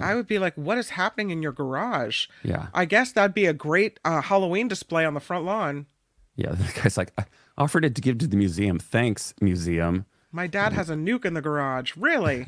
I 0.00 0.14
would 0.16 0.26
be 0.26 0.40
like, 0.40 0.54
what 0.57 0.76
is 0.76 0.90
happening 0.90 1.30
in 1.30 1.40
your 1.40 1.52
garage? 1.52 2.26
Yeah. 2.42 2.66
I 2.74 2.85
guess 2.85 3.12
that'd 3.12 3.33
be 3.33 3.46
a 3.46 3.52
great 3.52 4.00
uh, 4.04 4.22
Halloween 4.22 4.66
display 4.66 5.04
on 5.04 5.14
the 5.14 5.20
front 5.20 5.44
lawn. 5.44 5.87
Yeah, 6.35 6.50
the 6.54 6.80
guy's 6.80 6.96
like, 6.96 7.12
I 7.16 7.24
offered 7.57 7.85
it 7.85 7.94
to 7.94 8.00
give 8.00 8.18
to 8.18 8.26
the 8.26 8.37
museum. 8.37 8.80
Thanks, 8.80 9.35
museum. 9.40 10.07
My 10.33 10.48
dad 10.48 10.72
has 10.72 10.90
a 10.90 10.94
nuke 10.94 11.24
in 11.24 11.35
the 11.35 11.40
garage. 11.40 11.92
Really? 11.96 12.46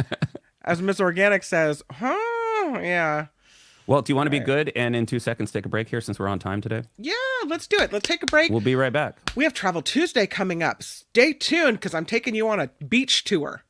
As 0.64 0.82
Miss 0.82 1.00
Organic 1.00 1.42
says, 1.42 1.82
huh? 1.90 2.14
Yeah. 2.82 3.26
Well, 3.86 4.00
do 4.02 4.12
you 4.12 4.16
want 4.16 4.26
to 4.26 4.30
be 4.30 4.40
good 4.40 4.72
and 4.76 4.96
in 4.96 5.04
two 5.04 5.18
seconds 5.18 5.52
take 5.52 5.66
a 5.66 5.68
break 5.68 5.88
here 5.88 6.00
since 6.00 6.18
we're 6.18 6.28
on 6.28 6.38
time 6.38 6.60
today? 6.60 6.82
Yeah, 6.98 7.14
let's 7.46 7.66
do 7.66 7.78
it. 7.78 7.92
Let's 7.92 8.06
take 8.06 8.22
a 8.22 8.26
break. 8.26 8.50
We'll 8.50 8.60
be 8.60 8.74
right 8.76 8.92
back. 8.92 9.18
We 9.36 9.44
have 9.44 9.52
Travel 9.52 9.82
Tuesday 9.82 10.26
coming 10.26 10.62
up. 10.62 10.82
Stay 10.82 11.32
tuned 11.34 11.78
because 11.78 11.94
I'm 11.94 12.06
taking 12.06 12.34
you 12.34 12.48
on 12.48 12.60
a 12.60 12.68
beach 12.86 13.24
tour. 13.24 13.63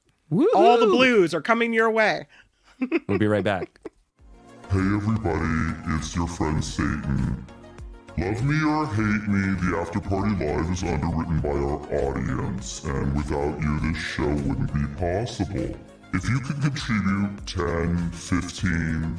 All 0.54 0.78
the 0.78 0.86
blues 0.86 1.32
are 1.32 1.40
coming 1.40 1.72
your 1.72 1.90
way. 1.90 2.26
We'll 3.08 3.18
be 3.18 3.26
right 3.28 3.44
back. 3.44 3.78
Hey 4.70 4.78
everybody, 4.78 5.74
it's 5.94 6.16
your 6.16 6.26
friend 6.26 6.62
Satan. 6.64 7.46
Love 8.18 8.42
me 8.44 8.60
or 8.64 8.86
hate 8.86 9.28
me, 9.28 9.54
the 9.60 9.76
After 9.80 10.00
Party 10.00 10.34
Live 10.44 10.68
is 10.70 10.82
underwritten 10.82 11.40
by 11.40 11.50
our 11.50 11.80
audience, 12.08 12.82
and 12.84 13.14
without 13.16 13.60
you, 13.60 13.78
this 13.80 13.96
show 14.02 14.26
wouldn't 14.28 14.72
be 14.74 14.84
possible. 14.98 15.76
If 16.12 16.28
you 16.28 16.40
could 16.40 16.60
contribute 16.62 17.46
10, 17.46 18.10
15, 18.10 19.16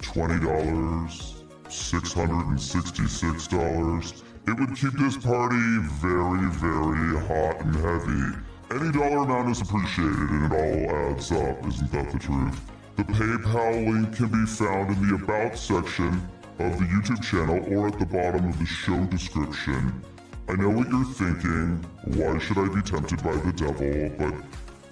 20 0.00 0.40
dollars, 0.40 1.34
$666, 1.68 4.22
it 4.48 4.58
would 4.58 4.74
keep 4.76 4.92
this 4.92 5.16
party 5.18 5.78
very, 6.00 6.48
very 6.52 7.18
hot 7.26 7.60
and 7.60 7.74
heavy. 7.76 8.32
Any 8.70 8.90
dollar 8.90 9.18
amount 9.18 9.50
is 9.50 9.60
appreciated 9.60 10.28
and 10.28 10.52
it 10.52 10.52
all 10.52 10.96
adds 10.96 11.30
up, 11.30 11.64
isn't 11.66 11.92
that 11.92 12.10
the 12.12 12.18
truth? 12.18 12.60
The 12.96 13.04
PayPal 13.04 13.92
link 13.92 14.16
can 14.16 14.26
be 14.26 14.44
found 14.44 14.90
in 14.90 15.08
the 15.08 15.14
About 15.14 15.56
section 15.56 16.20
of 16.58 16.76
the 16.78 16.84
YouTube 16.84 17.22
channel 17.22 17.62
or 17.72 17.88
at 17.88 17.98
the 17.98 18.06
bottom 18.06 18.48
of 18.48 18.58
the 18.58 18.66
show 18.66 19.04
description. 19.04 20.02
I 20.48 20.54
know 20.54 20.70
what 20.70 20.88
you're 20.88 21.04
thinking. 21.04 21.84
Why 22.04 22.38
should 22.38 22.58
I 22.58 22.68
be 22.74 22.82
tempted 22.82 23.22
by 23.22 23.36
the 23.36 23.52
devil? 23.52 24.10
But 24.18 24.34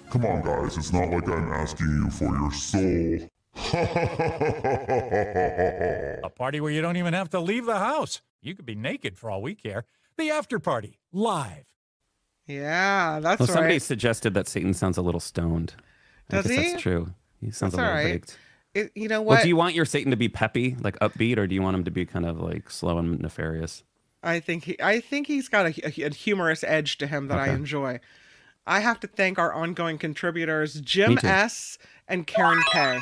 come 0.09 0.25
on, 0.25 0.41
guys, 0.43 0.77
it's 0.77 0.93
not 0.93 1.09
like 1.09 1.27
I'm 1.27 1.51
asking 1.51 1.87
you 1.87 2.09
for 2.11 2.33
your 2.33 2.51
soul. 2.53 3.29
A 6.23 6.29
party 6.29 6.61
where 6.61 6.71
you 6.71 6.81
don't 6.81 6.97
even 6.97 7.13
have 7.13 7.29
to 7.31 7.39
leave 7.39 7.65
the 7.65 7.79
house. 7.79 8.21
You 8.41 8.55
could 8.55 8.65
be 8.65 8.75
naked 8.75 9.17
for 9.17 9.29
all 9.29 9.41
we 9.41 9.55
care. 9.55 9.85
The 10.17 10.29
after 10.29 10.59
party, 10.59 10.99
live. 11.11 11.65
Yeah, 12.47 13.19
that's 13.21 13.39
Well, 13.39 13.47
somebody 13.47 13.75
right. 13.75 13.81
suggested 13.81 14.33
that 14.35 14.47
Satan 14.47 14.73
sounds 14.73 14.97
a 14.97 15.01
little 15.01 15.19
stoned. 15.19 15.73
I 16.29 16.37
Does 16.37 16.47
guess 16.47 16.57
he? 16.57 16.71
That's 16.71 16.81
true. 16.81 17.13
He 17.41 17.51
sounds 17.51 17.73
That's 17.73 17.75
a 17.75 17.77
little 17.77 17.93
right. 17.93 18.21
baked. 18.21 18.37
It, 18.73 18.91
you 18.93 19.07
know 19.07 19.21
what? 19.21 19.35
Well, 19.35 19.43
do 19.43 19.47
you 19.47 19.55
want 19.55 19.73
your 19.73 19.85
Satan 19.85 20.11
to 20.11 20.17
be 20.17 20.27
peppy, 20.27 20.75
like 20.81 20.99
upbeat, 20.99 21.37
or 21.37 21.47
do 21.47 21.55
you 21.55 21.61
want 21.61 21.75
him 21.75 21.85
to 21.85 21.91
be 21.91 22.05
kind 22.05 22.25
of 22.25 22.39
like 22.39 22.69
slow 22.69 22.97
and 22.97 23.19
nefarious? 23.19 23.83
I 24.21 24.39
think 24.39 24.65
he, 24.65 24.75
I 24.81 24.99
think 24.99 25.27
he's 25.27 25.47
got 25.47 25.65
a, 25.67 25.87
a 26.05 26.09
humorous 26.13 26.63
edge 26.63 26.97
to 26.97 27.07
him 27.07 27.27
that 27.27 27.37
I 27.39 27.49
enjoy. 27.49 27.99
I 28.67 28.79
have 28.79 28.99
to 29.01 29.07
thank 29.07 29.37
our 29.37 29.53
ongoing 29.53 29.97
contributors, 29.97 30.81
Jim 30.81 31.19
S. 31.23 31.77
and 32.07 32.25
Karen 32.25 32.61
K. 32.71 32.99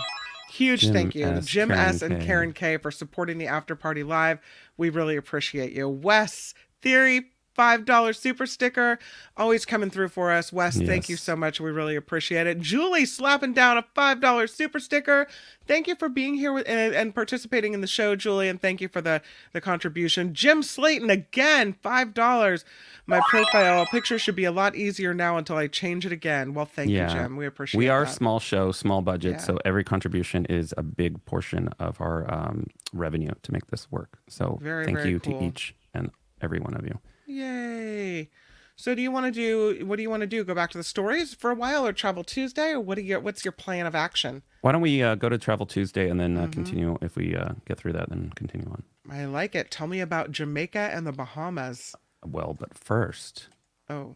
Huge 0.51 0.81
Jim 0.81 0.93
thank 0.93 1.15
you 1.15 1.25
S., 1.25 1.45
Jim 1.45 1.69
Karen 1.69 1.81
S. 1.85 2.01
and 2.01 2.19
K. 2.19 2.25
Karen 2.25 2.53
K. 2.53 2.77
for 2.77 2.91
supporting 2.91 3.37
the 3.37 3.47
After 3.47 3.75
Party 3.75 4.03
Live. 4.03 4.39
We 4.77 4.89
really 4.89 5.15
appreciate 5.15 5.71
you. 5.71 5.87
Wes 5.89 6.53
Theory, 6.81 7.31
$5 7.57 8.15
super 8.15 8.45
sticker, 8.45 8.99
always 9.37 9.65
coming 9.65 9.89
through 9.89 10.09
for 10.09 10.31
us. 10.31 10.51
Wes, 10.51 10.77
thank 10.79 11.09
you 11.09 11.15
so 11.15 11.35
much. 11.35 11.59
We 11.61 11.71
really 11.71 11.95
appreciate 11.95 12.47
it. 12.47 12.59
Julie 12.59 13.05
slapping 13.05 13.53
down 13.53 13.77
a 13.77 13.83
$5 13.95 14.49
super 14.49 14.79
sticker. 14.79 15.27
Thank 15.65 15.87
you 15.87 15.95
for 15.95 16.09
being 16.09 16.35
here 16.35 16.51
with, 16.51 16.67
and, 16.67 16.93
and 16.93 17.15
participating 17.15 17.73
in 17.73 17.81
the 17.81 17.87
show, 17.87 18.15
Julie, 18.15 18.49
and 18.49 18.59
thank 18.61 18.81
you 18.81 18.87
for 18.89 19.01
the, 19.01 19.21
the 19.53 19.61
contribution. 19.61 20.33
Jim 20.33 20.61
Slayton, 20.61 21.09
again, 21.09 21.75
$5. 21.83 22.63
My 23.05 23.21
profile 23.29 23.85
picture 23.85 24.17
should 24.19 24.35
be 24.35 24.45
a 24.45 24.51
lot 24.51 24.75
easier 24.75 25.13
now 25.13 25.37
until 25.37 25.55
I 25.57 25.67
change 25.67 26.05
it 26.05 26.11
again. 26.11 26.53
Well, 26.53 26.65
thank 26.65 26.89
you, 26.89 27.05
Jim. 27.07 27.35
We 27.37 27.45
appreciate 27.45 27.77
it. 27.77 27.83
We 27.83 27.89
are 27.89 28.05
that. 28.05 28.13
small 28.13 28.39
show, 28.39 28.71
small 28.71 29.01
budget, 29.01 29.33
Yeah. 29.33 29.37
so 29.39 29.59
every 29.65 29.83
contribution 29.83 30.45
is 30.45 30.73
a 30.77 30.83
big 30.83 31.23
portion 31.25 31.69
of 31.79 31.99
our 32.01 32.31
um, 32.33 32.67
revenue 32.93 33.31
to 33.41 33.51
make 33.51 33.67
this 33.67 33.91
work. 33.91 34.19
So 34.29 34.57
Very, 34.61 34.85
thank 34.85 34.97
very 34.97 35.09
you 35.11 35.19
cool. 35.19 35.39
to 35.39 35.45
each 35.45 35.75
and 35.93 36.11
every 36.41 36.59
one 36.59 36.73
of 36.75 36.85
you. 36.85 36.99
Yay. 37.27 38.29
So 38.75 38.95
do 38.95 39.01
you 39.01 39.11
want 39.11 39.25
to 39.27 39.31
do 39.31 39.85
what 39.85 39.97
do 39.97 40.01
you 40.01 40.09
want 40.09 40.21
to 40.21 40.27
do? 40.27 40.43
Go 40.43 40.55
back 40.55 40.71
to 40.71 40.77
the 40.77 40.83
stories 40.83 41.33
for 41.33 41.51
a 41.51 41.55
while 41.55 41.85
or 41.85 41.93
travel 41.93 42.23
Tuesday 42.23 42.71
or 42.71 42.79
what 42.79 42.95
do 42.95 43.01
you 43.03 43.19
what's 43.19 43.45
your 43.45 43.51
plan 43.51 43.85
of 43.85 43.93
action? 43.95 44.41
Why 44.61 44.71
don't 44.71 44.81
we 44.81 45.03
uh, 45.03 45.15
go 45.15 45.27
to 45.29 45.37
Travel 45.37 45.65
Tuesday 45.65 46.09
and 46.09 46.19
Mm-hmm. 46.19 46.35
then 46.35 46.43
uh, 46.43 46.47
continue? 46.47 46.97
If 47.01 47.15
we 47.15 47.35
uh, 47.35 47.49
get 47.67 47.77
through 47.77 47.93
that, 47.93 48.09
then 48.09 48.31
continue 48.35 48.67
on. 48.69 48.83
I 49.11 49.25
like 49.25 49.55
it. 49.55 49.69
Tell 49.71 49.87
me 49.87 49.99
about 49.99 50.31
Jamaica 50.31 50.79
and 50.93 51.05
the 51.05 51.11
Bahamas. 51.11 51.93
Well, 52.25 52.55
but 52.57 52.73
first, 52.77 53.47
Oh. 53.89 54.15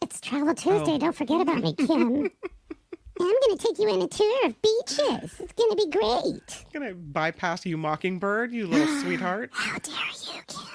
It's 0.00 0.20
Travel 0.20 0.54
Tuesday. 0.54 0.92
Oh. 0.92 0.98
Don't 0.98 1.14
forget 1.14 1.40
about 1.42 1.58
me, 1.62 1.74
Kim. 1.74 1.88
I'm 3.20 3.26
going 3.42 3.56
to 3.56 3.58
take 3.58 3.78
you 3.78 3.90
on 3.90 4.00
a 4.00 4.08
tour 4.08 4.46
of 4.46 4.54
beaches. 4.62 5.40
It's 5.40 5.52
going 5.52 5.70
to 5.70 5.76
be 5.76 5.90
great. 5.90 6.64
Gonna 6.72 6.94
bypass 6.94 7.66
you 7.66 7.76
mockingbird, 7.76 8.52
you 8.52 8.66
little 8.68 8.86
sweetheart. 9.02 9.50
How 9.52 9.76
dare 9.78 9.94
you, 10.34 10.40
Kim? 10.46 10.66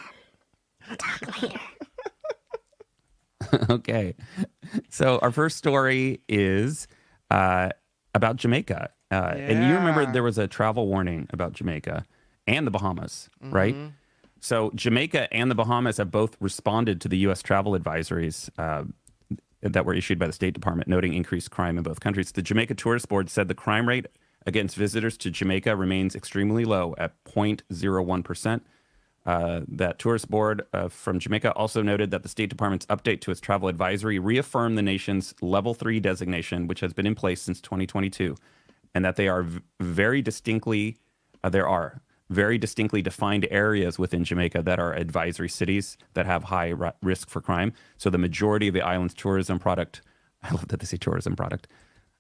We'll 0.88 0.98
talk 0.98 1.42
later. 1.42 1.60
okay. 3.70 4.16
So 4.90 5.20
our 5.20 5.32
first 5.32 5.58
story 5.58 6.22
is 6.28 6.88
uh, 7.30 7.70
about 8.14 8.38
Jamaica. 8.38 8.90
Uh, 9.12 9.34
And 9.38 9.66
you 9.68 9.76
remember 9.76 10.12
there 10.12 10.24
was 10.24 10.38
a 10.38 10.48
travel 10.48 10.88
warning 10.88 11.28
about 11.32 11.54
Jamaica 11.54 12.06
and 12.48 12.66
the 12.66 12.72
Bahamas, 12.72 13.30
right? 13.42 13.76
So 14.40 14.72
Jamaica 14.76 15.32
and 15.34 15.50
the 15.52 15.56
Bahamas 15.56 15.98
have 15.98 16.12
both 16.12 16.36
responded 16.42 17.00
to 17.02 17.08
the 17.08 17.18
U.S. 17.20 17.42
travel 17.42 17.78
advisories 17.78 18.50
uh, 18.58 18.84
that 19.62 19.86
were 19.86 19.94
issued 19.94 20.20
by 20.20 20.28
the 20.28 20.34
State 20.34 20.54
Department, 20.54 20.90
noting 20.90 21.14
increased 21.14 21.52
crime 21.52 21.78
in 21.78 21.84
both 21.84 22.00
countries. 22.02 22.32
The 22.32 22.42
Jamaica 22.42 22.74
Tourist 22.74 23.08
Board 23.08 23.30
said 23.30 23.48
the 23.48 23.56
crime 23.56 23.88
rate 23.88 24.08
against 24.46 24.76
visitors 24.76 25.16
to 25.20 25.32
Jamaica 25.32 25.76
remains 25.78 26.16
extremely 26.16 26.66
low 26.66 26.94
at 26.98 27.14
0.01 27.24 28.24
percent. 28.24 28.66
Uh, 29.26 29.62
that 29.70 30.00
tourist 30.00 30.30
board 30.30 30.64
uh, 30.74 30.90
from 30.90 31.18
Jamaica 31.18 31.54
also 31.54 31.82
noted 31.82 32.12
that 32.12 32.24
the 32.24 32.30
State 32.30 32.50
Department's 32.50 32.86
update 32.88 33.22
to 33.22 33.32
its 33.32 33.40
travel 33.40 33.70
advisory 33.70 34.20
reaffirmed 34.20 34.78
the 34.78 34.82
nation's 34.82 35.34
level 35.42 35.74
three 35.74 36.00
designation, 36.00 36.68
which 36.68 36.82
has 36.82 36.94
been 36.94 37.08
in 37.08 37.16
place 37.16 37.42
since 37.42 37.62
2022, 37.62 38.36
and 38.94 39.06
that 39.06 39.16
they 39.16 39.30
are 39.30 39.46
very 39.80 40.22
distinctly, 40.22 40.98
uh, 41.44 41.50
there 41.50 41.68
are 41.68 42.02
very 42.30 42.58
distinctly 42.58 43.02
defined 43.02 43.48
areas 43.50 43.98
within 43.98 44.24
Jamaica 44.24 44.62
that 44.64 44.80
are 44.80 44.94
advisory 44.94 45.50
cities 45.50 45.98
that 46.16 46.26
have 46.26 46.46
high 46.46 46.70
ri- 46.70 46.92
risk 47.02 47.30
for 47.30 47.40
crime. 47.40 47.74
So 47.98 48.10
the 48.10 48.18
majority 48.18 48.68
of 48.68 48.74
the 48.74 48.82
island's 48.82 49.14
tourism 49.14 49.60
product, 49.60 50.02
I 50.44 50.52
love 50.52 50.68
that 50.68 50.80
they 50.82 50.86
say 50.86 50.98
tourism 50.98 51.36
product, 51.36 51.68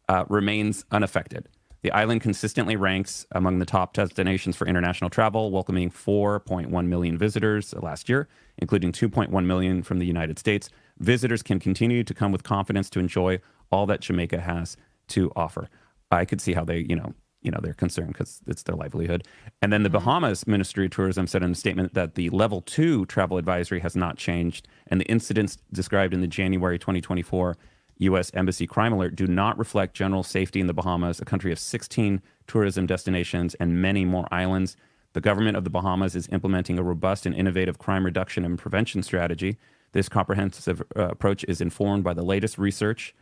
uh, 0.07 0.23
remains 0.29 0.85
unaffected. 0.91 1.49
The 1.83 1.91
island 1.91 2.21
consistently 2.21 2.77
ranks 2.77 3.25
among 3.33 3.59
the 3.59 3.65
top 3.65 3.93
destinations 3.93 4.55
for 4.55 4.65
international 4.65 5.09
travel, 5.09 5.51
welcoming 5.51 5.91
4.1 5.91 6.87
million 6.87 7.17
visitors 7.17 7.73
last 7.73 8.07
year, 8.07 8.29
including 8.57 8.93
2.1 8.93 9.45
million 9.45 9.83
from 9.83 9.99
the 9.99 10.05
United 10.05 10.39
States. 10.39 10.69
Visitors 10.99 11.43
can 11.43 11.59
continue 11.59 12.05
to 12.05 12.13
come 12.13 12.31
with 12.31 12.43
confidence 12.43 12.89
to 12.91 12.99
enjoy 12.99 13.39
all 13.69 13.85
that 13.85 13.99
Jamaica 13.99 14.39
has 14.39 14.77
to 15.09 15.29
offer. 15.35 15.69
I 16.09 16.23
could 16.23 16.39
see 16.39 16.53
how 16.53 16.63
they, 16.63 16.85
you 16.87 16.95
know, 16.95 17.13
you 17.41 17.51
know, 17.51 17.59
they're 17.61 17.73
concerned 17.73 18.13
because 18.13 18.39
it's 18.47 18.63
their 18.63 18.77
livelihood. 18.77 19.27
And 19.61 19.73
then 19.73 19.83
the 19.83 19.89
mm-hmm. 19.89 19.97
Bahamas 19.97 20.47
Ministry 20.47 20.85
of 20.85 20.91
Tourism 20.91 21.27
said 21.27 21.43
in 21.43 21.51
a 21.51 21.55
statement 21.55 21.95
that 21.95 22.15
the 22.15 22.29
level 22.29 22.61
two 22.61 23.05
travel 23.07 23.37
advisory 23.37 23.81
has 23.81 23.93
not 23.93 24.15
changed, 24.15 24.69
and 24.87 25.01
the 25.01 25.05
incidents 25.05 25.57
described 25.73 26.13
in 26.13 26.21
the 26.21 26.27
January 26.27 26.79
2024 26.79 27.57
U.S. 28.03 28.31
Embassy 28.33 28.67
crime 28.67 28.93
alert 28.93 29.15
do 29.15 29.27
not 29.27 29.57
reflect 29.57 29.93
general 29.95 30.23
safety 30.23 30.59
in 30.59 30.67
the 30.67 30.73
Bahamas, 30.73 31.19
a 31.19 31.25
country 31.25 31.51
of 31.51 31.59
16 31.59 32.21
tourism 32.47 32.85
destinations 32.85 33.55
and 33.55 33.81
many 33.81 34.05
more 34.05 34.27
islands. 34.31 34.75
The 35.13 35.21
government 35.21 35.57
of 35.57 35.63
the 35.63 35.69
Bahamas 35.69 36.15
is 36.15 36.27
implementing 36.31 36.79
a 36.79 36.83
robust 36.83 37.25
and 37.25 37.35
innovative 37.35 37.77
crime 37.77 38.05
reduction 38.05 38.45
and 38.45 38.57
prevention 38.57 39.03
strategy. 39.03 39.57
This 39.91 40.09
comprehensive 40.09 40.81
uh, 40.95 41.09
approach 41.09 41.43
is 41.47 41.61
informed 41.61 42.03
by 42.03 42.13
the 42.13 42.23
latest 42.23 42.57
research, 42.57 43.13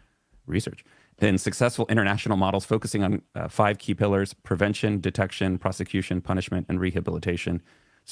research 0.45 0.85
and 1.21 1.39
successful 1.39 1.85
international 1.87 2.35
models 2.35 2.65
focusing 2.65 3.03
on 3.03 3.21
uh, 3.35 3.47
five 3.47 3.77
key 3.77 3.93
pillars: 3.93 4.33
prevention, 4.33 4.99
detection, 4.99 5.57
prosecution, 5.57 6.21
punishment, 6.21 6.65
and 6.67 6.79
rehabilitation. 6.79 7.61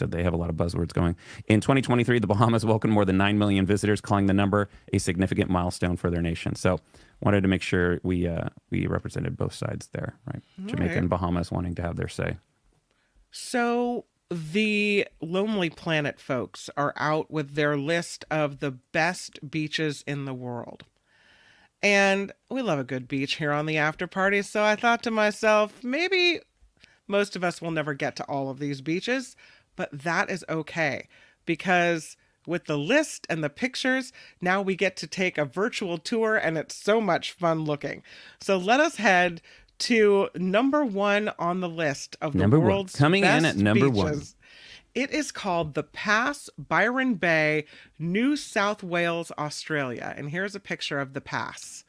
They 0.08 0.24
have 0.24 0.34
a 0.34 0.38
lot 0.38 0.50
of 0.50 0.56
buzzwords 0.56 0.94
going. 0.94 1.16
In 1.48 1.62
2023, 1.62 2.20
the 2.20 2.28
Bahamas 2.28 2.66
welcomed 2.66 2.94
more 2.94 3.06
than 3.06 3.18
9 3.18 3.38
million 3.38 3.66
visitors, 3.66 4.02
calling 4.02 4.28
the 4.28 4.34
number 4.34 4.70
a 4.94 4.98
significant 4.98 5.50
milestone 5.50 5.98
for 5.98 6.10
their 6.10 6.22
nation. 6.22 6.56
So 6.56 6.80
wanted 7.22 7.42
to 7.42 7.48
make 7.48 7.62
sure 7.62 8.00
we 8.04 8.28
uh, 8.28 8.50
we 8.70 8.88
represented 8.88 9.38
both 9.38 9.54
sides 9.54 9.88
there, 9.88 10.18
right? 10.26 10.42
Jamaica 10.66 10.94
right. 10.94 10.98
and 10.98 11.10
Bahamas 11.10 11.52
wanting 11.52 11.76
to 11.76 11.82
have 11.82 11.96
their 11.96 12.08
say. 12.08 12.38
So 13.32 14.06
the 14.30 15.08
Lonely 15.22 15.70
Planet 15.70 16.20
folks 16.20 16.70
are 16.78 16.94
out 16.96 17.32
with 17.32 17.56
their 17.56 17.76
list 17.78 18.26
of 18.30 18.60
the 18.60 18.72
best 18.72 19.40
beaches 19.50 20.04
in 20.06 20.26
the 20.26 20.34
world. 20.34 20.84
And 21.82 22.34
we 22.50 22.62
love 22.62 22.80
a 22.80 22.84
good 22.84 23.08
beach 23.08 23.36
here 23.36 23.52
on 23.52 23.66
the 23.66 23.78
after 23.78 24.06
party, 24.06 24.42
so 24.42 24.64
I 24.64 24.76
thought 24.76 25.02
to 25.04 25.12
myself, 25.12 25.84
maybe 25.84 26.42
most 27.08 27.36
of 27.36 27.44
us 27.44 27.62
will 27.62 27.72
never 27.72 27.94
get 27.94 28.16
to 28.18 28.24
all 28.26 28.50
of 28.50 28.60
these 28.60 28.82
beaches, 28.82 29.36
but 29.80 30.04
that 30.04 30.30
is 30.30 30.44
okay 30.50 31.08
because 31.46 32.18
with 32.46 32.66
the 32.66 32.78
list 32.78 33.26
and 33.30 33.42
the 33.42 33.50
pictures, 33.50 34.12
now 34.42 34.62
we 34.62 34.76
get 34.76 34.98
to 34.98 35.08
take 35.08 35.38
a 35.38 35.46
virtual 35.46 35.98
tour 35.98 36.36
and 36.36 36.58
it's 36.58 36.76
so 36.76 37.00
much 37.00 37.32
fun 37.32 37.64
looking. 37.64 38.04
So 38.42 38.58
let 38.58 38.82
us 38.82 38.98
head 38.98 39.42
to 39.80 40.28
number 40.36 40.84
one 40.84 41.32
on 41.40 41.62
the 41.62 41.70
list 41.70 42.18
of 42.20 42.34
the 42.34 42.40
Number 42.40 42.60
one. 42.60 42.68
world's 42.68 42.94
Coming 42.94 43.24
in 43.24 43.46
at 43.46 43.56
number 43.56 43.90
one. 43.90 44.22
It 44.94 45.12
is 45.12 45.32
called 45.32 45.76
the 45.76 45.84
Pass, 45.84 46.50
Byron 46.58 47.14
Bay, 47.14 47.64
New 47.98 48.36
South 48.36 48.84
Wales, 48.84 49.32
Australia. 49.38 50.14
And 50.18 50.30
here's 50.30 50.56
a 50.56 50.60
picture 50.60 51.00
of 51.00 51.14
the 51.14 51.22
pass. 51.22 51.86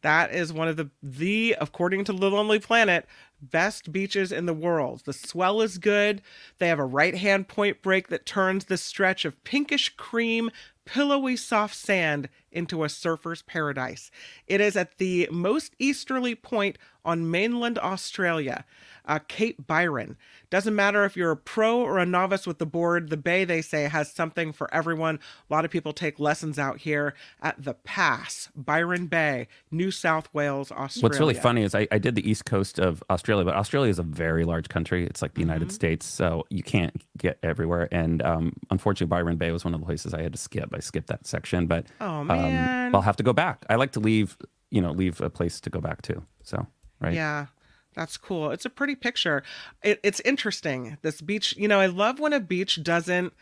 That 0.00 0.32
is 0.32 0.50
one 0.50 0.68
of 0.68 0.78
the 0.78 0.88
the 1.02 1.56
according 1.60 2.04
to 2.04 2.12
the 2.14 2.30
Lonely 2.30 2.58
Planet 2.58 3.06
best 3.40 3.92
beaches 3.92 4.32
in 4.32 4.46
the 4.46 4.54
world. 4.54 5.02
The 5.04 5.12
swell 5.12 5.60
is 5.60 5.78
good. 5.78 6.22
They 6.58 6.68
have 6.68 6.78
a 6.78 6.84
right-hand 6.84 7.48
point 7.48 7.82
break 7.82 8.08
that 8.08 8.26
turns 8.26 8.64
the 8.64 8.76
stretch 8.76 9.24
of 9.24 9.42
pinkish 9.44 9.96
cream, 9.96 10.50
pillowy 10.84 11.36
soft 11.36 11.74
sand 11.74 12.28
into 12.52 12.84
a 12.84 12.88
surfer's 12.88 13.42
paradise. 13.42 14.10
It 14.46 14.60
is 14.60 14.76
at 14.76 14.98
the 14.98 15.28
most 15.30 15.74
easterly 15.78 16.34
point 16.34 16.78
on 17.04 17.30
mainland 17.30 17.78
Australia, 17.78 18.64
uh, 19.06 19.18
Cape 19.28 19.66
Byron. 19.66 20.16
Doesn't 20.50 20.74
matter 20.74 21.04
if 21.04 21.16
you're 21.16 21.30
a 21.30 21.36
pro 21.36 21.78
or 21.78 21.98
a 21.98 22.04
novice 22.04 22.46
with 22.46 22.58
the 22.58 22.66
board, 22.66 23.08
the 23.08 23.16
bay, 23.16 23.44
they 23.44 23.62
say, 23.62 23.84
has 23.84 24.12
something 24.12 24.52
for 24.52 24.72
everyone. 24.74 25.18
A 25.48 25.52
lot 25.54 25.64
of 25.64 25.70
people 25.70 25.92
take 25.94 26.18
lessons 26.18 26.58
out 26.58 26.78
here 26.78 27.14
at 27.40 27.62
the 27.62 27.72
Pass, 27.74 28.50
Byron 28.54 29.06
Bay, 29.06 29.48
New 29.70 29.90
South 29.90 30.28
Wales, 30.34 30.70
Australia. 30.70 31.02
What's 31.02 31.18
really 31.20 31.34
funny 31.34 31.62
is 31.62 31.74
I, 31.74 31.88
I 31.90 31.96
did 31.98 32.14
the 32.14 32.28
east 32.28 32.44
coast 32.44 32.78
of 32.78 33.02
Australia, 33.08 33.44
but 33.44 33.54
Australia 33.54 33.90
is 33.90 33.98
a 33.98 34.02
very 34.02 34.44
large 34.44 34.68
country. 34.68 35.06
It's 35.06 35.22
like 35.22 35.32
the 35.34 35.38
Mm-hmm. 35.42 35.48
United 35.50 35.72
States, 35.72 36.04
so 36.04 36.44
you 36.50 36.62
can't 36.62 37.02
get 37.16 37.38
everywhere. 37.42 37.88
And 37.92 38.20
um, 38.22 38.52
unfortunately, 38.70 39.06
Byron 39.08 39.36
Bay 39.36 39.50
was 39.52 39.64
one 39.64 39.72
of 39.72 39.80
the 39.80 39.86
places 39.86 40.12
I 40.12 40.20
had 40.22 40.32
to 40.32 40.38
skip. 40.38 40.70
I 40.74 40.80
skipped 40.80 41.06
that 41.06 41.26
section, 41.26 41.66
but 41.66 41.86
Oh, 42.00 42.24
um. 42.38 42.94
I'll 42.94 43.02
have 43.02 43.16
to 43.16 43.22
go 43.22 43.32
back. 43.32 43.64
I 43.68 43.74
like 43.76 43.92
to 43.92 44.00
leave, 44.00 44.36
you 44.70 44.80
know, 44.80 44.92
leave 44.92 45.20
a 45.20 45.28
place 45.30 45.60
to 45.60 45.70
go 45.70 45.80
back 45.80 46.02
to. 46.02 46.22
So 46.42 46.66
right, 47.00 47.12
Yeah, 47.14 47.46
that's 47.94 48.16
cool. 48.16 48.50
It's 48.50 48.64
a 48.64 48.70
pretty 48.70 48.94
picture. 48.94 49.42
It, 49.82 50.00
it's 50.02 50.20
interesting. 50.20 50.96
This 51.02 51.20
beach, 51.20 51.54
you 51.56 51.68
know, 51.68 51.80
I 51.80 51.86
love 51.86 52.18
when 52.18 52.32
a 52.32 52.40
beach 52.40 52.82
doesn't 52.82 53.32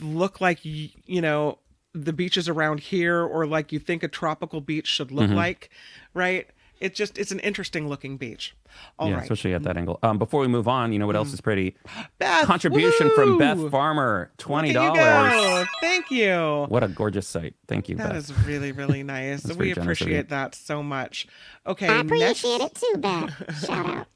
look 0.00 0.40
like, 0.40 0.60
you 0.64 1.20
know, 1.20 1.58
the 1.92 2.12
beaches 2.12 2.48
around 2.48 2.80
here 2.80 3.22
or 3.22 3.46
like 3.46 3.72
you 3.72 3.78
think 3.78 4.02
a 4.02 4.08
tropical 4.08 4.60
beach 4.60 4.86
should 4.86 5.10
look 5.10 5.26
Mm-hmm. 5.26 5.34
like, 5.36 5.70
right? 6.14 6.46
It 6.78 6.94
just, 6.94 7.16
it's 7.16 7.30
an 7.32 7.40
interesting 7.40 7.88
looking 7.88 8.16
beach. 8.18 8.54
All 8.98 9.08
yeah, 9.08 9.14
right. 9.14 9.22
especially 9.22 9.54
at 9.54 9.62
that 9.62 9.76
angle. 9.78 9.98
Um, 10.02 10.18
before 10.18 10.40
we 10.42 10.46
move 10.48 10.68
on, 10.68 10.92
you 10.92 10.98
know 10.98 11.06
what 11.06 11.16
else 11.16 11.32
is 11.32 11.40
pretty? 11.40 11.74
Beth, 12.18 12.44
Contribution 12.44 13.10
from! 13.14 13.38
Beth 13.38 13.70
Farmer, 13.70 14.30
twenty 14.36 14.72
Look 14.74 14.82
at 14.96 15.32
you 15.32 15.40
dollars. 15.40 15.68
Thank 15.80 16.10
you. 16.10 16.66
What 16.68 16.82
a 16.84 16.88
gorgeous 16.88 17.26
site! 17.26 17.54
Thank 17.66 17.88
you, 17.88 17.96
That 17.96 18.10
Beth. 18.10 18.16
is 18.18 18.32
really, 18.46 18.72
really 18.72 19.02
nice. 19.02 19.42
That's 19.42 19.56
we 19.56 19.72
very 19.72 19.74
generous 19.74 20.00
of 20.02 20.08
you. 20.08 20.14
appreciate 20.14 20.28
that 20.28 20.54
so 20.54 20.82
much. 20.82 21.26
Okay, 21.66 21.88
I 21.88 22.02
next, 22.02 22.44
appreciate 22.44 22.60
it 22.60 22.74
too, 22.74 22.98
Beth. 22.98 23.64
Shout 23.66 23.86
out. 23.86 24.06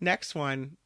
next 0.00 0.34
one. 0.34 0.76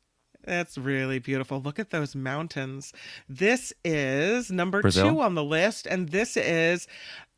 That's 0.44 0.76
really 0.76 1.18
beautiful. 1.20 1.60
Look 1.60 1.78
at 1.78 1.90
those 1.90 2.16
mountains. 2.16 2.92
This 3.28 3.72
is 3.84 4.50
number 4.50 4.82
Brazil? 4.82 5.10
two 5.12 5.20
on 5.20 5.34
the 5.36 5.44
list, 5.44 5.86
and 5.86 6.08
this 6.08 6.36
is 6.36 6.88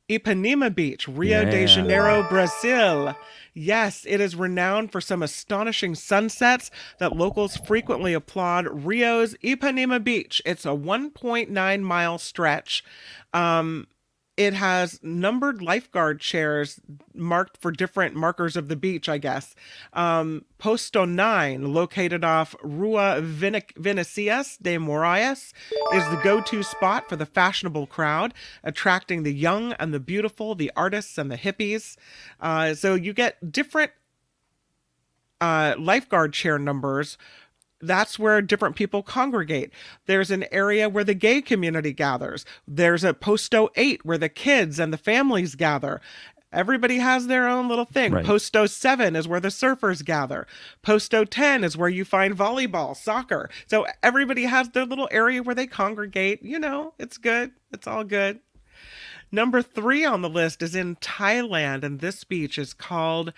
Ipanema 0.08 0.74
Beach, 0.74 1.08
Rio 1.08 1.44
de 1.46 1.66
Janeiro, 1.66 2.22
Brazil. 2.28 3.16
Yes, 3.54 4.04
it 4.06 4.20
is 4.20 4.36
renowned 4.36 4.92
for 4.92 5.00
some 5.00 5.22
astonishing 5.22 5.94
sunsets 5.94 6.70
that 6.98 7.16
locals 7.16 7.56
frequently 7.56 8.12
applaud. 8.12 8.66
Rio's 8.66 9.34
Ipanema 9.42 10.02
Beach. 10.02 10.42
It's 10.44 10.66
a 10.66 10.70
1.9 10.70 11.80
mile 11.80 12.18
stretch. 12.18 12.84
Um, 13.32 13.86
it 14.36 14.54
has 14.54 14.98
numbered 15.02 15.62
lifeguard 15.62 16.20
chairs 16.20 16.80
marked 17.14 17.56
for 17.58 17.70
different 17.70 18.16
markers 18.16 18.56
of 18.56 18.68
the 18.68 18.76
beach, 18.76 19.08
I 19.08 19.18
guess. 19.18 19.54
Um, 19.92 20.44
Posto 20.58 21.04
9, 21.04 21.72
located 21.72 22.24
off 22.24 22.56
Rua 22.62 23.20
Vinicius 23.20 24.56
de 24.56 24.76
Moraes, 24.76 25.52
is 25.92 26.04
the 26.08 26.20
go 26.24 26.40
to 26.40 26.62
spot 26.64 27.08
for 27.08 27.16
the 27.16 27.26
fashionable 27.26 27.86
crowd, 27.86 28.34
attracting 28.64 29.22
the 29.22 29.34
young 29.34 29.72
and 29.74 29.94
the 29.94 30.00
beautiful, 30.00 30.54
the 30.54 30.72
artists 30.74 31.16
and 31.16 31.30
the 31.30 31.38
hippies. 31.38 31.96
Uh, 32.40 32.74
so 32.74 32.94
you 32.94 33.12
get 33.12 33.52
different 33.52 33.92
uh, 35.40 35.74
lifeguard 35.78 36.32
chair 36.32 36.58
numbers 36.58 37.18
that's 37.86 38.18
where 38.18 38.42
different 38.42 38.76
people 38.76 39.02
congregate. 39.02 39.70
There's 40.06 40.30
an 40.30 40.44
area 40.50 40.88
where 40.88 41.04
the 41.04 41.14
gay 41.14 41.42
community 41.42 41.92
gathers. 41.92 42.44
There's 42.66 43.04
a 43.04 43.14
posto 43.14 43.68
8 43.76 44.04
where 44.04 44.18
the 44.18 44.28
kids 44.28 44.78
and 44.78 44.92
the 44.92 44.98
families 44.98 45.54
gather. 45.54 46.00
Everybody 46.52 46.98
has 46.98 47.26
their 47.26 47.48
own 47.48 47.68
little 47.68 47.84
thing. 47.84 48.12
Right. 48.12 48.24
Posto 48.24 48.66
7 48.66 49.16
is 49.16 49.26
where 49.26 49.40
the 49.40 49.48
surfers 49.48 50.04
gather. 50.04 50.46
Posto 50.82 51.24
10 51.24 51.64
is 51.64 51.76
where 51.76 51.88
you 51.88 52.04
find 52.04 52.36
volleyball, 52.36 52.96
soccer. 52.96 53.50
So 53.66 53.86
everybody 54.02 54.44
has 54.44 54.70
their 54.70 54.86
little 54.86 55.08
area 55.10 55.42
where 55.42 55.56
they 55.56 55.66
congregate. 55.66 56.42
You 56.42 56.60
know, 56.60 56.94
it's 56.98 57.18
good. 57.18 57.50
It's 57.72 57.88
all 57.88 58.04
good. 58.04 58.38
Number 59.32 59.62
three 59.62 60.04
on 60.04 60.22
the 60.22 60.28
list 60.28 60.62
is 60.62 60.76
in 60.76 60.94
Thailand, 60.96 61.82
and 61.82 61.98
this 61.98 62.22
beach 62.22 62.56
is 62.56 62.72
called 62.72 63.32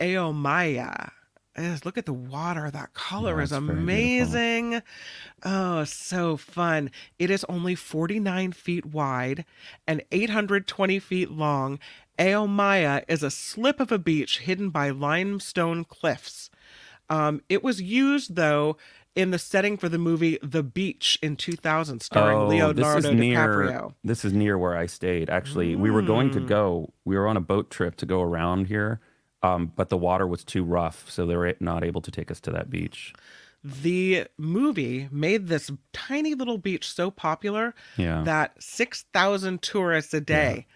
Ao 0.00 0.32
Maya. 0.32 1.10
Yes, 1.58 1.84
look 1.84 1.98
at 1.98 2.06
the 2.06 2.12
water. 2.12 2.70
That 2.70 2.94
color 2.94 3.38
Yeah, 3.38 3.42
is 3.44 3.52
it's 3.52 3.58
very 3.60 3.76
beautiful. 3.78 3.82
amazing. 3.82 4.82
Oh, 5.44 5.84
so 5.84 6.36
fun. 6.36 6.90
It 7.18 7.30
is 7.30 7.44
only 7.48 7.74
49 7.74 8.52
feet 8.52 8.86
wide 8.86 9.44
and 9.86 10.02
820 10.12 10.98
feet 11.00 11.30
long. 11.30 11.78
Ao 12.18 12.46
Maya 12.46 13.02
is 13.08 13.22
a 13.22 13.30
slip 13.30 13.80
of 13.80 13.90
a 13.90 13.98
beach 13.98 14.40
hidden 14.40 14.70
by 14.70 14.90
limestone 14.90 15.84
cliffs. 15.84 16.50
Um, 17.08 17.40
it 17.48 17.64
was 17.64 17.82
used, 17.82 18.36
though, 18.36 18.76
in 19.16 19.32
the 19.32 19.38
setting 19.38 19.76
for 19.76 19.88
the 19.88 19.98
movie 19.98 20.38
The 20.42 20.62
Beach 20.62 21.18
in 21.20 21.34
2000, 21.34 22.00
starring 22.00 22.38
oh, 22.38 22.46
Leonardo 22.46 22.94
this 23.00 23.04
is 23.06 23.10
near. 23.10 23.48
DiCaprio. 23.48 23.94
This 24.04 24.24
is 24.24 24.32
near 24.32 24.56
where 24.56 24.76
I 24.76 24.86
stayed. 24.86 25.28
Actually, 25.28 25.74
we 25.74 25.90
were 25.90 26.02
going 26.02 26.30
Mm. 26.30 26.34
to 26.34 26.40
go. 26.40 26.92
We 27.04 27.16
were 27.16 27.26
on 27.26 27.36
a 27.36 27.40
boat 27.40 27.70
trip 27.70 27.96
to 27.96 28.06
go 28.06 28.22
around 28.22 28.66
here, 28.68 29.00
um, 29.42 29.72
but 29.76 29.88
the 29.88 29.96
water 29.96 30.26
was 30.26 30.44
too 30.44 30.64
rough, 30.64 31.10
so 31.10 31.26
they 31.26 31.36
were 31.36 31.54
not 31.60 31.84
able 31.84 32.00
to 32.02 32.10
take 32.10 32.30
us 32.30 32.40
to 32.40 32.50
that 32.52 32.70
beach. 32.70 33.12
the 33.62 34.26
movie 34.38 35.06
made 35.12 35.48
this 35.48 35.70
tiny 35.92 36.34
little 36.34 36.56
beach 36.56 36.90
so 36.90 37.10
popular 37.10 37.74
Yeah. 37.98 38.22
that 38.22 38.54
6,000 38.62 39.60
tourists 39.60 40.14
a 40.14 40.20
day 40.22 40.66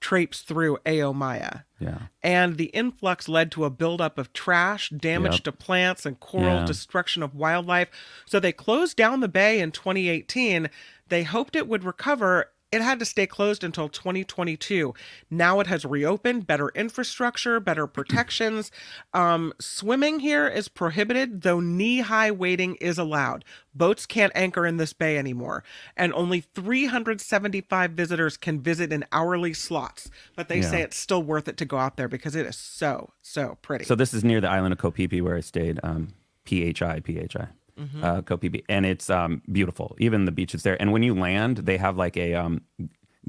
traipse 0.00 0.40
through 0.40 0.78
Ao 0.84 1.12
Maya. 1.12 1.60
Yeah. 1.78 1.98
And 2.24 2.56
the 2.56 2.66
influx 2.66 3.28
led 3.28 3.52
to 3.52 3.64
a 3.64 3.70
buildup 3.70 4.18
of 4.18 4.32
trash, 4.32 4.90
damage 4.90 5.34
Yep. 5.34 5.42
to 5.44 5.52
plants 5.52 6.04
and 6.04 6.18
coral, 6.18 6.56
Yeah. 6.60 6.64
destruction 6.66 7.22
of 7.22 7.36
wildlife. 7.36 7.88
So 8.26 8.40
they 8.40 8.50
closed 8.52 8.96
down 8.96 9.20
the 9.20 9.28
bay 9.28 9.60
in 9.60 9.70
2018. 9.70 10.68
They 11.08 11.22
hoped 11.22 11.54
it 11.54 11.68
would 11.68 11.84
recover. 11.84 12.50
It 12.74 12.82
had 12.82 12.98
to 12.98 13.04
stay 13.04 13.28
closed 13.28 13.62
until 13.62 13.88
2022. 13.88 14.94
Now 15.30 15.60
it 15.60 15.68
has 15.68 15.84
reopened, 15.84 16.44
better 16.44 16.70
infrastructure, 16.70 17.60
better 17.60 17.86
protections. 17.98 18.72
Um, 19.12 19.52
swimming 19.60 20.18
here 20.18 20.48
is 20.48 20.66
prohibited, 20.66 21.42
though 21.42 21.60
knee 21.60 22.00
high 22.00 22.32
wading 22.32 22.74
is 22.76 22.98
allowed. 22.98 23.44
Boats 23.76 24.06
can't 24.06 24.32
anchor 24.34 24.66
in 24.66 24.76
this 24.76 24.92
bay 24.92 25.16
anymore, 25.18 25.62
and 25.96 26.12
only 26.14 26.40
375 26.40 27.92
visitors 27.92 28.36
can 28.36 28.60
visit 28.60 28.92
in 28.92 29.04
hourly 29.12 29.54
slots. 29.54 30.10
But 30.34 30.48
they 30.48 30.60
say 30.60 30.82
it's 30.82 30.96
still 30.96 31.22
worth 31.22 31.46
it 31.46 31.56
to 31.58 31.64
go 31.64 31.78
out 31.78 31.96
there 31.96 32.08
because 32.08 32.34
it 32.34 32.44
is 32.44 32.56
so, 32.56 33.12
so 33.22 33.56
pretty. 33.62 33.84
So 33.84 33.94
this 33.94 34.12
is 34.12 34.24
near 34.24 34.40
the 34.40 34.50
island 34.50 34.72
of 34.72 34.78
Ko 34.78 34.90
Phi 34.90 35.06
Phi 35.06 35.20
where 35.20 35.36
I 35.36 35.40
stayed. 35.40 35.78
Um, 35.84 36.14
PHI, 36.46 37.00
PHI, 37.00 37.48
Mm-hmm. 37.78 38.04
uh, 38.04 38.22
Ko 38.22 38.36
Phi 38.36 38.48
Phi, 38.48 38.62
and 38.68 38.86
it's 38.86 39.10
um, 39.10 39.42
beautiful. 39.50 39.96
Even 39.98 40.26
the 40.26 40.32
beaches 40.32 40.62
there. 40.62 40.80
And 40.80 40.92
when 40.92 41.02
you 41.02 41.14
land, 41.14 41.58
they 41.58 41.76
have 41.76 41.96
like 41.96 42.16
a 42.16 42.34
um, 42.34 42.60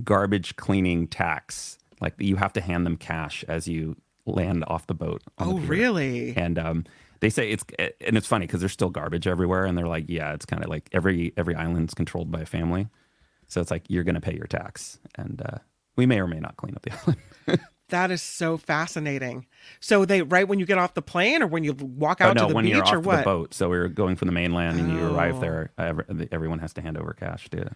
garbage 0.04 0.56
cleaning 0.56 1.08
tax. 1.08 1.78
Like 2.02 2.14
you 2.20 2.36
have 2.36 2.54
to 2.54 2.62
hand 2.62 2.86
them 2.86 2.98
cash 2.98 3.44
as 3.48 3.68
you 3.68 3.96
land 4.26 4.64
off 4.68 4.88
the 4.88 4.94
boat. 4.94 5.24
on 5.38 5.48
the 5.48 5.54
oh, 5.56 5.58
really? 5.60 6.36
And 6.36 6.60
um, 6.60 6.86
they 7.20 7.30
say 7.30 7.50
it's 7.50 7.64
and 7.78 8.18
it's 8.18 8.28
funny 8.28 8.46
because 8.46 8.60
there's 8.60 8.72
still 8.72 8.90
garbage 8.90 9.28
everywhere, 9.28 9.66
and 9.66 9.78
they're 9.78 9.88
like, 9.88 10.06
yeah, 10.08 10.34
it's 10.34 10.46
kind 10.46 10.64
of 10.64 10.70
like 10.70 10.90
every 10.92 11.34
every 11.38 11.56
island's 11.56 11.94
controlled 11.94 12.32
by 12.32 12.42
a 12.42 12.46
family, 12.46 12.88
so 13.48 13.62
it's 13.62 13.72
like 13.72 13.84
you're 13.88 14.04
gonna 14.04 14.22
pay 14.22 14.36
your 14.36 14.48
tax, 14.48 15.00
and 15.16 15.42
uh, 15.42 15.58
we 15.96 16.06
may 16.06 16.20
or 16.20 16.28
may 16.28 16.40
not 16.40 16.58
clean 16.58 16.76
up 16.76 16.84
the 16.84 16.92
island. 17.48 17.62
That 17.90 18.10
is 18.10 18.22
so 18.22 18.58
fascinating. 18.58 19.46
So 19.80 20.06
they 20.06 20.22
right 20.24 20.48
when 20.48 20.60
you 20.60 20.66
get 20.66 20.78
off 20.80 20.96
the 20.96 21.02
plane, 21.04 21.44
or 21.44 21.48
when 21.48 21.64
you 21.64 21.74
walk 21.74 22.18
Oh 22.22 22.26
out 22.26 22.36
no, 22.36 22.44
to 22.44 22.48
the 22.50 22.56
when 22.56 22.66
beach, 22.66 22.74
you're 22.76 22.84
off 22.84 22.94
or 23.08 23.18
the 23.18 23.24
boat. 23.24 23.54
So 23.54 23.70
we 23.70 23.78
were 23.78 23.88
going 23.88 24.16
from 24.16 24.26
the 24.28 24.32
mainland, 24.32 24.80
and 24.80 24.92
you 24.92 25.06
arrive 25.06 25.36
Oh. 25.36 25.40
there. 25.40 25.72
Everyone 26.32 26.60
has 26.60 26.74
to 26.74 26.82
hand 26.82 26.98
over 26.98 27.14
cash 27.14 27.48
to 27.52 27.72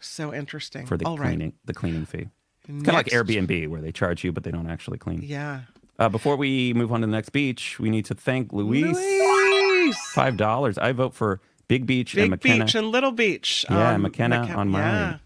So 0.00 0.34
interesting. 0.34 0.84
for 0.86 0.96
the 0.98 1.06
All 1.06 1.16
right. 1.16 1.28
cleaning, 1.28 1.54
the 1.64 1.72
cleaning 1.74 2.04
fee. 2.04 2.28
It's 2.68 2.82
kind 2.82 2.88
of 2.88 2.94
like 2.94 3.06
Airbnb, 3.06 3.68
where 3.68 3.80
they 3.80 3.92
charge 3.92 4.22
you, 4.24 4.32
but 4.32 4.42
they 4.44 4.50
don't 4.50 4.68
actually 4.70 4.98
clean. 4.98 5.20
Yeah. 5.22 5.62
Uh, 5.98 6.08
before 6.08 6.36
we 6.36 6.74
move 6.74 6.92
on 6.92 7.00
to 7.02 7.06
the 7.06 7.12
next 7.12 7.30
beach, 7.30 7.78
we 7.78 7.88
need 7.88 8.04
to 8.06 8.14
thank 8.14 8.52
Luis. 8.52 8.96
Luis! 8.96 9.96
Five 10.12 10.36
dollars. 10.36 10.76
I 10.78 10.92
vote 10.92 11.14
for 11.14 11.40
Big 11.68 11.86
Beach 11.86 12.14
and 12.16 12.30
Big 12.32 12.40
Beach 12.40 12.74
and 12.74 12.88
Little 12.88 13.12
Beach. 13.12 13.64
Yeah, 13.70 13.96
Makena 13.96 14.54
on 14.56 14.68
mine. 14.68 15.20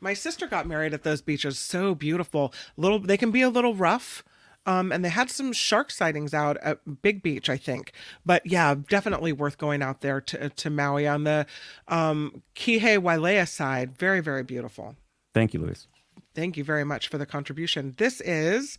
My 0.00 0.14
sister 0.14 0.46
got 0.46 0.66
married 0.66 0.94
at 0.94 1.02
those 1.02 1.20
beaches. 1.20 1.58
So 1.58 1.94
beautiful. 1.94 2.52
Little, 2.76 2.98
they 2.98 3.16
can 3.16 3.30
be 3.30 3.42
a 3.42 3.50
little 3.50 3.74
rough. 3.74 4.24
Um, 4.66 4.92
and 4.92 5.02
they 5.02 5.08
had 5.08 5.30
some 5.30 5.54
shark 5.54 5.90
sightings 5.90 6.34
out 6.34 6.58
at 6.58 7.00
Big 7.00 7.22
Beach, 7.22 7.48
I 7.48 7.56
think. 7.56 7.92
But 8.26 8.44
yeah, 8.44 8.74
definitely 8.74 9.32
worth 9.32 9.56
going 9.56 9.80
out 9.82 10.02
there 10.02 10.20
to 10.20 10.50
to 10.50 10.68
Maui 10.68 11.08
on 11.08 11.24
the 11.24 11.46
um, 11.88 12.42
Kihei 12.54 12.98
Wailea 12.98 13.48
side. 13.48 13.96
Very, 13.96 14.20
very 14.20 14.42
beautiful. 14.42 14.96
Thank 15.32 15.54
you, 15.54 15.60
Luis. 15.60 15.86
Thank 16.34 16.58
you 16.58 16.64
very 16.64 16.84
much 16.84 17.08
for 17.08 17.16
the 17.16 17.24
contribution. 17.24 17.94
This 17.96 18.20
is 18.20 18.78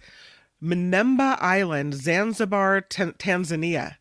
Mnemba 0.62 1.42
Island, 1.42 1.96
Zanzibar, 1.96 2.82
Tan- 2.82 3.14
Tanzania. 3.14 3.96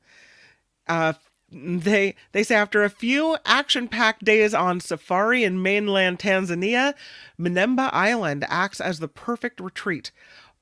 Uh, 0.87 1.15
they 1.51 2.15
they 2.33 2.43
say 2.43 2.55
after 2.55 2.85
a 2.85 2.91
few 2.91 3.37
action-packed 3.45 4.25
days 4.25 4.55
on 4.55 4.81
safari 4.81 5.45
in 5.45 5.63
mainland 5.63 6.19
Tanzania, 6.19 6.95
Mnemba 7.39 7.91
Island 7.93 8.45
acts 8.49 8.81
as 8.81 8.99
the 8.99 9.09
perfect 9.09 9.61
retreat, 9.61 10.13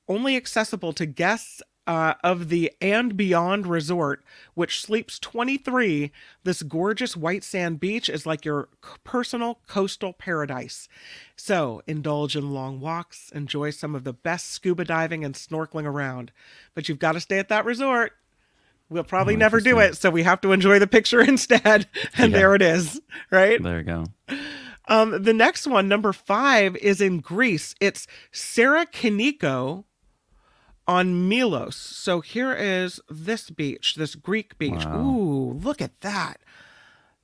only 0.07 0.35
accessible 0.35 0.93
to 0.93 1.05
guests 1.05 1.61
uh, 1.89 2.13
of 2.23 2.49
the 2.49 2.71
And 2.79 3.17
Beyond 3.17 3.65
Resort, 3.65 4.23
which 4.53 4.79
sleeps 4.79 5.17
23. 5.17 6.11
This 6.43 6.61
gorgeous 6.61 7.17
white 7.17 7.43
sand 7.43 7.79
beach 7.79 8.09
is 8.09 8.27
like 8.27 8.45
your 8.45 8.69
personal 9.03 9.61
coastal 9.67 10.13
paradise. 10.13 10.87
So 11.35 11.81
indulge 11.87 12.35
in 12.35 12.51
long 12.51 12.79
walks, 12.79 13.31
enjoy 13.33 13.71
some 13.71 13.95
of 13.95 14.03
the 14.03 14.13
best 14.13 14.51
scuba 14.51 14.85
diving 14.85 15.25
and 15.25 15.33
snorkeling 15.33 15.85
around, 15.85 16.31
but 16.75 16.87
you've 16.87 16.99
got 16.99 17.13
to 17.13 17.19
stay 17.19 17.39
at 17.39 17.49
that 17.49 17.65
resort. 17.65 18.13
We'll 18.89 19.03
probably 19.03 19.35
Oh, 19.35 19.37
never 19.37 19.59
do 19.59 19.79
it, 19.79 19.95
so 19.97 20.09
we 20.09 20.23
have 20.23 20.41
to 20.41 20.51
enjoy 20.51 20.79
the 20.79 20.87
picture 20.87 21.21
instead. 21.27 21.87
And 22.17 22.31
Yeah. 22.31 22.37
there 22.39 22.55
it 22.55 22.61
is, 22.61 22.99
right? 23.31 23.61
There 23.61 23.77
you 23.77 23.83
go. 23.83 24.05
Um, 24.87 25.21
the 25.23 25.33
next 25.33 25.67
one, 25.67 25.87
number 25.87 26.11
five, 26.11 26.75
is 26.77 26.99
in 26.99 27.19
Greece. 27.19 27.75
It's 27.79 28.07
Sarah 28.31 28.87
Sarakiniko 28.87 29.83
on 30.87 31.29
Milos. 31.29 31.75
So 31.75 32.21
here 32.21 32.53
is 32.53 32.99
this 33.09 33.51
beach, 33.51 33.93
this 33.95 34.15
Greek 34.15 34.57
beach. 34.57 34.83
Wow. 34.85 35.01
Ooh, 35.01 35.51
look 35.53 35.81
at 35.81 36.01
that. 36.01 36.39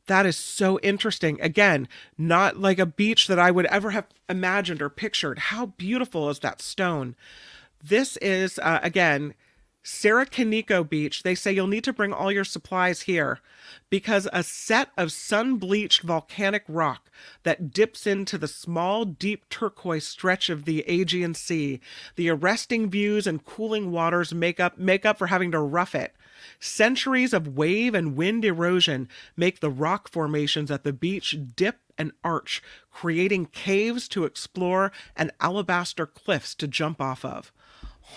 That 0.05 0.27
is 0.27 0.37
so 0.37 0.79
interesting. 0.81 1.41
Again, 1.41 1.87
not 2.15 2.57
like 2.57 2.77
a 2.77 2.85
beach 2.85 3.25
that 3.25 3.39
I 3.39 3.49
would 3.49 3.65
ever 3.65 3.89
have 3.89 4.05
imagined 4.29 4.83
or 4.83 4.89
pictured. 4.89 5.39
How 5.39 5.65
beautiful 5.65 6.29
is 6.29 6.37
that 6.41 6.61
stone? 6.61 7.15
This 7.83 8.17
is, 8.17 8.59
uh, 8.59 8.79
again, 8.83 9.33
Sarakiniko 9.85 10.89
Beach. 10.89 11.21
They 11.21 11.35
say 11.35 11.53
you'll 11.53 11.67
need 11.67 11.83
to 11.83 11.93
bring 11.93 12.11
all 12.11 12.31
your 12.31 12.43
supplies 12.43 13.01
here 13.01 13.39
because 13.91 14.27
a 14.33 14.41
set 14.41 14.89
of 14.97 15.11
sun 15.11 15.57
bleached 15.57 16.01
volcanic 16.01 16.63
rock 16.67 17.11
that 17.43 17.71
dips 17.71 18.07
into 18.07 18.39
the 18.39 18.47
small, 18.47 19.05
deep 19.05 19.47
turquoise 19.47 20.07
stretch 20.07 20.49
of 20.49 20.65
the 20.65 20.83
Aegean 20.87 21.35
Sea. 21.35 21.79
The 22.15 22.29
arresting 22.29 22.89
views 22.89 23.27
and 23.27 23.45
cooling 23.45 23.91
waters 23.91 24.33
make 24.33 24.59
up, 24.59 24.79
make 24.79 25.05
up 25.05 25.19
for 25.19 25.27
having 25.27 25.51
to 25.51 25.59
rough 25.59 25.93
it. 25.93 26.15
Centuries 26.59 27.31
of 27.31 27.55
wave 27.55 27.93
and 27.93 28.15
wind 28.15 28.43
erosion 28.43 29.07
make 29.37 29.59
the 29.59 29.69
rock 29.69 30.09
formations 30.09 30.71
at 30.71 30.83
the 30.83 30.93
beach 30.93 31.37
dip 31.55 31.77
and 31.97 32.11
arch, 32.23 32.61
creating 32.91 33.45
caves 33.47 34.07
to 34.09 34.25
explore 34.25 34.91
and 35.15 35.31
alabaster 35.39 36.07
cliffs 36.07 36.55
to 36.55 36.67
jump 36.67 36.99
off 36.99 37.23
of. 37.23 37.51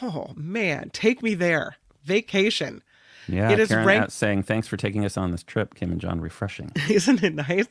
Oh 0.02 0.32
man, 0.36 0.90
take 0.92 1.22
me 1.22 1.34
there. 1.34 1.76
Vacation. 2.04 2.82
Yeah, 3.26 3.50
It 3.50 3.60
is 3.60 3.68
Karen 3.68 3.86
ranked- 3.86 4.12
saying 4.12 4.44
thanks 4.44 4.66
for 4.68 4.78
taking 4.78 5.04
us 5.04 5.18
on 5.18 5.32
this 5.32 5.42
trip, 5.42 5.74
Kim 5.74 5.92
and 5.92 6.00
John. 6.00 6.18
Refreshing. 6.20 6.72
Isn't 6.88 7.22
it 7.22 7.34
nice? 7.34 7.66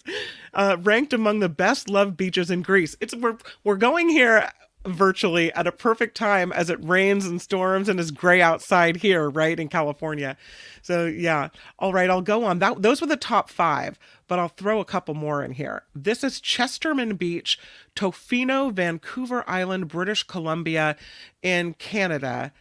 Uh, 0.54 0.78
ranked 0.82 1.14
among 1.14 1.40
the 1.40 1.50
best 1.50 1.90
loved 1.90 2.16
beaches 2.16 2.52
in 2.52 2.62
Greece. 2.62 2.96
It's 3.02 3.16
we're 3.16 3.38
we're 3.64 3.76
going 3.78 4.10
here 4.10 4.52
virtually 4.94 5.52
at 5.54 5.68
a 5.68 5.72
perfect 5.72 6.16
time 6.16 6.52
as 6.52 6.70
it 6.70 6.84
rains 6.84 7.26
and 7.26 7.42
storms 7.42 7.90
and 7.90 8.00
is 8.00 8.12
gray 8.12 8.42
outside 8.42 8.98
here, 8.98 9.30
right 9.30 9.60
in 9.60 9.68
California. 9.68 10.38
So 10.82 11.06
yeah, 11.06 11.50
all 11.80 11.94
right, 11.94 12.10
I'll 12.10 12.22
go 12.22 12.44
on. 12.44 12.60
That 12.60 12.82
those 12.82 13.02
were 13.02 13.08
the 13.08 13.18
top 13.18 13.50
five, 13.50 14.00
but 14.28 14.40
I'll 14.40 14.48
throw 14.48 14.80
a 14.80 14.86
couple 14.86 15.14
more 15.14 15.44
in 15.44 15.52
here. 15.52 15.84
This 15.96 16.24
is 16.24 16.40
Chesterman 16.40 17.16
Beach, 17.16 17.60
Tofino, 17.96 18.72
Vancouver 18.72 19.44
Island, 19.48 19.88
British 19.88 20.24
Columbia, 20.24 20.96
in 21.42 21.74
Canada 21.74 22.52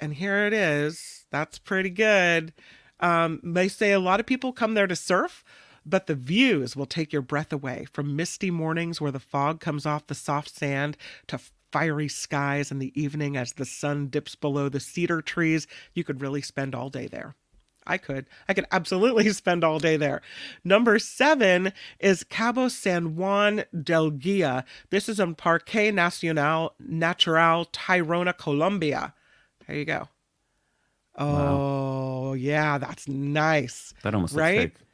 and 0.00 0.14
here 0.14 0.46
it 0.46 0.52
is. 0.52 1.26
That's 1.30 1.58
pretty 1.58 1.90
good. 1.90 2.52
Um, 3.00 3.40
they 3.44 3.68
say 3.68 3.92
a 3.92 4.00
lot 4.00 4.20
of 4.20 4.26
people 4.26 4.52
come 4.52 4.74
there 4.74 4.86
to 4.86 4.96
surf, 4.96 5.44
but 5.88 6.06
the 6.06 6.14
views 6.14 6.76
will 6.76 6.86
take 6.86 7.12
your 7.12 7.22
breath 7.22 7.52
away 7.52 7.86
from 7.92 8.16
misty 8.16 8.50
mornings 8.50 9.00
where 9.00 9.10
the 9.12 9.18
fog 9.20 9.60
comes 9.60 9.86
off 9.86 10.06
the 10.06 10.14
soft 10.14 10.54
sand 10.54 10.96
to 11.28 11.40
fiery 11.72 12.08
skies 12.08 12.70
in 12.70 12.78
the 12.78 12.98
evening 13.00 13.36
as 13.36 13.52
the 13.52 13.64
sun 13.64 14.08
dips 14.08 14.34
below 14.34 14.68
the 14.68 14.80
cedar 14.80 15.20
trees. 15.20 15.66
You 15.94 16.04
could 16.04 16.20
really 16.20 16.42
spend 16.42 16.74
all 16.74 16.88
day 16.90 17.06
there. 17.06 17.34
I 17.86 17.96
could. 17.96 18.26
I 18.48 18.54
could 18.54 18.66
absolutely 18.70 19.28
spend 19.32 19.64
all 19.64 19.78
day 19.78 19.96
there. 19.96 20.20
Number 20.62 20.98
seven 20.98 21.72
is 21.98 22.22
Cabo 22.24 22.68
San 22.68 23.16
Juan 23.16 23.64
del 23.82 24.10
Guia. 24.10 24.64
This 24.90 25.08
is 25.08 25.18
in 25.18 25.34
Parque 25.34 25.74
Nacional 25.94 26.74
Natural 26.78 27.64
Tayrona, 27.66 28.36
Colombia. 28.36 29.14
There 29.66 29.76
you 29.76 29.84
go. 29.86 30.08
Oh, 31.16 32.34
yeah, 32.34 32.78
that's 32.78 33.08
nice. 33.08 33.92
That 34.02 34.14
almost 34.14 34.34
looks 34.34 34.40
Right? 34.40 34.58
fake. 34.74 34.87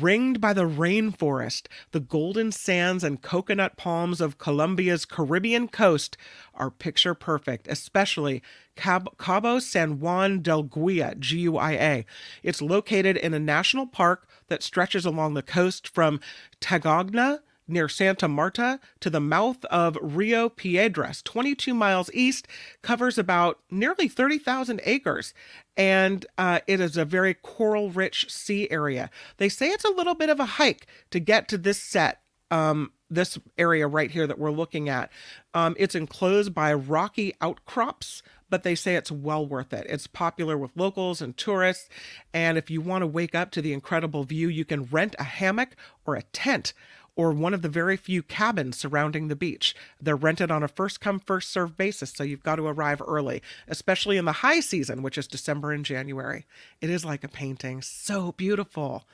Ringed 0.00 0.40
by 0.40 0.52
the 0.52 0.68
rainforest, 0.68 1.66
the 1.92 2.00
golden 2.00 2.50
sands 2.50 3.04
and 3.04 3.22
coconut 3.22 3.76
palms 3.76 4.20
of 4.20 4.38
Colombia's 4.38 5.04
Caribbean 5.04 5.68
coast 5.68 6.16
are 6.52 6.72
picture 6.72 7.14
perfect, 7.14 7.68
especially 7.68 8.42
Cab- 8.74 9.16
Cabo 9.18 9.60
San 9.60 10.00
Juan 10.00 10.40
del 10.40 10.64
Guia, 10.64 11.14
G 11.16 11.38
U 11.40 11.56
I 11.58 11.72
A. 11.74 12.06
It's 12.42 12.60
located 12.60 13.16
in 13.16 13.34
a 13.34 13.38
national 13.38 13.86
park 13.86 14.28
that 14.48 14.64
stretches 14.64 15.06
along 15.06 15.34
the 15.34 15.42
coast 15.42 15.86
from 15.86 16.18
Taganga 16.60 17.38
near 17.66 17.88
Santa 17.88 18.28
Marta 18.28 18.80
to 19.00 19.10
the 19.10 19.20
mouth 19.20 19.64
of 19.66 19.98
Rio 20.00 20.48
Piedras, 20.48 21.22
22 21.22 21.74
miles 21.74 22.10
east, 22.12 22.46
covers 22.82 23.18
about 23.18 23.58
nearly 23.70 24.08
30,000 24.08 24.80
acres, 24.84 25.34
and 25.76 26.26
uh, 26.38 26.60
it 26.66 26.80
is 26.80 26.96
a 26.96 27.04
very 27.04 27.34
coral 27.34 27.90
rich 27.90 28.30
sea 28.30 28.70
area. 28.70 29.10
They 29.38 29.48
say 29.48 29.68
it's 29.68 29.84
a 29.84 29.90
little 29.90 30.14
bit 30.14 30.30
of 30.30 30.40
a 30.40 30.44
hike 30.44 30.86
to 31.10 31.20
get 31.20 31.48
to 31.48 31.58
this 31.58 31.82
set. 31.82 32.20
Um, 32.50 32.92
this 33.10 33.38
area 33.56 33.86
right 33.86 34.10
here 34.10 34.26
that 34.26 34.38
we're 34.38 34.50
looking 34.50 34.88
at. 34.88 35.10
Um, 35.52 35.74
it's 35.78 35.94
enclosed 35.94 36.54
by 36.54 36.72
rocky 36.74 37.34
outcrops, 37.40 38.22
but 38.50 38.62
they 38.62 38.74
say 38.74 38.96
it's 38.96 39.10
well 39.10 39.46
worth 39.46 39.72
it. 39.72 39.86
It's 39.88 40.06
popular 40.06 40.56
with 40.58 40.76
locals 40.76 41.22
and 41.22 41.36
tourists. 41.36 41.88
And 42.32 42.58
if 42.58 42.70
you 42.70 42.80
want 42.80 43.02
to 43.02 43.06
wake 43.06 43.34
up 43.34 43.50
to 43.52 43.62
the 43.62 43.72
incredible 43.72 44.24
view, 44.24 44.48
you 44.48 44.64
can 44.64 44.84
rent 44.84 45.14
a 45.18 45.24
hammock 45.24 45.76
or 46.04 46.16
a 46.16 46.22
tent 46.22 46.72
or 47.16 47.32
one 47.32 47.54
of 47.54 47.62
the 47.62 47.68
very 47.68 47.96
few 47.96 48.22
cabins 48.22 48.76
surrounding 48.76 49.28
the 49.28 49.36
beach. 49.36 49.74
They're 50.00 50.16
rented 50.16 50.50
on 50.50 50.62
a 50.62 50.68
first 50.68 51.00
come, 51.00 51.20
first 51.20 51.50
served 51.50 51.76
basis, 51.76 52.10
so 52.10 52.24
you've 52.24 52.42
got 52.42 52.56
to 52.56 52.66
arrive 52.66 53.00
early, 53.06 53.42
especially 53.68 54.16
in 54.16 54.24
the 54.24 54.32
high 54.32 54.60
season, 54.60 55.02
which 55.02 55.18
is 55.18 55.26
December 55.26 55.72
and 55.72 55.84
January. 55.84 56.46
It 56.80 56.90
is 56.90 57.04
like 57.04 57.24
a 57.24 57.28
painting. 57.28 57.82
So 57.82 58.32
beautiful. 58.32 59.04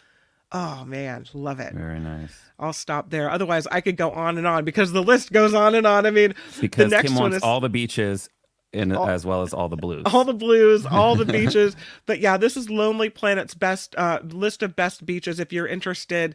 Oh 0.53 0.85
man, 0.85 1.27
love 1.33 1.61
it. 1.61 1.75
Very 1.75 2.01
nice. 2.01 2.37
I'll 2.59 2.73
stop 2.73 3.11
there. 3.11 3.31
Otherwise, 3.31 3.67
I 3.69 3.81
could 3.81 3.97
go 3.97 4.11
on 4.11 4.37
and 4.37 4.47
on 4.47 4.65
because 4.65 4.91
the 4.91 5.03
list 5.03 5.33
goes 5.33 5.55
on 5.55 5.75
and 5.77 5.87
on. 5.87 6.07
I 6.07 6.11
mean, 6.11 6.35
Because 6.61 6.91
the 6.91 6.97
next 6.97 7.09
Kim 7.09 7.15
one 7.15 7.23
wants 7.23 7.37
is 7.39 7.43
all 7.43 7.61
the 7.61 7.69
beaches 7.69 8.29
in 8.73 8.93
All- 8.93 9.09
as 9.09 9.27
well 9.27 9.43
as 9.43 9.53
all 9.53 9.69
the 9.69 9.77
blues. 9.77 10.05
all 10.13 10.25
the 10.25 10.33
blues, 10.35 10.87
all 10.87 11.17
the 11.17 11.25
beaches. 11.33 11.77
But 12.07 12.21
yeah, 12.21 12.37
this 12.37 12.57
is 12.57 12.71
Lonely 12.71 13.11
Planet's 13.11 13.55
best 13.55 13.95
uh, 13.97 14.21
list 14.25 14.63
of 14.63 14.77
best 14.77 15.05
beaches. 15.07 15.41
If 15.41 15.53
you're 15.53 15.67
interested, 15.67 16.35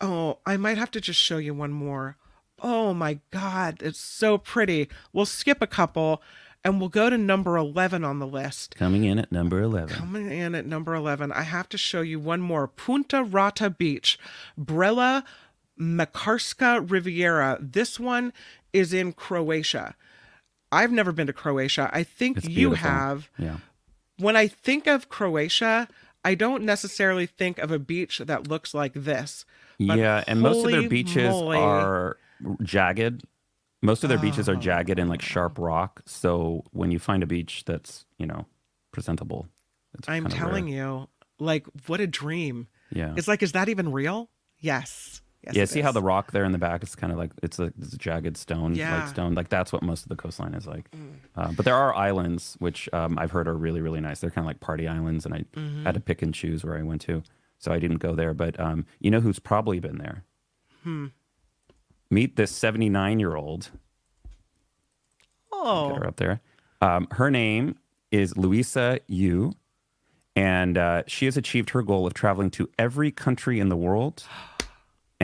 oh, 0.00 0.38
I 0.46 0.56
might 0.56 0.78
have 0.78 0.90
to 0.92 1.00
just 1.00 1.20
show 1.20 1.38
you 1.38 1.54
one 1.54 1.72
more. 1.72 2.16
Oh 2.62 2.94
my 2.94 3.18
God, 3.30 3.82
it's 3.82 4.00
so 4.00 4.38
pretty. 4.38 4.88
We'll 5.12 5.26
skip 5.26 5.60
a 5.60 5.66
couple 5.66 6.22
and 6.64 6.80
we'll 6.80 6.88
go 6.88 7.10
to 7.10 7.18
number 7.18 7.58
11 7.58 8.04
on 8.04 8.20
the 8.20 8.26
list. 8.26 8.74
Coming 8.76 9.04
in 9.04 9.18
at 9.18 9.30
number 9.30 9.60
11. 9.60 9.94
Coming 9.94 10.30
in 10.30 10.54
at 10.54 10.64
number 10.64 10.94
11, 10.94 11.30
I 11.32 11.42
have 11.42 11.68
to 11.70 11.76
show 11.78 12.00
you 12.00 12.18
one 12.18 12.40
more. 12.40 12.66
Punta 12.66 13.22
Rata 13.22 13.68
Beach, 13.68 14.18
Brela 14.58 15.24
Makarska 15.78 16.90
Riviera. 16.90 17.58
This 17.60 18.00
one 18.00 18.32
is 18.72 18.94
in 18.94 19.12
Croatia. 19.12 19.94
I've 20.74 20.92
never 20.92 21.12
been 21.12 21.26
to 21.28 21.32
Croatia. 21.32 21.90
I 21.92 22.02
think 22.02 22.38
It's 22.38 22.48
you 22.48 22.70
beautiful. 22.70 22.88
have. 22.90 23.30
Yeah. 23.38 23.56
When 24.18 24.36
I 24.36 24.48
think 24.48 24.86
of 24.86 25.08
Croatia, 25.08 25.88
I 26.24 26.34
don't 26.34 26.64
necessarily 26.64 27.26
think 27.26 27.58
of 27.58 27.70
a 27.70 27.78
beach 27.78 28.18
that 28.24 28.48
looks 28.48 28.74
like 28.74 28.92
this. 28.94 29.44
Yeah, 29.78 30.22
and 30.26 30.40
most 30.40 30.64
of 30.64 30.70
their 30.70 30.88
beaches 30.88 31.30
moly. 31.30 31.58
are 31.58 32.16
jagged. 32.62 33.24
Most 33.82 34.02
of 34.02 34.08
their 34.08 34.18
beaches 34.18 34.48
are 34.48 34.54
oh. 34.56 34.60
jagged 34.60 34.98
and 34.98 35.10
like 35.10 35.20
Oh. 35.22 35.26
sharp 35.26 35.58
rock. 35.58 36.00
So 36.06 36.64
when 36.72 36.90
you 36.90 36.98
find 36.98 37.22
a 37.22 37.26
beach 37.26 37.64
that's, 37.66 38.06
you 38.18 38.26
know, 38.26 38.46
presentable, 38.92 39.48
it's 39.98 40.08
I'm 40.08 40.26
telling 40.28 40.66
rare. 40.66 40.74
you, 40.74 41.08
like, 41.38 41.66
what 41.86 42.00
a 42.00 42.06
dream. 42.06 42.68
Yeah. 42.90 43.14
It's 43.16 43.28
like, 43.28 43.42
is 43.42 43.52
that 43.52 43.68
even 43.68 43.92
real? 43.92 44.30
Yes. 44.60 45.20
Yes. 45.46 45.54
yeah, 45.56 45.64
see 45.66 45.80
how 45.82 45.92
the 45.92 46.00
rock 46.02 46.32
there 46.32 46.44
in 46.44 46.52
the 46.52 46.58
back 46.58 46.82
is 46.82 46.94
kind 46.94 47.12
of 47.12 47.18
like 47.18 47.30
it's 47.42 47.58
a, 47.58 47.72
it's 47.80 47.92
a 47.92 47.98
jagged 47.98 48.36
stone, 48.36 48.74
Yeah. 48.74 48.90
Mm. 48.96 49.00
light 49.00 49.08
stone. 49.08 49.34
Like 49.34 49.48
that's 49.48 49.72
what 49.72 49.82
most 49.82 50.02
of 50.02 50.08
the 50.08 50.16
coastline 50.16 50.54
is 50.54 50.66
like. 50.66 50.90
Uh, 51.36 51.52
but 51.52 51.64
there 51.64 51.74
are 51.76 51.94
islands 51.94 52.56
which 52.60 52.88
um, 52.92 53.18
I've 53.18 53.30
heard 53.30 53.46
are 53.48 53.54
really 53.56 53.80
really 53.80 54.00
nice. 54.00 54.20
They're 54.20 54.30
kind 54.30 54.44
of 54.44 54.48
like 54.48 54.60
party 54.60 54.88
islands, 54.88 55.26
and 55.26 55.34
I 55.34 55.44
Mm-hmm. 55.54 55.84
had 55.84 55.94
to 55.94 56.00
pick 56.00 56.22
and 56.22 56.32
choose 56.34 56.64
where 56.64 56.76
I 56.78 56.82
went 56.82 57.00
to, 57.02 57.22
so 57.58 57.72
I 57.72 57.78
didn't 57.78 57.98
go 57.98 58.14
there. 58.14 58.32
But 58.34 58.58
um, 58.58 58.86
you 59.00 59.10
know 59.10 59.20
who's 59.20 59.38
probably 59.38 59.80
been 59.80 59.98
there? 59.98 60.24
Hmm. 60.82 61.06
Meet 62.10 62.36
this 62.36 62.50
seventy 62.50 62.88
nine 62.88 63.18
year 63.20 63.34
old. 63.36 63.70
Oh, 65.52 65.90
Get 65.90 65.98
her 65.98 66.06
up 66.06 66.16
there. 66.16 66.40
Um, 66.80 67.06
her 67.12 67.30
name 67.30 67.76
is 68.10 68.36
Louisa 68.36 69.00
Yu, 69.06 69.52
and 70.36 70.76
uh, 70.78 71.02
she 71.06 71.24
has 71.24 71.36
achieved 71.36 71.70
her 71.70 71.82
goal 71.82 72.06
of 72.06 72.14
traveling 72.14 72.50
to 72.52 72.68
every 72.78 73.10
country 73.10 73.60
in 73.60 73.68
the 73.68 73.76
world. 73.76 74.24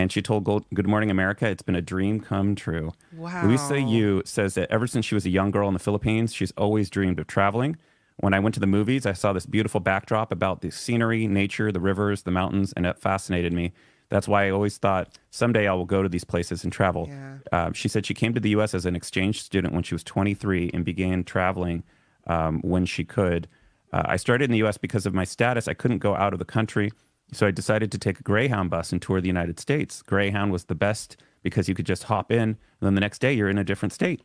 And 0.00 0.10
she 0.10 0.22
told 0.22 0.44
Go- 0.44 0.64
Good 0.72 0.88
Morning 0.88 1.10
America, 1.10 1.46
it's 1.46 1.62
been 1.62 1.74
a 1.74 1.82
dream 1.82 2.20
come 2.20 2.54
true. 2.54 2.92
wow. 3.14 3.46
Louisa 3.46 3.78
Yu 3.78 4.22
says 4.24 4.54
that 4.54 4.70
ever 4.70 4.86
since 4.86 5.04
she 5.04 5.14
was 5.14 5.26
a 5.26 5.30
young 5.30 5.50
girl 5.50 5.68
in 5.68 5.74
the 5.74 5.78
Philippines, 5.80 6.32
she's 6.32 6.52
always 6.52 6.88
dreamed 6.88 7.18
of 7.20 7.26
traveling. 7.26 7.76
When 8.16 8.32
I 8.32 8.38
went 8.40 8.54
to 8.54 8.60
the 8.60 8.66
movies, 8.66 9.04
I 9.04 9.12
saw 9.12 9.34
this 9.34 9.44
beautiful 9.44 9.78
backdrop 9.78 10.32
about 10.32 10.62
the 10.62 10.70
scenery, 10.70 11.26
nature, 11.26 11.70
the 11.70 11.80
rivers, 11.80 12.22
the 12.22 12.30
mountains, 12.30 12.72
and 12.74 12.86
it 12.86 12.98
fascinated 12.98 13.52
me. 13.52 13.72
That's 14.08 14.26
why 14.26 14.46
I 14.46 14.50
always 14.50 14.78
thought 14.78 15.18
someday 15.30 15.68
I 15.68 15.74
will 15.74 15.84
go 15.84 16.02
to 16.02 16.08
these 16.08 16.24
places 16.24 16.64
and 16.64 16.72
travel. 16.72 17.06
Yeah. 17.08 17.38
Uh, 17.52 17.72
she 17.72 17.86
said 17.88 18.06
she 18.06 18.14
came 18.14 18.32
to 18.32 18.40
the 18.40 18.50
U.S. 18.50 18.72
as 18.74 18.86
an 18.86 18.96
exchange 18.96 19.42
student 19.42 19.74
when 19.74 19.82
she 19.82 19.94
was 19.94 20.02
23 20.04 20.70
and 20.72 20.82
began 20.82 21.24
traveling 21.24 21.82
um, 22.26 22.60
when 22.62 22.86
she 22.86 23.04
could. 23.04 23.48
Uh, 23.92 24.02
I 24.06 24.16
started 24.16 24.44
in 24.44 24.50
the 24.52 24.58
U.S. 24.58 24.78
because 24.78 25.04
of 25.04 25.12
my 25.12 25.24
status. 25.24 25.68
I 25.68 25.74
couldn't 25.74 25.98
go 25.98 26.14
out 26.16 26.32
of 26.32 26.38
the 26.38 26.44
country, 26.46 26.90
so 27.32 27.46
I 27.46 27.50
decided 27.50 27.92
to 27.92 27.98
take 27.98 28.20
a 28.20 28.22
Greyhound 28.22 28.70
bus 28.70 28.92
and 28.92 29.00
tour 29.00 29.20
the 29.20 29.26
United 29.26 29.60
States. 29.60 30.02
Greyhound 30.02 30.52
was 30.52 30.64
the 30.64 30.74
best 30.74 31.16
because 31.42 31.68
you 31.68 31.74
could 31.74 31.86
just 31.86 32.04
hop 32.04 32.30
in, 32.30 32.40
and 32.40 32.56
then 32.80 32.94
the 32.94 33.00
next 33.00 33.20
day 33.20 33.32
you're 33.32 33.48
in 33.48 33.58
a 33.58 33.64
different 33.64 33.92
state. 33.92 34.22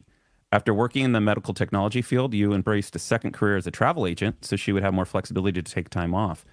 After 0.51 0.73
working 0.73 1.03
in 1.03 1.11
the 1.11 1.21
medical 1.21 1.53
technology 1.53 2.01
field, 2.01 2.33
you 2.33 2.53
embraced 2.53 2.95
a 2.95 2.99
second 2.99 3.33
career 3.33 3.57
as 3.57 3.67
a 3.67 3.71
travel 3.71 4.07
agent, 4.07 4.45
so 4.45 4.55
she 4.55 4.71
would 4.71 4.83
have 4.83 4.93
more 4.93 5.05
flexibility 5.05 5.61
to 5.61 5.71
take 5.71 5.89
time 5.89 6.13
off. 6.13 6.45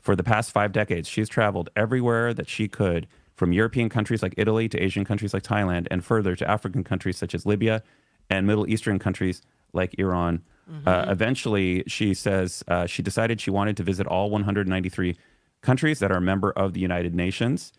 For 0.00 0.16
the 0.16 0.24
past 0.24 0.52
five 0.52 0.72
decades, 0.72 1.08
she's 1.08 1.28
traveled 1.28 1.70
everywhere 1.76 2.34
that 2.34 2.48
she 2.48 2.68
could, 2.68 3.06
from 3.36 3.52
European 3.52 3.88
countries 3.88 4.22
like 4.22 4.34
Italy 4.36 4.68
to 4.68 4.82
Asian 4.82 5.04
countries 5.04 5.34
like 5.34 5.42
Thailand, 5.42 5.86
and 5.90 6.04
further 6.04 6.36
to 6.36 6.50
African 6.50 6.84
countries 6.84 7.16
such 7.16 7.34
as 7.34 7.46
Libya 7.46 7.82
and 8.30 8.46
Middle 8.46 8.68
Eastern 8.68 8.98
countries 8.98 9.42
like 9.72 9.94
Iran. 9.98 10.42
Uh, 10.86 11.04
eventually, 11.08 11.84
she 11.86 12.14
says 12.14 12.64
uh, 12.68 12.86
she 12.86 13.02
decided 13.02 13.40
she 13.40 13.50
wanted 13.50 13.76
to 13.76 13.82
visit 13.82 14.06
all 14.06 14.30
193 14.30 15.16
countries 15.64 15.98
that 15.98 16.12
are 16.12 16.18
a 16.18 16.20
member 16.20 16.52
of 16.52 16.72
the 16.74 16.80
United 16.80 17.14
Nations. 17.14 17.72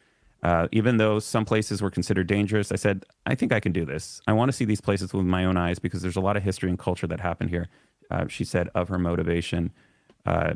Uh, 0.44 0.68
even 0.72 0.98
though 0.98 1.18
some 1.20 1.46
places 1.46 1.82
were 1.82 1.90
considered 1.90 2.28
dangerous, 2.28 2.72
I 2.72 2.76
said, 2.76 3.06
I 3.26 3.34
think 3.34 3.52
I 3.52 3.60
can 3.60 3.72
do 3.72 3.86
this. 3.86 4.22
I 4.28 4.34
want 4.34 4.50
to 4.50 4.54
see 4.54 4.66
these 4.66 4.82
places 4.82 5.14
with 5.14 5.26
my 5.26 5.46
own 5.46 5.58
eyes 5.58 5.80
because 5.80 6.02
there's 6.02 6.18
a 6.18 6.22
lot 6.22 6.38
of 6.38 6.44
history 6.44 6.70
and 6.70 6.78
culture 6.78 7.08
that 7.08 7.20
happened 7.20 7.50
here. 7.50 7.68
Uh, 8.12 8.28
she 8.28 8.44
said 8.44 8.70
of 8.76 8.90
her 8.90 9.00
motivation. 9.00 9.72
Uh, 10.26 10.54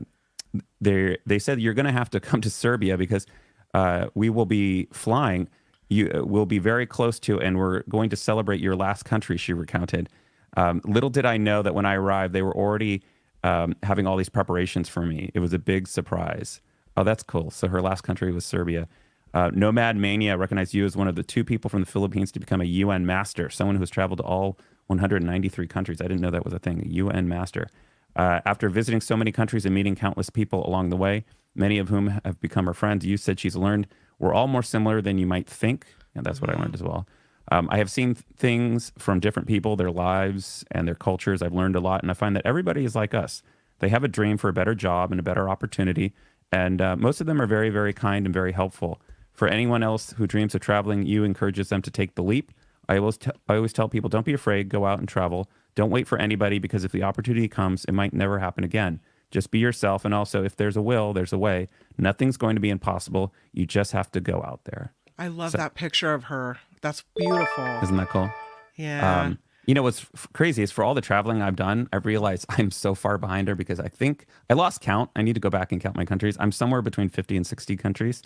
they 0.82 1.18
they 1.26 1.40
said 1.40 1.60
you're 1.60 1.74
going 1.74 1.86
to 1.86 1.92
have 1.92 2.10
to 2.12 2.20
come 2.30 2.42
to 2.42 2.50
Serbia 2.50 2.98
because 2.98 3.26
uh, 3.74 4.08
we 4.14 4.30
will 4.30 4.46
be 4.46 4.88
flying. 4.92 5.48
You 5.90 6.24
will 6.28 6.46
be 6.46 6.60
very 6.60 6.86
close 6.86 7.20
to, 7.22 7.40
and 7.40 7.58
we're 7.58 7.82
going 7.84 8.12
to 8.12 8.16
celebrate 8.16 8.60
your 8.60 8.76
last 8.76 9.06
country. 9.06 9.38
She 9.38 9.54
recounted. 9.54 10.10
Um, 10.56 10.82
little 10.86 11.10
did 11.10 11.26
I 11.26 11.38
know 11.38 11.62
that 11.64 11.74
when 11.74 11.86
I 11.86 11.96
arrived, 11.96 12.34
they 12.34 12.44
were 12.44 12.56
already 12.56 13.02
um, 13.44 13.76
having 13.84 14.06
all 14.06 14.18
these 14.18 14.30
preparations 14.30 14.88
for 14.88 15.02
me. 15.02 15.32
It 15.34 15.40
was 15.40 15.54
a 15.54 15.60
big 15.60 15.88
surprise. 15.88 16.62
Oh, 17.00 17.04
that's 17.06 17.24
cool. 17.24 17.50
So 17.50 17.70
her 17.70 17.82
last 17.82 18.02
country 18.02 18.30
was 18.34 18.44
Serbia. 18.44 18.90
Uh, 19.34 19.52
Nomad 19.54 19.96
Mania 19.96 20.36
recognized 20.36 20.74
you 20.74 20.84
as 20.84 20.98
one 20.98 21.08
of 21.08 21.16
the 21.16 21.24
two 21.24 21.46
people 21.46 21.70
from 21.70 21.80
the 21.80 21.86
Philippines 21.86 22.30
to 22.34 22.42
become 22.42 22.60
a 22.60 22.66
UN 22.66 23.06
master, 23.06 23.50
someone 23.50 23.78
who 23.78 23.82
has 23.82 23.90
traveled 23.90 24.18
to 24.18 24.24
all 24.26 24.60
193 24.88 25.66
countries. 25.66 26.02
I 26.02 26.10
didn't 26.10 26.20
know 26.20 26.30
that 26.30 26.44
was 26.44 26.52
a 26.52 26.60
thing, 26.60 26.84
a 26.86 26.90
UN 26.90 27.30
master. 27.30 27.70
Uh, 28.18 28.42
after 28.46 28.68
visiting 28.68 29.00
so 29.00 29.16
many 29.16 29.32
countries 29.32 29.66
and 29.66 29.74
meeting 29.74 29.96
countless 29.96 30.30
people 30.30 30.68
along 30.68 30.90
the 30.90 30.98
way, 30.98 31.24
many 31.56 31.78
of 31.78 31.88
whom 31.88 32.20
have 32.26 32.42
become 32.42 32.66
her 32.66 32.74
friends, 32.74 33.06
you 33.06 33.16
said 33.16 33.40
she's 33.40 33.56
learned 33.56 33.88
we're 34.18 34.34
all 34.34 34.48
more 34.48 34.64
similar 34.64 35.02
than 35.02 35.18
you 35.18 35.26
might 35.26 35.50
think. 35.50 35.88
And 36.14 36.26
that's 36.26 36.42
what 36.42 36.50
I 36.50 36.60
learned 36.60 36.76
as 36.76 36.84
well. 36.84 37.08
Um, 37.50 37.70
I 37.72 37.78
have 37.78 37.90
seen 37.90 38.16
th- 38.16 38.26
things 38.36 38.92
from 38.98 39.22
different 39.22 39.48
people, 39.48 39.78
their 39.78 39.90
lives 39.90 40.66
and 40.72 40.86
their 40.86 40.96
cultures. 40.96 41.42
I've 41.42 41.54
learned 41.54 41.78
a 41.78 41.80
lot, 41.80 42.02
and 42.02 42.12
I 42.12 42.14
find 42.14 42.36
that 42.36 42.46
everybody 42.46 42.84
is 42.84 42.94
like 42.94 43.14
us. 43.14 43.42
They 43.80 43.88
have 43.88 44.04
a 44.04 44.10
dream 44.10 44.38
for 44.38 44.50
a 44.50 44.54
better 44.54 44.76
job 44.76 45.12
and 45.12 45.20
a 45.20 45.24
better 45.24 45.48
opportunity, 45.48 46.14
and 46.52 46.82
uh, 46.82 46.96
most 46.96 47.22
of 47.22 47.28
them 47.28 47.42
are 47.42 47.48
very, 47.48 47.70
very 47.70 47.94
kind 47.94 48.26
and 48.26 48.34
very 48.34 48.52
helpful. 48.52 49.02
For 49.34 49.48
anyone 49.48 49.84
else 49.84 50.14
who 50.18 50.28
dreams 50.28 50.54
of 50.56 50.62
traveling, 50.62 51.06
you 51.06 51.24
encourages 51.24 51.70
them 51.70 51.82
to 51.84 51.92
take 51.92 52.16
the 52.16 52.24
leap. 52.24 52.52
I 52.88 52.98
always, 52.98 53.18
t- 53.18 53.32
I 53.48 53.56
always 53.56 53.72
tell 53.74 53.88
people, 53.88 54.10
don't 54.10 54.26
be 54.26 54.34
afraid, 54.34 54.68
go 54.68 54.86
out 54.86 55.00
and 55.00 55.08
travel. 55.08 55.50
Don't 55.76 55.92
wait 55.92 56.08
for 56.08 56.18
anybody 56.18 56.60
because 56.60 56.84
if 56.84 56.92
the 56.92 57.04
opportunity 57.04 57.48
comes, 57.48 57.86
it 57.86 57.94
might 57.94 58.14
never 58.14 58.40
happen 58.40 58.64
again. 58.64 59.00
Just 59.32 59.52
be 59.52 59.60
yourself, 59.60 60.06
and 60.06 60.14
also, 60.14 60.44
if 60.44 60.56
there's 60.56 60.76
a 60.76 60.82
will, 60.82 61.14
there's 61.14 61.32
a 61.32 61.38
way. 61.38 61.70
Nothing's 62.00 62.36
going 62.36 62.56
to 62.56 62.60
be 62.60 62.72
impossible. 62.72 63.32
You 63.54 63.68
just 63.68 63.92
have 63.92 64.12
to 64.14 64.20
go 64.20 64.44
out 64.44 64.62
there. 64.66 64.94
I 65.20 65.28
love 65.28 65.52
that 65.52 65.76
picture 65.76 66.14
of 66.16 66.26
her. 66.26 66.58
That's 66.82 67.04
beautiful. 67.16 67.66
Isn't 67.84 67.98
that 67.98 68.10
cool? 68.10 68.32
Yeah. 68.76 69.22
Um, 69.22 69.40
you 69.70 69.76
know 69.76 69.84
what's 69.84 70.02
f- 70.02 70.28
crazy 70.34 70.64
is 70.64 70.72
for 70.72 70.84
all 70.84 70.96
the 70.96 71.02
traveling 71.02 71.44
I've 71.44 71.56
done, 71.56 71.88
I've 71.94 72.08
realized 72.08 72.48
I'm 72.58 72.72
so 72.72 72.96
far 72.96 73.20
behind 73.20 73.48
her 73.48 73.54
because 73.54 73.80
I 73.80 73.88
think 73.88 74.26
I 74.50 74.56
lost 74.56 74.82
count. 74.82 75.12
I 75.16 75.22
need 75.22 75.34
to 75.36 75.40
go 75.40 75.52
back 75.52 75.72
and 75.72 75.80
count 75.80 75.96
my 75.96 76.06
countries. 76.06 76.36
I'm 76.40 76.52
somewhere 76.52 76.82
between 76.82 77.08
50 77.08 77.38
and 77.38 77.46
60 77.46 77.78
countries, 77.78 78.24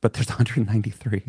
but 0.00 0.12
there's 0.12 0.28
193. 0.38 1.24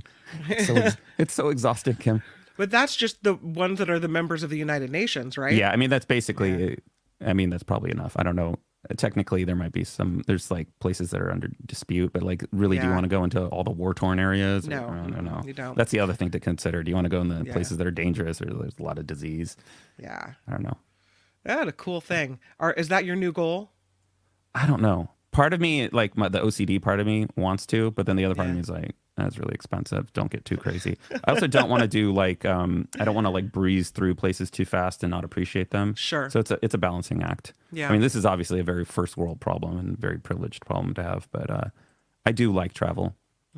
So 0.63 0.75
it's, 0.75 0.97
it's 1.17 1.33
so 1.33 1.49
exhausting, 1.49 1.95
Kim. 1.95 2.21
but 2.55 2.69
that's 2.69 2.95
just 2.95 3.23
the 3.23 3.33
ones 3.33 3.79
that 3.79 3.89
are 3.89 3.97
the 3.97 4.07
members 4.07 4.43
of 4.43 4.51
the 4.51 4.59
United 4.59 4.91
Nations, 4.91 5.39
right? 5.39 5.55
Yeah, 5.55 5.71
I 5.71 5.75
mean 5.75 5.89
that's 5.89 6.05
basically. 6.05 6.77
I 7.25 7.33
mean 7.33 7.49
that's 7.49 7.63
probably 7.63 7.89
enough. 7.89 8.13
I 8.17 8.23
don't 8.23 8.35
know. 8.35 8.59
Technically, 8.97 9.43
there 9.43 9.55
might 9.55 9.71
be 9.71 9.83
some. 9.83 10.23
There's 10.25 10.49
like 10.49 10.67
places 10.79 11.11
that 11.11 11.21
are 11.21 11.31
under 11.31 11.49
dispute, 11.65 12.11
but 12.13 12.23
like, 12.23 12.43
really, 12.51 12.79
do 12.79 12.87
you 12.87 12.91
want 12.91 13.03
to 13.03 13.09
go 13.09 13.23
into 13.23 13.45
all 13.45 13.63
the 13.63 13.69
war 13.71 13.93
torn 13.93 14.17
areas? 14.19 14.67
No, 14.67 14.87
I 14.87 15.07
don't 15.09 15.23
know. 15.23 15.41
you 15.45 15.53
don't. 15.53 15.77
That's 15.77 15.91
the 15.91 15.99
other 15.99 16.13
thing 16.13 16.31
to 16.31 16.39
consider. 16.39 16.81
Do 16.81 16.89
you 16.89 16.95
want 16.95 17.05
to 17.05 17.09
go 17.09 17.21
in 17.21 17.27
the 17.29 17.43
Yeah. 17.45 17.53
places 17.53 17.77
that 17.77 17.85
are 17.85 17.91
dangerous 17.91 18.41
or 18.41 18.45
there's 18.45 18.73
a 18.79 18.83
lot 18.83 18.97
of 18.97 19.05
disease? 19.05 19.55
Yeah. 19.99 20.33
I 20.47 20.51
don't 20.51 20.63
know. 20.63 20.77
That's 21.43 21.69
a 21.69 21.71
cool 21.73 22.01
thing. 22.01 22.39
Are, 22.59 22.73
is 22.73 22.87
that 22.89 23.05
your 23.05 23.15
new 23.15 23.31
goal? 23.31 23.71
I 24.55 24.65
don't 24.65 24.81
know. 24.81 25.09
Part 25.31 25.53
of 25.53 25.61
me, 25.61 25.87
like 25.89 26.17
my, 26.17 26.27
the 26.27 26.39
OCD 26.39 26.81
part 26.81 26.99
of 26.99 27.05
me, 27.07 27.27
wants 27.35 27.65
to, 27.67 27.91
but 27.91 28.05
then 28.07 28.15
the 28.15 28.25
other 28.25 28.35
part 28.35 28.49
of 28.49 28.55
me 28.55 28.61
is 28.61 28.69
like, 28.69 28.95
that's 29.17 29.37
really 29.37 29.53
expensive. 29.53 30.11
Don't 30.13 30.31
get 30.31 30.45
too 30.45 30.57
crazy. 30.57 30.97
I 31.25 31.31
also 31.31 31.47
don't 31.47 31.69
want 31.69 31.81
to 31.81 31.87
do 31.87 32.13
like, 32.13 32.45
um, 32.45 32.87
I 32.99 33.03
don't 33.03 33.13
want 33.15 33.25
to 33.25 33.31
like 33.31 33.51
breeze 33.51 33.89
through 33.89 34.15
places 34.15 34.49
too 34.49 34.65
fast 34.65 35.03
and 35.03 35.11
not 35.11 35.23
appreciate 35.23 35.71
them. 35.71 35.95
Sure. 35.95 36.29
So 36.29 36.39
it's 36.39 36.51
a 36.51 36.59
it's 36.61 36.73
a 36.73 36.77
balancing 36.77 37.21
act. 37.21 37.53
Yeah. 37.71 37.89
I 37.89 37.91
mean, 37.91 38.01
this 38.01 38.15
is 38.15 38.25
obviously 38.25 38.59
a 38.59 38.63
very 38.63 38.85
first 38.85 39.17
world 39.17 39.39
problem 39.39 39.77
and 39.77 39.97
very 39.97 40.17
privileged 40.17 40.65
problem 40.65 40.93
to 40.95 41.03
have, 41.03 41.27
but 41.31 41.49
uh, 41.49 41.65
I 42.25 42.31
do 42.31 42.53
like 42.53 42.73
travel. 42.73 43.15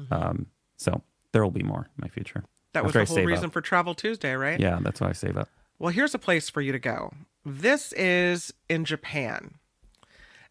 Um, 0.10 0.48
so 0.78 1.02
there 1.34 1.44
will 1.44 1.52
be 1.52 1.64
more 1.64 1.82
in 1.82 2.02
my 2.02 2.08
future. 2.08 2.40
Mm-hmm. 2.40 2.48
That 2.74 2.84
was 2.84 2.96
After 2.96 3.14
the 3.14 3.20
whole 3.20 3.28
reason 3.28 3.46
up. 3.46 3.54
for 3.54 3.62
Travel 3.62 3.94
Tuesday, 3.94 4.34
right? 4.34 4.60
Yeah, 4.60 4.80
that's 4.82 5.00
why 5.00 5.10
I 5.10 5.14
save 5.14 5.38
up. 5.38 5.50
Well, 5.78 5.92
here's 5.92 6.16
a 6.16 6.20
place 6.20 6.50
for 6.50 6.62
you 6.62 6.72
to 6.72 6.80
go. 6.80 7.14
This 7.46 7.94
is 7.94 8.52
in 8.68 8.86
Japan. 8.86 9.56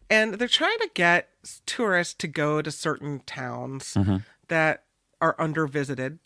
And 0.09 0.35
they're 0.35 0.47
trying 0.47 0.77
to 0.79 0.89
get 0.93 1.29
tourists 1.65 2.13
to 2.15 2.27
go 2.27 2.61
to 2.61 2.71
certain 2.71 3.21
towns 3.25 3.97
that 4.47 4.83
are 5.23 5.35
undervisited. 5.39 6.19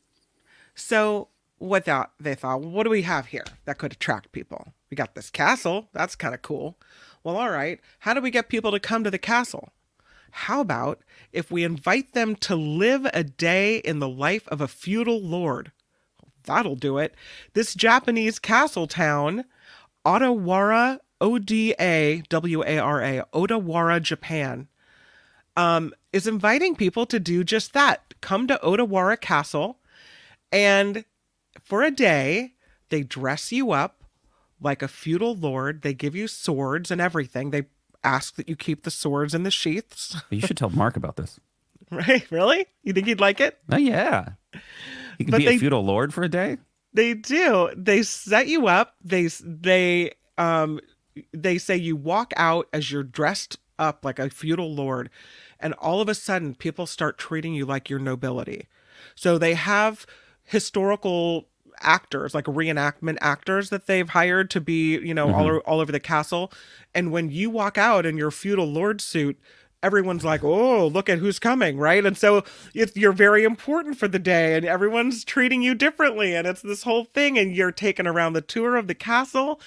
So, 0.74 1.28
what 1.60 1.86
that 1.86 2.12
they 2.20 2.34
thought, 2.34 2.62
what 2.62 2.84
do 2.84 2.90
we 2.90 3.04
have 3.04 3.28
here 3.28 3.46
that 3.66 3.78
could 3.78 3.94
attract 3.94 4.32
people? 4.32 4.74
We 4.90 4.96
got 4.96 5.14
this 5.14 5.30
castle. 5.30 5.88
That's 5.94 6.16
kind 6.16 6.34
of 6.34 6.42
cool. 6.42 6.78
Well, 7.24 7.38
all 7.38 7.52
right. 7.52 7.80
How 8.00 8.16
do 8.16 8.22
we 8.22 8.32
get 8.32 8.50
people 8.50 8.72
to 8.72 8.80
come 8.80 9.04
to 9.04 9.12
the 9.12 9.20
castle? 9.20 9.70
How 10.32 10.62
about 10.62 11.02
if 11.32 11.52
we 11.52 11.64
invite 11.64 12.14
them 12.14 12.36
to 12.38 12.56
live 12.56 13.08
a 13.14 13.24
day 13.24 13.78
in 13.78 14.00
the 14.00 14.10
life 14.10 14.48
of 14.48 14.62
a 14.62 14.68
feudal 14.68 15.22
lord? 15.22 15.72
That'll 16.46 16.76
do 16.76 16.98
it. 16.98 17.14
This 17.54 17.76
Japanese 17.76 18.40
castle 18.40 18.88
town, 18.88 19.46
Odawara, 20.06 21.00
O 21.22 21.38
D 21.38 21.76
A 21.80 22.24
W 22.30 22.64
A 22.64 22.78
R 22.80 23.02
A, 23.02 23.26
Odawara, 23.34 24.02
Japan, 24.02 24.68
um, 25.56 25.94
is 26.18 26.28
inviting 26.28 26.76
people 26.76 27.06
to 27.06 27.20
do 27.20 27.44
just 27.44 27.74
that. 27.74 28.14
Come 28.20 28.48
to 28.48 28.60
Odawara 28.64 29.20
Castle, 29.22 29.78
and 30.52 31.06
for 31.64 31.84
a 31.84 31.92
day, 31.92 32.54
they 32.90 33.04
dress 33.04 33.52
you 33.52 33.72
up, 33.72 34.04
like 34.60 34.82
a 34.82 34.88
feudal 34.88 35.36
lord. 35.36 35.82
They 35.84 35.94
give 35.94 36.16
you 36.16 36.28
swords 36.28 36.92
and 36.92 37.00
everything. 37.00 37.52
They 37.52 37.68
ask 38.04 38.36
that 38.36 38.50
you 38.50 38.56
keep 38.56 38.84
the 38.84 38.92
swords 38.92 39.34
in 39.36 39.44
the 39.44 39.52
sheaths. 39.52 40.16
You 40.30 40.42
should 40.42 40.58
tell 40.58 40.70
Mark 40.70 40.96
about 40.98 41.16
this. 41.18 41.40
Right? 41.92 42.30
Really? 42.32 42.66
You 42.84 42.92
think 42.94 43.08
he'd 43.08 43.20
like 43.22 43.40
it? 43.40 43.58
Oh 43.72 43.78
yeah, 43.78 44.30
he 45.18 45.24
could 45.24 45.32
But 45.32 45.38
be 45.38 45.46
they- 45.46 45.56
a 45.56 45.60
feudal 45.60 45.86
lord 45.86 46.14
for 46.14 46.24
a 46.24 46.30
day. 46.30 46.58
They 46.94 47.14
do. 47.14 47.70
They 47.78 48.02
set 48.02 48.48
you 48.48 48.68
up. 48.68 48.96
They 49.04 49.28
they 49.44 50.14
um 50.38 50.80
they 51.34 51.58
say 51.60 51.76
you 51.78 51.96
walk 51.96 52.34
out 52.36 52.68
as 52.74 52.92
you're 52.92 53.04
dressed 53.04 53.58
up 53.80 54.04
like 54.04 54.18
a 54.20 54.30
feudal 54.30 54.74
lord 54.74 55.10
and 55.60 55.74
all 55.76 56.02
of 56.02 56.10
a 56.10 56.16
sudden 56.16 56.56
people 56.56 56.86
start 56.86 57.18
treating 57.18 57.54
you 57.54 57.66
like 57.66 57.90
your 57.90 58.00
nobility. 58.00 58.68
So 59.16 59.38
they 59.38 59.54
have 59.54 60.06
historical 60.44 61.48
actors 61.80 62.34
like 62.34 62.46
reenactment 62.46 63.18
actors 63.22 63.70
that 63.70 63.86
they've 63.86 64.10
hired 64.10 64.50
to 64.50 64.60
be, 64.60 64.98
you 64.98 65.14
know, 65.14 65.32
all, 65.32 65.46
mm-hmm. 65.46 65.58
o- 65.58 65.72
all 65.72 65.80
over 65.80 65.92
the 65.92 66.00
castle 66.00 66.52
and 66.96 67.12
when 67.12 67.30
you 67.30 67.52
walk 67.52 67.78
out 67.78 68.04
in 68.04 68.18
your 68.18 68.32
feudal 68.32 68.66
lord 68.66 69.00
suit 69.00 69.38
everyone's 69.84 70.26
like, 70.26 70.44
"Oh, 70.44 70.88
look 70.88 71.10
at 71.10 71.20
who's 71.20 71.40
coming!" 71.40 71.78
Right, 71.78 72.06
and 72.06 72.18
so 72.18 72.44
if 72.74 72.96
you're 72.98 73.12
very 73.12 73.44
important 73.44 73.98
for 73.98 74.08
the 74.08 74.20
day, 74.20 74.56
and 74.56 74.66
everyone's 74.66 75.24
treating 75.24 75.62
you 75.62 75.76
differently, 75.76 76.36
and 76.36 76.48
it's 76.48 76.62
this 76.62 76.84
whole 76.84 77.06
thing, 77.06 77.38
and 77.38 77.56
you're 77.56 77.72
taken 77.72 78.08
around 78.08 78.34
the 78.34 78.42
tour 78.42 78.76
of 78.76 78.88
the 78.88 78.96
castle. 78.96 79.60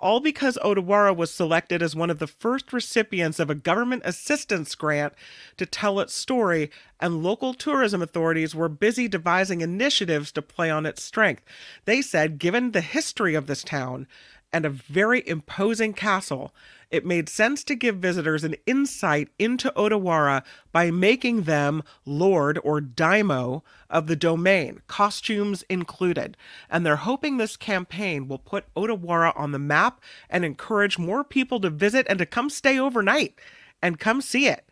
All 0.00 0.20
because 0.20 0.56
Odawara 0.62 1.14
was 1.14 1.32
selected 1.32 1.82
as 1.82 1.96
one 1.96 2.08
of 2.08 2.20
the 2.20 2.28
first 2.28 2.72
recipients 2.72 3.40
of 3.40 3.50
a 3.50 3.56
government 3.56 4.02
assistance 4.04 4.76
grant 4.76 5.12
to 5.56 5.66
tell 5.66 5.98
its 5.98 6.14
story, 6.14 6.70
and 7.00 7.22
local 7.22 7.52
tourism 7.52 8.00
authorities 8.00 8.54
were 8.54 8.68
busy 8.68 9.08
devising 9.08 9.60
initiatives 9.60 10.30
to 10.32 10.42
play 10.42 10.70
on 10.70 10.86
its 10.86 11.02
strength. 11.02 11.42
They 11.84 12.00
said, 12.00 12.38
given 12.38 12.70
the 12.70 12.80
history 12.80 13.34
of 13.34 13.48
this 13.48 13.64
town 13.64 14.06
and 14.52 14.64
a 14.64 14.70
very 14.70 15.26
imposing 15.28 15.92
castle, 15.92 16.54
it 16.90 17.04
made 17.04 17.28
sense 17.28 17.62
to 17.64 17.74
give 17.74 17.96
visitors 17.96 18.44
an 18.44 18.54
insight 18.66 19.28
into 19.38 19.70
Odawara 19.76 20.42
by 20.72 20.90
making 20.90 21.42
them 21.42 21.82
lord 22.06 22.58
or 22.64 22.80
daimyo 22.80 23.62
of 23.90 24.06
the 24.06 24.16
domain, 24.16 24.80
costumes 24.86 25.64
included. 25.68 26.36
And 26.70 26.84
they're 26.84 26.96
hoping 26.96 27.36
this 27.36 27.56
campaign 27.56 28.26
will 28.26 28.38
put 28.38 28.72
Odawara 28.74 29.32
on 29.36 29.52
the 29.52 29.58
map 29.58 30.00
and 30.30 30.44
encourage 30.44 30.98
more 30.98 31.24
people 31.24 31.60
to 31.60 31.70
visit 31.70 32.06
and 32.08 32.18
to 32.18 32.26
come 32.26 32.48
stay 32.48 32.78
overnight 32.78 33.34
and 33.82 34.00
come 34.00 34.20
see 34.20 34.46
it. 34.46 34.67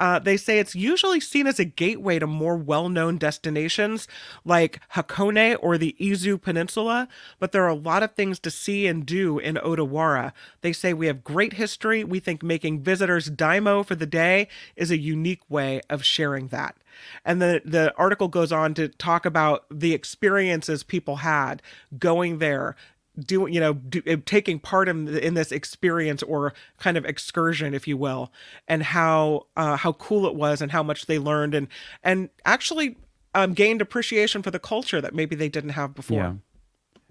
Uh, 0.00 0.18
they 0.18 0.38
say 0.38 0.58
it's 0.58 0.74
usually 0.74 1.20
seen 1.20 1.46
as 1.46 1.60
a 1.60 1.64
gateway 1.64 2.18
to 2.18 2.26
more 2.26 2.56
well 2.56 2.88
known 2.88 3.18
destinations 3.18 4.08
like 4.46 4.80
Hakone 4.94 5.58
or 5.60 5.76
the 5.76 5.94
Izu 6.00 6.40
Peninsula, 6.40 7.06
but 7.38 7.52
there 7.52 7.62
are 7.64 7.68
a 7.68 7.74
lot 7.74 8.02
of 8.02 8.14
things 8.14 8.38
to 8.40 8.50
see 8.50 8.86
and 8.86 9.04
do 9.04 9.38
in 9.38 9.56
Odawara. 9.56 10.32
They 10.62 10.72
say 10.72 10.94
we 10.94 11.06
have 11.06 11.22
great 11.22 11.52
history. 11.52 12.02
We 12.02 12.18
think 12.18 12.42
making 12.42 12.80
visitors 12.80 13.28
daimyo 13.28 13.82
for 13.82 13.94
the 13.94 14.06
day 14.06 14.48
is 14.74 14.90
a 14.90 14.96
unique 14.96 15.42
way 15.50 15.82
of 15.90 16.02
sharing 16.02 16.48
that. 16.48 16.76
And 17.22 17.42
the, 17.42 17.60
the 17.62 17.94
article 17.98 18.28
goes 18.28 18.52
on 18.52 18.72
to 18.74 18.88
talk 18.88 19.26
about 19.26 19.66
the 19.70 19.92
experiences 19.92 20.82
people 20.82 21.16
had 21.16 21.60
going 21.98 22.38
there, 22.38 22.74
doing 23.18 23.52
you 23.52 23.60
know 23.60 23.74
do, 23.74 24.00
uh, 24.08 24.16
taking 24.24 24.58
part 24.58 24.88
in 24.88 25.08
in 25.08 25.34
this 25.34 25.50
experience 25.52 26.22
or 26.22 26.52
kind 26.78 26.96
of 26.96 27.04
excursion 27.04 27.74
if 27.74 27.86
you 27.88 27.96
will 27.96 28.32
and 28.68 28.82
how 28.82 29.46
uh 29.56 29.76
how 29.76 29.92
cool 29.94 30.26
it 30.26 30.34
was 30.34 30.62
and 30.62 30.70
how 30.72 30.82
much 30.82 31.06
they 31.06 31.18
learned 31.18 31.54
and 31.54 31.66
and 32.04 32.30
actually 32.44 32.96
um 33.34 33.52
gained 33.52 33.82
appreciation 33.82 34.42
for 34.42 34.50
the 34.50 34.58
culture 34.60 35.00
that 35.00 35.14
maybe 35.14 35.34
they 35.34 35.48
didn't 35.48 35.70
have 35.70 35.94
before 35.94 36.16
Yeah. 36.18 36.32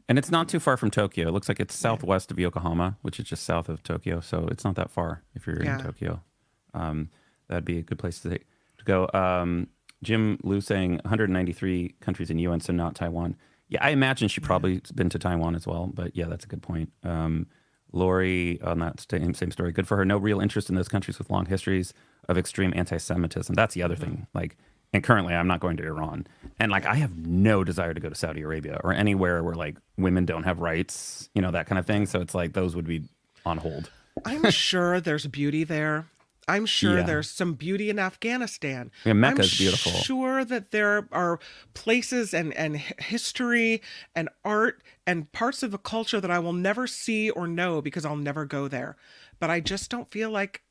And 0.07 0.17
it's 0.17 0.31
not 0.31 0.49
too 0.49 0.59
far 0.59 0.75
from 0.75 0.89
Tokyo. 0.89 1.27
It 1.27 1.31
looks 1.33 1.47
like 1.47 1.59
it's 1.59 1.75
southwest 1.75 2.31
of 2.31 2.39
Yokohama, 2.39 2.97
which 3.03 3.19
is 3.19 3.27
just 3.27 3.43
south 3.43 3.69
of 3.69 3.83
Tokyo. 3.83 4.21
So 4.21 4.47
it's 4.49 4.63
not 4.63 4.73
that 4.75 4.89
far 4.89 5.21
if 5.35 5.45
you're 5.45 5.63
Yeah. 5.63 5.77
in 5.77 5.83
Tokyo. 5.85 6.23
Um, 6.73 7.09
that'd 7.47 7.63
be 7.63 7.77
a 7.77 7.83
good 7.83 7.99
place 7.99 8.19
to, 8.21 8.29
to 8.29 8.39
go. 8.85 9.07
Um, 9.13 9.67
Jim 10.01 10.39
Liu 10.41 10.61
saying 10.61 10.93
193 11.03 11.93
countries 11.99 12.31
in 12.31 12.39
UN, 12.39 12.59
so 12.59 12.73
not 12.73 12.95
Taiwan. 12.95 13.35
Yeah, 13.69 13.79
I 13.83 13.91
imagine 13.91 14.27
she 14.27 14.41
probably 14.41 14.75
has 14.75 14.91
been 14.91 15.09
to 15.09 15.19
Taiwan 15.19 15.55
as 15.55 15.65
well. 15.65 15.91
But 15.93 16.15
yeah, 16.15 16.25
that's 16.25 16.45
a 16.45 16.47
good 16.47 16.61
point. 16.61 16.91
Um, 17.03 17.47
Lori 17.91 18.61
on 18.61 18.79
that 18.79 19.05
same, 19.09 19.33
same 19.33 19.51
story. 19.51 19.71
Good 19.71 19.87
for 19.87 19.97
her. 19.97 20.05
No 20.05 20.17
real 20.17 20.39
interest 20.39 20.69
in 20.69 20.75
those 20.75 20.87
countries 20.87 21.17
with 21.17 21.29
long 21.29 21.45
histories 21.45 21.93
of 22.27 22.37
extreme 22.37 22.73
anti-Semitism. 22.75 23.55
That's 23.55 23.73
the 23.73 23.83
other 23.83 23.95
thing. 23.95 24.27
Like, 24.33 24.57
and 24.93 25.03
currently, 25.03 25.33
I'm 25.35 25.47
not 25.47 25.59
going 25.59 25.77
to 25.77 25.85
Iran, 25.85 26.25
and 26.59 26.71
like, 26.71 26.85
I 26.85 26.95
have 26.95 27.15
no 27.15 27.63
desire 27.63 27.93
to 27.93 27.99
go 27.99 28.09
to 28.09 28.15
Saudi 28.15 28.41
Arabia 28.41 28.79
or 28.83 28.91
anywhere 28.91 29.43
where 29.43 29.53
like 29.53 29.77
women 29.97 30.25
don't 30.25 30.43
have 30.43 30.59
rights, 30.59 31.29
you 31.35 31.43
know, 31.43 31.51
that 31.51 31.67
kind 31.67 31.77
of 31.77 31.85
thing. 31.85 32.07
So 32.07 32.21
it's 32.21 32.33
like 32.33 32.53
those 32.53 32.75
would 32.75 32.87
be 32.87 33.03
on 33.45 33.57
hold. 33.57 33.89
i'm 34.25 34.49
sure 34.51 34.99
there's 34.99 35.25
beauty 35.27 35.63
there 35.63 36.05
i'm 36.49 36.65
sure 36.65 36.97
Yeah. 36.97 37.03
there's 37.03 37.29
some 37.29 37.53
beauty 37.53 37.89
in 37.89 37.99
afghanistan 37.99 38.91
Yeah, 39.05 39.13
Mecca's 39.13 39.57
beautiful. 39.57 39.91
I'm 39.91 39.93
beautiful. 39.95 40.03
sure 40.03 40.45
that 40.45 40.71
there 40.71 41.07
are 41.11 41.39
places 41.73 42.33
and 42.33 42.53
and 42.53 42.77
history 42.77 43.81
and 44.15 44.29
art 44.43 44.81
and 45.07 45.31
parts 45.31 45.63
of 45.63 45.71
the 45.71 45.77
culture 45.77 46.19
that 46.21 46.31
i 46.31 46.39
will 46.39 46.53
never 46.53 46.87
see 46.87 47.29
or 47.29 47.47
know 47.47 47.81
because 47.81 48.05
i'll 48.05 48.15
never 48.17 48.45
go 48.45 48.67
there 48.67 48.95
but 49.39 49.49
i 49.49 49.59
just 49.59 49.89
don't 49.91 50.09
feel 50.11 50.29
like 50.31 50.61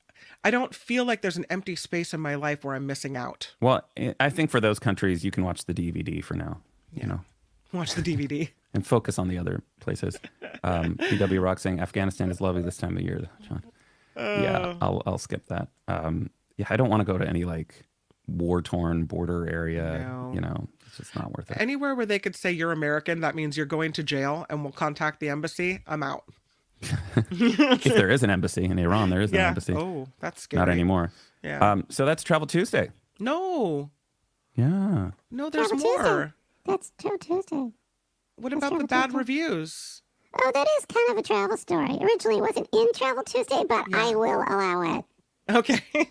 i 0.45 0.51
don't 0.51 0.75
feel 0.75 1.05
like 1.05 1.23
there's 1.23 1.37
an 1.37 1.47
empty 1.51 1.77
space 1.77 2.13
in 2.15 2.21
my 2.21 2.35
life 2.35 2.65
where 2.65 2.75
i'm 2.75 2.87
missing 2.87 3.17
out 3.17 3.55
Well, 3.61 3.83
I- 4.21 4.31
think 4.31 4.51
for 4.51 4.61
those 4.61 4.79
countries, 4.79 5.25
you 5.25 5.31
can 5.31 5.45
watch 5.45 5.65
the 5.65 5.75
DVD 5.75 6.23
for 6.23 6.35
now. 6.35 6.61
You 6.93 7.07
know. 7.07 7.21
watch 7.73 7.95
the 7.95 8.03
dvd 8.03 8.51
and 8.75 8.87
focus 8.87 9.19
on 9.19 9.29
the 9.29 9.39
other 9.39 9.63
places. 9.81 10.19
Um, 10.63 10.97
PW 10.97 11.43
Rock 11.43 11.59
saying 11.59 11.81
Afghanistan 11.81 12.31
is 12.31 12.41
lovely 12.41 12.63
this 12.63 12.77
time 12.79 12.97
of 12.97 13.03
year, 13.03 13.29
John. 13.47 13.63
Yeah, 14.19 14.75
I'll 14.81 15.03
I'll 15.07 15.19
skip 15.19 15.47
that. 15.47 15.69
Um, 15.87 16.31
yeah, 16.57 16.67
I 16.71 16.77
don't 16.77 16.89
want 16.91 17.01
to 17.01 17.05
go 17.05 17.17
to 17.19 17.27
any 17.27 17.45
like 17.45 17.87
war 18.27 18.61
torn 18.63 19.05
border 19.05 19.49
area. 19.49 20.07
No. 20.09 20.33
You 20.35 20.41
know, 20.41 20.69
it's 20.87 20.97
just 20.99 21.15
not 21.17 21.37
worth 21.37 21.51
it. 21.51 21.57
anywhere 21.61 21.95
where 21.95 22.05
they 22.07 22.19
could 22.19 22.35
say 22.37 22.51
you're 22.53 22.73
american 22.73 23.21
that 23.21 23.35
means 23.35 23.57
you're 23.57 23.67
going 23.67 23.93
to 23.93 24.03
jail 24.03 24.45
and 24.51 24.63
we'll 24.63 24.73
contact 24.73 25.21
the 25.21 25.29
embassy 25.29 25.81
i'm 25.87 26.03
out 26.03 26.25
if 27.31 27.83
there 27.85 28.09
is 28.11 28.23
an 28.23 28.31
embassy 28.31 28.65
in 28.65 28.79
Iran, 28.79 29.11
there 29.11 29.21
is 29.21 29.31
an 29.31 29.37
yeah 29.37 29.49
embassy. 29.49 29.75
oh 29.75 30.07
that's 30.21 30.43
scary 30.43 30.61
not 30.61 30.69
anymore. 30.69 31.13
yeah 31.43 31.73
Um, 31.73 31.85
so 31.89 32.05
that's 32.07 32.23
Travel 32.23 32.47
Tuesday. 32.47 32.91
no 33.19 33.91
Yeah. 34.55 35.11
no 35.31 35.51
there's 35.51 35.69
Travel 35.69 35.85
Tuesday. 35.87 36.03
more 36.03 36.35
That's 36.65 36.93
Travel 36.99 37.19
Tuesday. 37.19 37.73
what 38.37 38.53
That's 38.53 38.65
about 38.67 38.79
the 38.79 38.87
bad 38.87 39.05
Tuesday. 39.07 39.19
reviews 39.19 40.03
Oh, 40.41 40.51
that 40.53 40.67
is 40.79 40.87
kind 40.87 41.11
of 41.11 41.17
a 41.19 41.23
travel 41.23 41.57
story. 41.57 41.97
Originally, 42.01 42.39
it 42.39 42.43
wasn't 42.43 42.69
in 42.73 42.87
Travel 42.95 43.23
Tuesday, 43.25 43.65
but 43.69 43.87
I 43.95 44.15
will 44.15 44.43
allow 44.47 44.99
it. 44.99 45.05
okay 45.51 45.81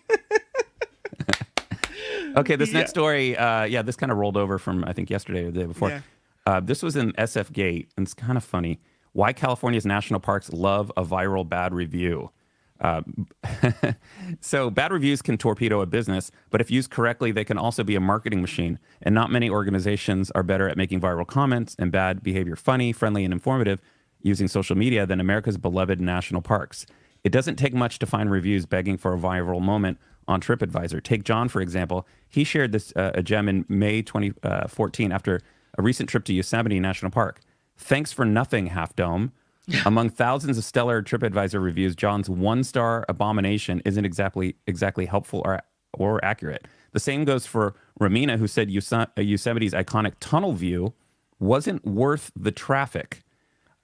Okay, 2.36 2.56
this 2.56 2.72
Yeah. 2.72 2.80
next 2.80 2.92
story, 2.92 3.36
uh, 3.38 3.64
yeah, 3.64 3.82
this 3.82 3.96
kind 3.96 4.12
of 4.12 4.18
rolled 4.18 4.38
over 4.38 4.58
from 4.60 4.84
I 4.86 4.94
think 4.94 5.10
yesterday 5.10 5.46
or 5.46 5.52
the 5.52 5.60
day 5.62 5.66
before. 5.66 5.90
Yeah. 5.90 6.02
Uh, 6.46 6.60
this 6.60 6.82
was 6.84 6.96
in 6.96 7.12
SF 7.14 7.52
Gate, 7.52 7.90
and 7.98 8.06
it's 8.06 8.14
kind 8.14 8.38
of 8.38 8.44
funny. 8.44 8.80
Why 9.14 9.34
California's 9.34 9.86
national 9.86 10.20
parks 10.20 10.52
love 10.54 10.92
a 10.96 11.04
viral 11.04 11.48
bad 11.48 11.74
review. 11.74 12.32
Uh, 12.80 13.02
so 14.40 14.70
bad 14.70 14.92
reviews 14.92 15.22
can 15.24 15.38
torpedo 15.38 15.82
a 15.82 15.86
business, 15.88 16.32
but 16.52 16.62
if 16.62 16.70
used 16.70 16.92
correctly, 16.92 17.32
they 17.32 17.44
can 17.44 17.58
also 17.58 17.84
be 17.84 17.96
a 17.96 18.00
marketing 18.00 18.42
machine. 18.42 18.78
And 19.02 19.16
not 19.16 19.32
many 19.32 19.50
organizations 19.50 20.30
are 20.32 20.44
better 20.44 20.70
at 20.70 20.78
making 20.78 21.02
viral 21.02 21.26
comments 21.26 21.76
and 21.80 21.92
bad 21.92 22.22
behavior 22.22 22.56
funny, 22.56 22.94
friendly, 22.94 23.24
and 23.24 23.34
informative 23.34 23.80
using 24.22 24.48
social 24.48 24.76
media 24.76 25.06
than 25.06 25.20
America's 25.20 25.58
beloved 25.58 26.02
national 26.02 26.42
parks. 26.42 26.86
It 27.24 27.32
doesn't 27.32 27.56
take 27.56 27.74
much 27.74 28.00
to 28.00 28.06
find 28.06 28.32
reviews 28.32 28.66
begging 28.66 28.98
for 28.98 29.14
a 29.14 29.18
viral 29.18 29.62
moment 29.62 29.98
on 30.28 30.42
TripAdvisor. 30.42 31.02
Take 31.04 31.24
John, 31.24 31.50
for 31.50 31.62
example. 31.62 32.08
He 32.28 32.44
shared 32.44 32.72
this 32.72 32.94
uh, 32.96 33.12
a 33.14 33.24
gem 33.24 33.48
in 33.48 33.66
May 33.68 34.02
2014 34.02 35.12
after 35.12 35.42
a 35.78 35.82
recent 35.82 36.10
trip 36.10 36.24
to 36.26 36.34
Yosemite 36.34 36.80
National 36.80 37.12
Park. 37.12 37.42
Thanks 37.78 38.12
for 38.12 38.26
nothing, 38.26 38.68
Half 38.68 38.96
Dome. 38.96 39.32
Among 39.86 40.10
thousands 40.10 40.58
of 40.58 40.64
stellar 40.64 41.04
TripAdvisor 41.04 41.62
reviews, 41.62 41.96
John's 41.96 42.30
one-star 42.30 43.06
abomination 43.10 43.82
isn't 43.84 44.06
exactly 44.06 44.56
exactly 44.66 45.06
helpful 45.06 45.42
or 45.44 45.62
or 45.94 46.24
accurate. 46.24 46.66
The 46.94 47.00
same 47.00 47.26
goes 47.26 47.46
for 47.46 47.76
Ramina, 48.00 48.38
who 48.38 48.48
said 48.48 48.70
uh, 48.70 49.22
Yosemite's 49.22 49.74
iconic 49.74 50.14
tunnel 50.20 50.54
view 50.54 50.94
wasn't 51.40 51.86
worth 51.86 52.32
the 52.36 52.52
traffic. 52.52 53.24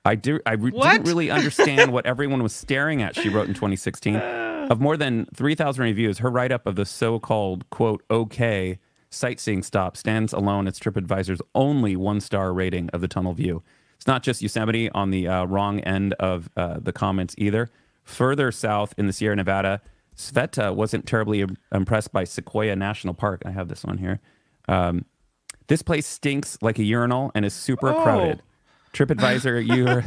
I, 0.05 0.15
do, 0.15 0.39
I 0.45 0.53
re- 0.53 0.71
didn't 0.71 1.03
really 1.07 1.29
understand 1.31 1.93
what 1.93 2.05
everyone 2.13 2.43
was 2.43 2.53
staring 2.53 3.01
at, 3.01 3.15
she 3.15 3.29
wrote 3.29 3.47
in 3.47 3.53
2016. 3.53 4.15
Of 4.17 4.79
more 4.79 4.97
than 4.97 5.25
3,000 5.35 5.83
reviews, 5.83 6.17
her 6.19 6.29
write 6.29 6.51
up 6.51 6.65
of 6.65 6.75
the 6.75 6.85
so 6.85 7.19
called, 7.19 7.69
quote, 7.69 8.03
okay 8.09 8.79
sightseeing 9.09 9.61
stop 9.61 9.95
stands 9.95 10.33
alone 10.33 10.67
as 10.67 10.79
TripAdvisor's 10.79 11.39
only 11.53 11.95
one 11.95 12.19
star 12.19 12.51
rating 12.51 12.89
of 12.89 12.99
the 13.01 13.07
tunnel 13.07 13.33
view. 13.33 13.61
It's 13.95 14.07
not 14.07 14.23
just 14.23 14.41
Yosemite 14.41 14.89
on 14.89 15.11
the 15.11 15.27
uh, 15.27 15.45
wrong 15.45 15.79
end 15.81 16.13
of 16.15 16.49
uh, 16.57 16.79
the 16.81 16.91
comments 16.91 17.35
either. 17.37 17.69
Further 18.03 18.51
south 18.51 18.93
in 18.97 19.05
the 19.05 19.13
Sierra 19.13 19.35
Nevada, 19.35 19.81
Sveta 20.17 20.75
wasn't 20.75 21.05
terribly 21.05 21.41
im- 21.41 21.57
impressed 21.71 22.11
by 22.11 22.23
Sequoia 22.23 22.75
National 22.75 23.13
Park. 23.13 23.43
I 23.45 23.51
have 23.51 23.67
this 23.67 23.83
one 23.83 23.99
here. 23.99 24.19
Um, 24.67 25.05
this 25.67 25.81
place 25.83 26.05
stinks 26.07 26.57
like 26.61 26.79
a 26.79 26.83
urinal 26.83 27.31
and 27.35 27.45
is 27.45 27.53
super 27.53 27.89
Oh. 27.93 28.01
crowded. 28.03 28.41
TripAdvisor 28.93 29.65
user, 29.75 30.05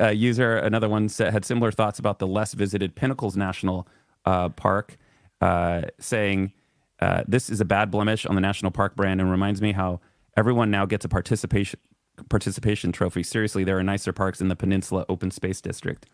uh, 0.00 0.08
user 0.10 0.56
another 0.56 0.88
one 0.88 1.08
said, 1.08 1.32
had 1.32 1.44
similar 1.44 1.72
thoughts 1.72 1.98
about 1.98 2.18
the 2.18 2.26
less 2.26 2.54
visited 2.54 2.94
Pinnacles 2.94 3.36
National 3.36 3.88
uh, 4.24 4.50
Park, 4.50 4.96
uh, 5.40 5.82
saying 5.98 6.52
uh, 7.00 7.24
this 7.26 7.50
is 7.50 7.60
a 7.60 7.64
bad 7.64 7.90
blemish 7.90 8.26
on 8.26 8.34
the 8.34 8.40
national 8.40 8.70
park 8.70 8.94
brand 8.94 9.20
and 9.20 9.30
reminds 9.30 9.60
me 9.60 9.72
how 9.72 10.00
everyone 10.36 10.70
now 10.70 10.86
gets 10.86 11.04
a 11.04 11.08
participation 11.08 11.80
participation 12.28 12.92
trophy. 12.92 13.22
Seriously, 13.22 13.64
there 13.64 13.78
are 13.78 13.82
nicer 13.82 14.12
parks 14.12 14.40
in 14.40 14.48
the 14.48 14.54
Peninsula 14.54 15.04
Open 15.08 15.30
Space 15.30 15.60
District. 15.60 16.06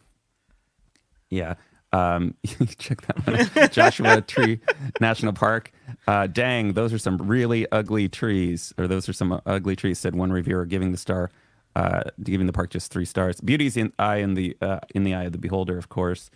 Yeah. 1.29 1.55
Um, 1.93 2.35
check 2.79 3.03
that 3.03 3.27
one. 3.27 3.63
out. 3.63 3.73
Joshua 3.73 4.21
Tree 4.23 4.61
National 5.01 5.33
Park. 5.33 5.73
Uh, 6.07 6.27
dang, 6.27 6.75
those 6.75 6.93
are 6.93 6.99
some 6.99 7.19
really 7.19 7.71
ugly 7.73 8.09
trees, 8.09 8.73
or 8.79 8.87
those 8.87 9.09
are 9.09 9.13
some 9.13 9.41
ugly 9.47 9.77
trees," 9.77 9.99
said 9.99 10.15
one 10.15 10.31
reviewer, 10.31 10.65
giving 10.67 10.93
the 10.93 10.99
star, 10.99 11.31
uh, 11.79 12.03
giving 12.23 12.47
the 12.47 12.53
park 12.53 12.71
just 12.71 12.91
three 12.93 13.05
stars. 13.05 13.41
Beauty's 13.41 13.77
in 13.77 13.93
eye 13.99 14.17
in 14.17 14.35
the 14.35 14.57
uh, 14.61 14.81
in 14.95 15.05
the 15.05 15.15
eye 15.15 15.25
of 15.25 15.33
the 15.33 15.39
beholder, 15.39 15.77
of 15.79 15.89
course. 15.89 16.31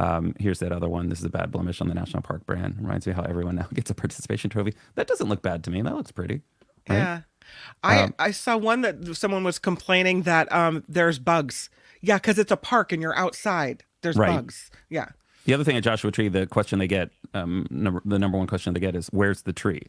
Um, 0.00 0.34
here's 0.38 0.60
that 0.60 0.70
other 0.72 0.88
one. 0.88 1.08
This 1.08 1.18
is 1.18 1.24
a 1.24 1.28
bad 1.30 1.50
blemish 1.50 1.80
on 1.80 1.88
the 1.88 1.94
national 1.94 2.22
park 2.22 2.46
brand. 2.46 2.76
Reminds 2.80 3.06
me 3.06 3.12
how 3.12 3.22
everyone 3.22 3.56
now 3.56 3.66
gets 3.74 3.90
a 3.90 3.94
participation 3.94 4.48
trophy. 4.50 4.74
That 4.94 5.06
doesn't 5.08 5.28
look 5.28 5.42
bad 5.42 5.64
to 5.64 5.70
me. 5.70 5.82
That 5.82 5.94
looks 5.96 6.12
pretty. 6.12 6.42
right? 6.88 6.96
Yeah. 6.98 7.20
I 7.82 8.02
Um, 8.02 8.14
I 8.18 8.30
saw 8.30 8.56
one 8.56 8.82
that 8.82 9.16
someone 9.16 9.42
was 9.44 9.58
complaining 9.58 10.22
that 10.22 10.50
um 10.52 10.84
there's 10.88 11.18
bugs. 11.18 11.70
Yeah, 12.00 12.16
because 12.18 12.38
it's 12.38 12.52
a 12.52 12.56
park 12.56 12.92
and 12.92 13.02
you're 13.02 13.16
outside. 13.16 13.82
There's 14.02 14.16
Right. 14.16 14.34
bugs. 14.36 14.70
Yeah. 14.88 15.08
The 15.46 15.54
other 15.54 15.64
thing 15.64 15.76
at 15.76 15.82
Joshua 15.82 16.10
Tree, 16.12 16.28
the 16.28 16.46
question 16.46 16.78
they 16.78 16.86
get, 16.86 17.10
um, 17.34 17.66
number, 17.70 18.02
the 18.04 18.18
number 18.18 18.36
one 18.38 18.46
question 18.46 18.74
they 18.74 18.80
get 18.80 18.94
is, 18.94 19.08
"Where's 19.08 19.42
the 19.42 19.52
tree?" 19.52 19.82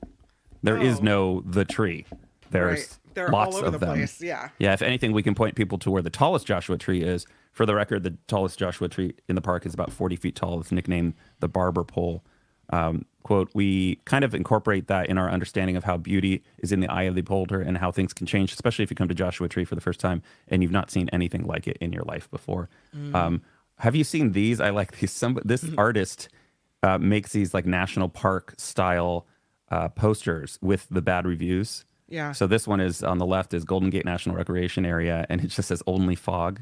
There 0.64 0.78
is 0.78 0.99
Oh. 0.99 1.03
no 1.03 1.41
the 1.45 1.66
tree. 1.66 2.05
There's 2.52 2.80
right. 2.80 2.97
They're 3.16 3.30
lots 3.30 3.56
all 3.56 3.60
over 3.60 3.68
of 3.68 3.74
the 3.74 3.80
them. 3.80 3.95
place. 3.95 4.22
Yeah. 4.22 4.50
Yeah, 4.60 4.74
if 4.74 4.82
anything, 4.82 5.12
we 5.14 5.24
can 5.24 5.36
point 5.36 5.56
people 5.56 5.78
to 5.80 5.91
where 5.91 6.02
the 6.02 6.10
tallest 6.10 6.45
Joshua 6.45 6.78
tree 6.78 7.02
is. 7.02 7.26
For 7.52 7.66
the 7.66 7.76
record, 7.76 8.04
the 8.04 8.16
tallest 8.28 8.58
Joshua 8.60 8.88
tree 8.88 9.14
in 9.28 9.36
the 9.36 9.41
park 9.41 9.66
is 9.66 9.74
about 9.74 9.91
40 9.91 10.16
feet 10.16 10.36
tall. 10.36 10.60
It's 10.62 10.72
nicknamed 10.72 11.16
the 11.39 11.47
Barber 11.47 11.84
Pole. 11.84 12.24
Um, 12.72 13.06
quote, 13.24 13.50
we 13.56 13.95
kind 14.06 14.24
of 14.24 14.36
incorporate 14.36 14.88
that 14.88 15.08
in 15.10 15.18
our 15.18 15.30
understanding 15.30 15.76
of 15.76 15.84
how 15.84 15.97
beauty 15.97 16.43
is 16.60 16.72
in 16.72 16.80
the 16.82 16.88
eye 16.88 17.04
of 17.04 17.16
the 17.16 17.22
beholder 17.22 17.60
and 17.62 17.78
how 17.80 17.91
things 17.91 18.14
can 18.14 18.28
change, 18.28 18.54
especially 18.54 18.84
if 18.84 18.91
you 18.91 18.95
come 18.95 19.08
to 19.08 19.16
Joshua 19.16 19.50
Tree 19.50 19.66
for 19.66 19.74
the 19.76 19.82
first 19.82 20.00
time 20.00 20.22
and 20.47 20.62
you've 20.62 20.72
not 20.72 20.91
seen 20.91 21.10
anything 21.12 21.45
like 21.45 21.68
it 21.68 21.78
in 21.82 21.91
your 21.91 22.04
life 22.04 22.30
before. 22.30 22.70
Mm. 22.95 23.16
Um, 23.16 23.41
have 23.80 23.95
you 23.95 24.04
seen 24.04 24.34
these? 24.34 24.62
I 24.62 24.70
like 24.70 25.00
these. 25.00 25.12
Some 25.12 25.39
this 25.43 25.64
Mm-hmm. 25.64 25.80
artist 25.80 26.30
uh, 26.84 27.00
makes 27.00 27.32
these 27.34 27.54
like 27.56 27.66
national 27.66 28.08
park 28.10 28.54
style 28.58 29.26
uh, 29.72 29.89
posters 29.89 30.60
with 30.62 30.86
the 30.91 31.02
bad 31.02 31.26
reviews. 31.26 31.86
Yeah. 32.10 32.32
So 32.34 32.47
this 32.47 32.68
one 32.68 32.80
is 32.80 33.03
on 33.03 33.18
the 33.20 33.26
left 33.26 33.53
is 33.53 33.64
Golden 33.64 33.89
Gate 33.89 34.05
National 34.05 34.36
Recreation 34.36 34.86
Area, 34.86 35.26
and 35.30 35.41
it 35.43 35.47
just 35.47 35.68
says 35.70 35.84
only 35.88 36.16
fog. 36.16 36.60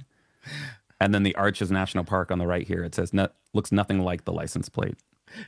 And 1.00 1.14
then 1.14 1.24
the 1.24 1.36
Arches 1.36 1.72
National 1.72 2.04
Park 2.04 2.32
on 2.32 2.40
the 2.40 2.48
right 2.48 2.68
here, 2.68 2.84
it 2.84 2.96
says 2.96 3.14
no, 3.14 3.30
looks 3.54 3.72
nothing 3.72 4.00
like 4.00 4.26
the 4.26 4.34
license 4.34 4.68
plate. 4.70 4.96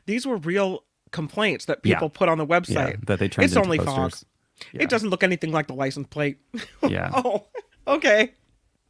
These 0.06 0.26
were 0.26 0.38
real 0.38 0.84
complaints 1.12 1.66
that 1.66 1.80
Yeah. 1.84 1.96
people 1.96 2.10
put 2.10 2.30
on 2.30 2.38
the 2.38 2.46
website. 2.46 2.92
Yeah, 2.92 2.96
that 3.08 3.20
they 3.20 3.28
turned 3.28 3.46
It's 3.46 3.56
only 3.58 3.78
fog. 3.80 4.14
Yeah. 4.74 4.84
It 4.84 4.90
doesn't 4.90 5.10
look 5.10 5.24
anything 5.24 5.52
like 5.52 5.68
the 5.68 5.74
license 5.74 6.08
plate. 6.08 6.38
Yeah. 6.88 7.12
oh, 7.14 7.46
okay. 7.88 8.34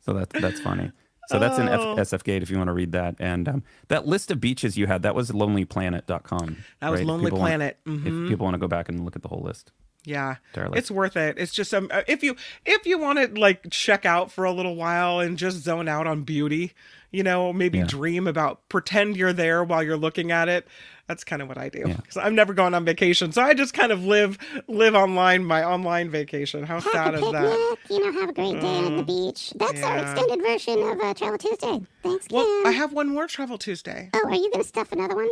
So 0.01 0.13
that's 0.13 0.39
that's 0.41 0.59
funny. 0.59 0.91
So 1.29 1.37
that's 1.37 1.59
in 1.59 1.67
F- 1.69 1.79
Oh. 1.79 1.95
SF 1.95 2.23
Gate 2.23 2.41
if 2.43 2.49
you 2.49 2.57
want 2.57 2.69
to 2.69 2.73
read 2.73 2.91
that. 2.93 3.15
And 3.19 3.47
um, 3.47 3.63
that 3.89 4.07
list 4.07 4.31
of 4.31 4.41
beaches 4.41 4.77
you 4.77 4.87
had, 4.87 5.03
that 5.03 5.13
was 5.15 5.29
lonelyplanet.com. 5.31 6.57
That 6.81 6.89
was 6.89 6.99
right? 7.01 7.07
Lonely 7.07 7.31
want- 7.31 7.41
Planet. 7.41 7.77
Mhm. 7.85 8.23
If 8.23 8.29
people 8.29 8.45
want 8.45 8.55
to 8.55 8.59
go 8.59 8.67
back 8.67 8.89
and 8.89 9.05
look 9.05 9.15
at 9.15 9.21
the 9.21 9.27
whole 9.27 9.41
list. 9.43 9.71
Yeah, 10.09 10.35
Entirely. 10.53 10.79
it's 10.79 10.89
worth 10.89 11.15
it. 11.15 11.37
It's 11.37 11.53
just 11.53 11.73
um, 11.73 11.87
uh, 11.91 12.01
if 12.07 12.23
you 12.23 12.35
if 12.65 12.85
you 12.87 12.97
want 12.97 13.19
to 13.19 13.39
like 13.39 13.69
check 13.69 14.05
out 14.05 14.31
for 14.31 14.43
a 14.43 14.51
little 14.51 14.75
while 14.75 15.19
and 15.19 15.37
just 15.37 15.57
zone 15.59 15.87
out 15.87 16.07
on 16.07 16.23
beauty, 16.23 16.73
you 17.11 17.21
know, 17.23 17.53
maybe 17.53 17.77
Yeah. 17.77 17.85
dream 17.85 18.25
about 18.27 18.67
pretend 18.69 19.17
you're 19.17 19.33
there 19.33 19.63
while 19.63 19.83
you're 19.83 19.97
looking 19.97 20.31
at 20.31 20.49
it. 20.49 20.67
That's 21.07 21.23
kind 21.23 21.41
of 21.41 21.47
what 21.47 21.57
I 21.57 21.69
do. 21.69 21.83
Yeah. 21.87 21.95
Because 21.95 22.17
I've 22.17 22.33
never 22.33 22.53
gone 22.53 22.73
on 22.75 22.85
vacation, 22.85 23.31
so 23.31 23.41
I 23.41 23.53
just 23.55 23.73
kind 23.73 23.91
of 23.91 24.03
live 24.05 24.37
live 24.67 24.93
online 24.95 25.43
my 25.43 25.63
online 25.63 26.09
vacation. 26.09 26.63
How 26.63 26.75
Have 26.79 26.91
sad 26.91 27.13
a 27.15 27.17
is 27.17 27.31
that? 27.31 27.77
picnic, 27.79 27.89
you 27.99 28.05
know, 28.05 28.19
have 28.19 28.29
a 28.29 28.33
great 28.33 28.59
day 28.61 28.77
on 28.77 28.97
the 28.97 29.03
beach. 29.03 29.51
That's 29.55 29.81
our 29.83 29.97
extended 29.99 30.41
version 30.41 30.79
of 30.83 30.99
uh, 31.01 31.13
Travel 31.15 31.37
Tuesday. 31.39 31.81
Thanks, 32.03 32.27
Kim. 32.27 32.37
Well, 32.37 32.67
I 32.67 32.71
have 32.71 32.93
one 32.93 33.09
more 33.09 33.27
Travel 33.27 33.57
Tuesday. 33.57 34.09
oh, 34.13 34.21
are 34.25 34.33
you 34.35 34.49
going 34.51 34.61
to 34.63 34.67
stuff 34.67 34.91
another 34.91 35.15
one? 35.15 35.29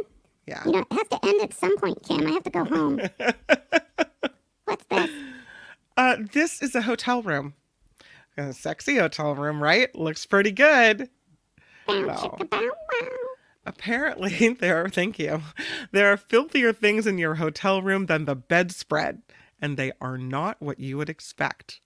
Yeah. 0.48 0.64
You 0.66 0.72
know, 0.72 0.80
it 0.80 0.94
has 0.94 1.08
to 1.10 1.20
end 1.28 1.42
at 1.42 1.54
some 1.54 1.78
point, 1.78 2.02
Kim. 2.08 2.26
I 2.26 2.32
have 2.32 2.44
to 2.44 2.50
go 2.50 2.64
home. 2.64 3.02
What's 4.68 4.84
this? 4.90 5.10
Uh, 5.96 6.18
this 6.34 6.62
is 6.62 6.76
a 6.76 6.82
hotel 6.82 7.22
room. 7.22 7.54
A 8.38 8.54
sexy 8.54 8.98
hotel 8.98 9.34
room, 9.34 9.64
right? 9.64 9.94
Looks 9.96 10.26
pretty 10.26 10.52
good. 10.52 11.10
Bow, 11.88 12.02
No. 12.02 12.14
chicka, 12.14 12.50
bow, 12.50 12.60
wow. 12.62 13.08
Apparently, 13.66 14.50
there 14.60 14.84
are, 14.84 14.90
thank 14.90 15.18
you. 15.18 15.42
There 15.92 16.12
are 16.12 16.18
filthier 16.18 16.74
things 16.74 17.08
in 17.08 17.18
your 17.18 17.36
hotel 17.36 17.82
room 17.82 18.06
than 18.08 18.26
the 18.26 18.36
bedspread, 18.36 19.22
and 19.62 19.78
they 19.78 19.92
are 20.02 20.18
not 20.18 20.58
what 20.62 20.80
you 20.80 20.98
would 20.98 21.10
expect. 21.10 21.80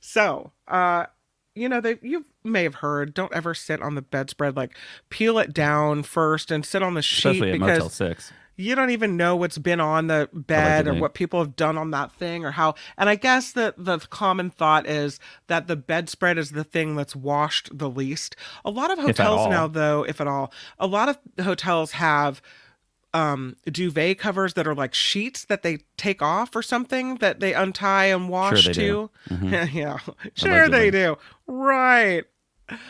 So, 0.00 0.52
uh, 0.66 1.06
you 1.54 1.68
know, 1.68 1.80
they 1.82 1.98
you 2.02 2.24
may 2.42 2.62
have 2.62 2.76
heard, 2.76 3.14
don't 3.14 3.32
ever 3.32 3.54
sit 3.54 3.80
on 3.82 3.94
the 3.94 4.02
bedspread. 4.02 4.56
Like, 4.56 4.76
peel 5.10 5.38
it 5.38 5.52
down 5.52 6.02
first 6.02 6.50
and 6.50 6.64
sit 6.64 6.82
on 6.82 6.94
the 6.94 7.02
sheet 7.02 7.28
Especially 7.28 7.50
at 7.52 7.58
because 7.60 7.78
Motel 7.78 7.88
6. 7.90 8.32
You 8.56 8.74
don't 8.74 8.90
even 8.90 9.16
know 9.16 9.34
what's 9.36 9.58
been 9.58 9.80
on 9.80 10.06
the 10.08 10.28
bed 10.32 10.86
or 10.86 10.92
what 11.00 11.14
people 11.14 11.38
have 11.40 11.56
done 11.56 11.78
on 11.78 11.90
that 11.90 12.12
thing 12.12 12.44
or 12.44 12.50
how 12.50 12.74
and 12.98 13.08
i 13.08 13.14
guess 13.14 13.52
that 13.52 13.74
the 13.76 13.98
common 14.10 14.50
thought 14.50 14.86
is 14.86 15.18
that 15.46 15.66
the 15.66 15.76
bedspread 15.76 16.38
is 16.38 16.50
the 16.50 16.64
thing 16.64 16.94
that's 16.96 17.16
washed 17.16 17.76
the 17.76 17.88
least. 17.90 18.36
A 18.64 18.70
lot 18.70 18.90
of 18.90 18.98
hotels 18.98 19.46
now 19.50 19.66
though 19.66 20.04
if 20.04 20.20
at 20.20 20.26
all 20.26 20.52
a 20.78 20.86
lot 20.86 21.08
of 21.08 21.18
hotels 21.44 21.92
have 21.92 22.42
um 23.14 23.56
duvet 23.70 24.18
covers 24.18 24.54
that 24.54 24.66
are 24.66 24.74
like 24.74 24.94
sheets 24.94 25.44
that 25.44 25.62
they 25.62 25.78
take 25.96 26.22
off 26.22 26.56
or 26.56 26.62
something 26.62 27.16
that 27.16 27.40
they 27.40 27.52
untie 27.52 28.06
and 28.06 28.28
wash 28.28 28.66
they 28.66 28.72
too 28.72 29.10
do. 29.28 29.34
Mhm. 29.34 29.74
yeah. 29.74 29.98
Sure 30.34 30.68
they 30.68 30.90
do. 30.90 31.16
Right 31.46 32.24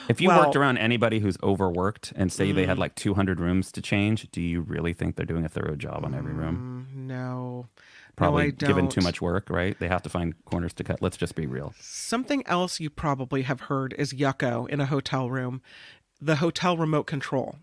If 0.09 0.20
you 0.20 0.28
Well- 0.28 0.41
worked 0.45 0.57
around 0.57 0.78
anybody 0.78 1.18
who's 1.20 1.37
overworked 1.43 2.12
and 2.16 2.33
say 2.33 2.53
they 2.53 2.66
had 2.66 2.76
Mm. 2.76 2.80
like 2.80 2.95
200 2.95 3.41
rooms 3.41 3.70
to 3.72 3.83
change, 3.83 4.30
do 4.30 4.41
you 4.41 4.61
really 4.61 4.93
think 4.93 5.16
they're 5.16 5.26
doing 5.26 5.45
a 5.45 5.49
thorough 5.49 5.76
job 5.76 6.05
on 6.05 6.14
every 6.14 6.33
room? 6.33 6.87
Mm, 6.95 6.97
no 7.07 7.66
Probably 8.14 8.45
I 8.49 8.51
given 8.51 8.89
too 8.89 9.01
much 9.01 9.22
work, 9.22 9.49
right? 9.49 9.78
They 9.78 9.89
have 9.89 10.03
to 10.03 10.11
find 10.11 10.35
corners 10.45 10.74
to 10.74 10.85
cut. 10.85 11.01
Let's 11.01 11.16
just 11.16 11.35
be 11.35 11.47
real. 11.47 11.72
Something 11.80 12.47
else 12.47 12.78
you 12.78 12.91
probably 12.91 13.43
have 13.43 13.62
heard 13.62 13.95
is 13.97 14.12
yucco 14.12 14.68
in 14.68 14.80
a 14.80 14.87
hotel 14.87 15.30
room, 15.30 15.62
the 16.20 16.37
hotel 16.37 16.76
remote 16.76 17.05
control, 17.05 17.57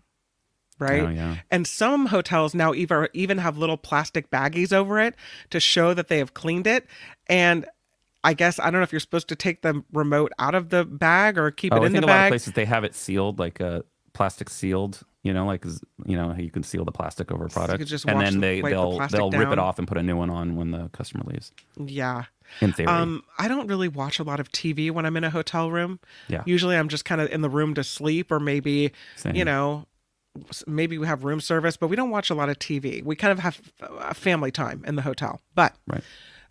right? 0.80 1.02
Oh, 1.04 1.08
yeah. 1.08 1.36
And 1.52 1.68
some 1.68 2.06
hotels 2.06 2.52
now 2.52 2.74
even 2.74 3.06
even 3.12 3.38
have 3.38 3.58
little 3.58 3.76
plastic 3.76 4.28
baggies 4.28 4.72
over 4.72 4.98
it 4.98 5.14
to 5.50 5.60
show 5.60 5.94
that 5.94 6.08
they 6.08 6.18
have 6.18 6.34
cleaned 6.34 6.66
it. 6.66 6.84
And 7.28 7.64
I 8.22 8.34
guess 8.34 8.58
I 8.58 8.64
don't 8.64 8.74
know 8.80 8.82
if 8.82 8.92
you're 8.92 9.00
supposed 9.00 9.28
to 9.28 9.36
take 9.36 9.62
the 9.62 9.82
remote 9.92 10.32
out 10.38 10.54
of 10.54 10.68
the 10.68 10.84
bag 10.84 11.38
or 11.38 11.50
keep 11.50 11.72
Oh, 11.72 11.76
it 11.76 11.80
I 11.82 11.86
in 11.86 11.92
think 11.92 12.04
the 12.04 12.06
a 12.06 12.10
lot 12.10 12.16
of 12.16 12.20
bag. 12.24 12.30
places 12.32 12.52
they 12.52 12.64
have 12.66 12.84
it 12.84 12.94
sealed, 12.94 13.38
like 13.38 13.60
uh, 13.60 13.82
plastic 14.12 14.50
sealed. 14.50 15.00
You 15.22 15.34
know, 15.34 15.44
like 15.46 15.64
you 16.06 16.16
know, 16.16 16.34
you 16.34 16.50
can 16.50 16.62
seal 16.62 16.84
the 16.86 16.92
plastic 16.92 17.30
over 17.30 17.44
a 17.44 17.48
product, 17.50 17.84
just 17.86 18.06
and 18.06 18.18
then 18.20 18.34
the- 18.34 18.40
they 18.40 18.62
wipe 18.62 18.72
the 18.72 18.76
they'll 19.08 19.30
they'll 19.30 19.38
rip 19.40 19.52
it 19.52 19.58
off 19.58 19.78
and 19.78 19.86
put 19.86 19.98
a 19.98 20.02
new 20.02 20.16
one 20.16 20.30
on 20.30 20.56
when 20.56 20.70
the 20.70 20.88
customer 20.92 21.24
leaves. 21.26 21.52
yeah. 21.78 22.24
In 22.60 22.72
theory, 22.72 22.88
Um, 22.88 23.22
I 23.38 23.46
don't 23.46 23.68
really 23.68 23.86
watch 23.86 24.18
a 24.18 24.24
lot 24.24 24.40
of 24.40 24.50
TV 24.50 24.90
when 24.90 25.06
I'm 25.06 25.16
in 25.16 25.22
a 25.22 25.30
hotel 25.30 25.70
room. 25.70 26.00
Yeah. 26.26 26.42
Usually 26.46 26.74
I'm 26.76 26.88
just 26.88 27.04
kind 27.04 27.20
of 27.20 27.30
in 27.30 27.42
the 27.42 27.48
room 27.50 27.74
to 27.74 27.84
sleep 27.84 28.32
or 28.32 28.40
maybe, 28.40 28.90
Same. 29.14 29.36
you 29.36 29.44
know, 29.44 29.86
maybe 30.66 30.98
we 30.98 31.06
have 31.06 31.22
room 31.22 31.40
service, 31.40 31.76
but 31.76 31.86
we 31.88 31.94
don't 31.94 32.10
watch 32.10 32.28
a 32.28 32.34
lot 32.34 32.48
of 32.48 32.58
TV. 32.58 33.04
We 33.04 33.14
kind 33.14 33.30
of 33.30 33.38
have 33.38 33.60
uh, 33.80 34.12
family 34.14 34.50
time 34.50 34.82
in 34.86 34.96
the 34.96 35.02
hotel. 35.02 35.40
But 35.54 35.76
right? 35.86 36.02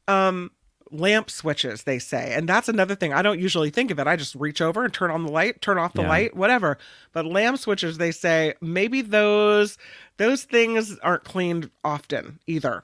um 0.08 0.52
lamp 0.92 1.30
switches 1.30 1.84
they 1.84 2.00
say. 2.00 2.34
And 2.34 2.48
that's 2.50 2.70
another 2.70 2.96
thing. 2.96 3.14
I 3.14 3.22
don't 3.22 3.40
usually 3.40 3.70
think 3.70 3.92
of 3.92 4.00
it. 4.00 4.08
I 4.08 4.16
just 4.16 4.36
reach 4.36 4.62
over 4.62 4.84
and 4.84 4.94
turn 4.94 5.12
on 5.12 5.24
the 5.24 5.32
light 5.32 5.62
turn 5.62 5.78
off 5.78 5.94
the 5.94 6.02
Yeah. 6.02 6.10
light 6.10 6.36
whatever. 6.36 6.78
But 7.14 7.26
lamp 7.26 7.58
switches 7.60 7.98
they 7.98 8.12
say 8.12 8.54
maybe 8.62 9.02
those 9.02 9.78
those 10.18 10.44
things 10.44 10.98
aren't 11.00 11.24
cleaned 11.24 11.70
often 11.84 12.40
either 12.48 12.84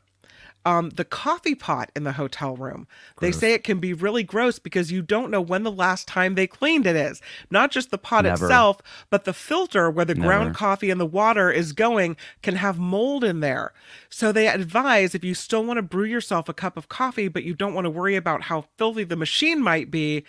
um, 0.66 0.90
the 0.90 1.06
coffee 1.06 1.54
pot 1.54 1.92
in 1.96 2.04
the 2.04 2.14
hotel 2.14 2.56
room. 2.56 2.88
They 3.22 3.32
say 3.32 3.54
it 3.54 3.64
can 3.64 3.80
be 3.80 3.94
really 3.94 4.24
gross 4.24 4.58
because 4.58 4.92
you 4.92 5.04
don't 5.04 5.30
know 5.30 5.40
when 5.40 5.64
the 5.64 5.72
last 5.72 6.08
time 6.08 6.34
they 6.34 6.48
cleaned 6.48 6.88
it 6.88 6.96
is. 6.96 7.22
Not 7.52 7.72
just 7.72 7.92
the 7.92 8.00
pot 8.00 8.24
Never. 8.24 8.46
itself, 8.46 8.82
but 9.12 9.26
the 9.26 9.34
filter 9.34 9.90
where 9.92 10.06
the 10.06 10.16
ground 10.16 10.56
coffee 10.56 10.90
and 10.90 11.00
the 11.00 11.06
water 11.06 11.52
is 11.52 11.72
going 11.72 12.18
can 12.42 12.56
have 12.56 12.80
mold 12.80 13.24
in 13.24 13.42
there. 13.42 13.74
So 14.10 14.32
they 14.32 14.48
advise 14.48 15.14
if 15.14 15.24
you 15.24 15.36
still 15.36 15.64
want 15.64 15.78
to 15.78 15.84
brew 15.84 16.06
yourself 16.06 16.50
a 16.50 16.54
cup 16.54 16.78
of 16.78 16.90
coffee, 16.90 17.28
but 17.28 17.44
you 17.44 17.54
don't 17.54 17.76
want 17.76 17.86
to 17.86 17.92
worry 17.92 18.16
about 18.16 18.44
how 18.44 18.66
filthy 18.78 19.04
the 19.04 19.16
machine 19.16 19.62
might 19.62 19.92
be, 19.92 20.26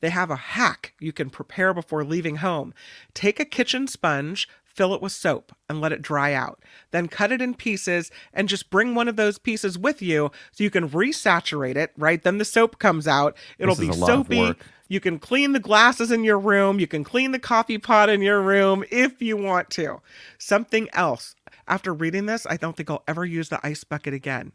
they 0.00 0.10
have 0.10 0.30
a 0.30 0.36
hack 0.36 0.94
you 1.00 1.12
can 1.12 1.30
prepare 1.30 1.74
before 1.74 2.04
leaving 2.04 2.36
home. 2.36 2.72
Take 3.14 3.40
a 3.40 3.44
kitchen 3.44 3.88
sponge, 3.88 4.48
fill 4.78 4.94
it 4.94 5.02
with 5.02 5.10
soap 5.10 5.52
and 5.68 5.80
let 5.80 5.90
it 5.90 6.00
dry 6.00 6.32
out. 6.32 6.62
Then 6.92 7.08
cut 7.08 7.32
it 7.32 7.42
in 7.42 7.54
pieces 7.54 8.12
and 8.32 8.48
just 8.48 8.70
bring 8.70 8.94
one 8.94 9.08
of 9.08 9.16
those 9.16 9.36
pieces 9.36 9.76
with 9.76 10.00
you 10.00 10.30
so 10.52 10.62
you 10.62 10.70
can 10.70 10.88
resaturate 10.88 11.74
it, 11.74 11.92
right? 11.98 12.22
Then 12.22 12.38
the 12.38 12.44
soap 12.44 12.78
comes 12.78 13.08
out. 13.08 13.36
It'll 13.58 13.74
be 13.74 13.88
a 13.88 13.92
lot 13.92 14.08
of 14.08 14.26
soapy. 14.28 14.54
You 14.86 15.00
can 15.00 15.18
clean 15.18 15.52
the 15.52 15.58
glasses 15.58 16.12
in 16.12 16.22
your 16.22 16.38
room. 16.38 16.78
You 16.78 16.86
can 16.86 17.02
clean 17.02 17.32
the 17.32 17.40
coffee 17.40 17.76
pot 17.76 18.08
in 18.08 18.22
your 18.22 18.40
room 18.40 18.84
if 18.90 19.20
you 19.20 19.36
want 19.36 19.68
to. 19.70 20.00
Something 20.38 20.88
else. 20.92 21.34
After 21.66 21.92
reading 21.92 22.26
this, 22.26 22.46
I 22.48 22.56
don't 22.56 22.76
think 22.76 22.88
I'll 22.88 23.02
ever 23.08 23.24
use 23.24 23.48
the 23.48 23.60
ice 23.66 23.82
bucket 23.82 24.14
again. 24.14 24.52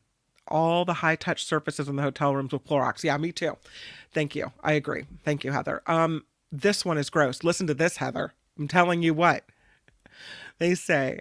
All 0.48 0.86
the 0.86 0.96
high 0.96 1.18
touch 1.18 1.44
surfaces 1.44 1.90
in 1.90 1.98
the 1.98 2.02
hotel 2.02 2.34
rooms 2.34 2.54
with 2.54 2.66
Clorox. 2.66 3.04
Yeah, 3.04 3.18
me 3.18 3.34
too. 3.34 3.58
Thank 4.14 4.36
you. 4.36 4.54
I 4.64 4.72
agree. 4.72 5.04
Thank 5.26 5.44
you, 5.44 5.52
Heather. 5.52 5.84
Um, 5.86 6.24
this 6.50 6.86
one 6.86 6.98
is 6.98 7.10
gross. 7.10 7.44
Listen 7.44 7.68
to 7.68 7.74
this, 7.74 7.98
Heather. 7.98 8.34
I'm 8.58 8.68
telling 8.68 9.04
you 9.04 9.14
what. 9.14 9.44
They 10.60 10.76
say 10.76 11.20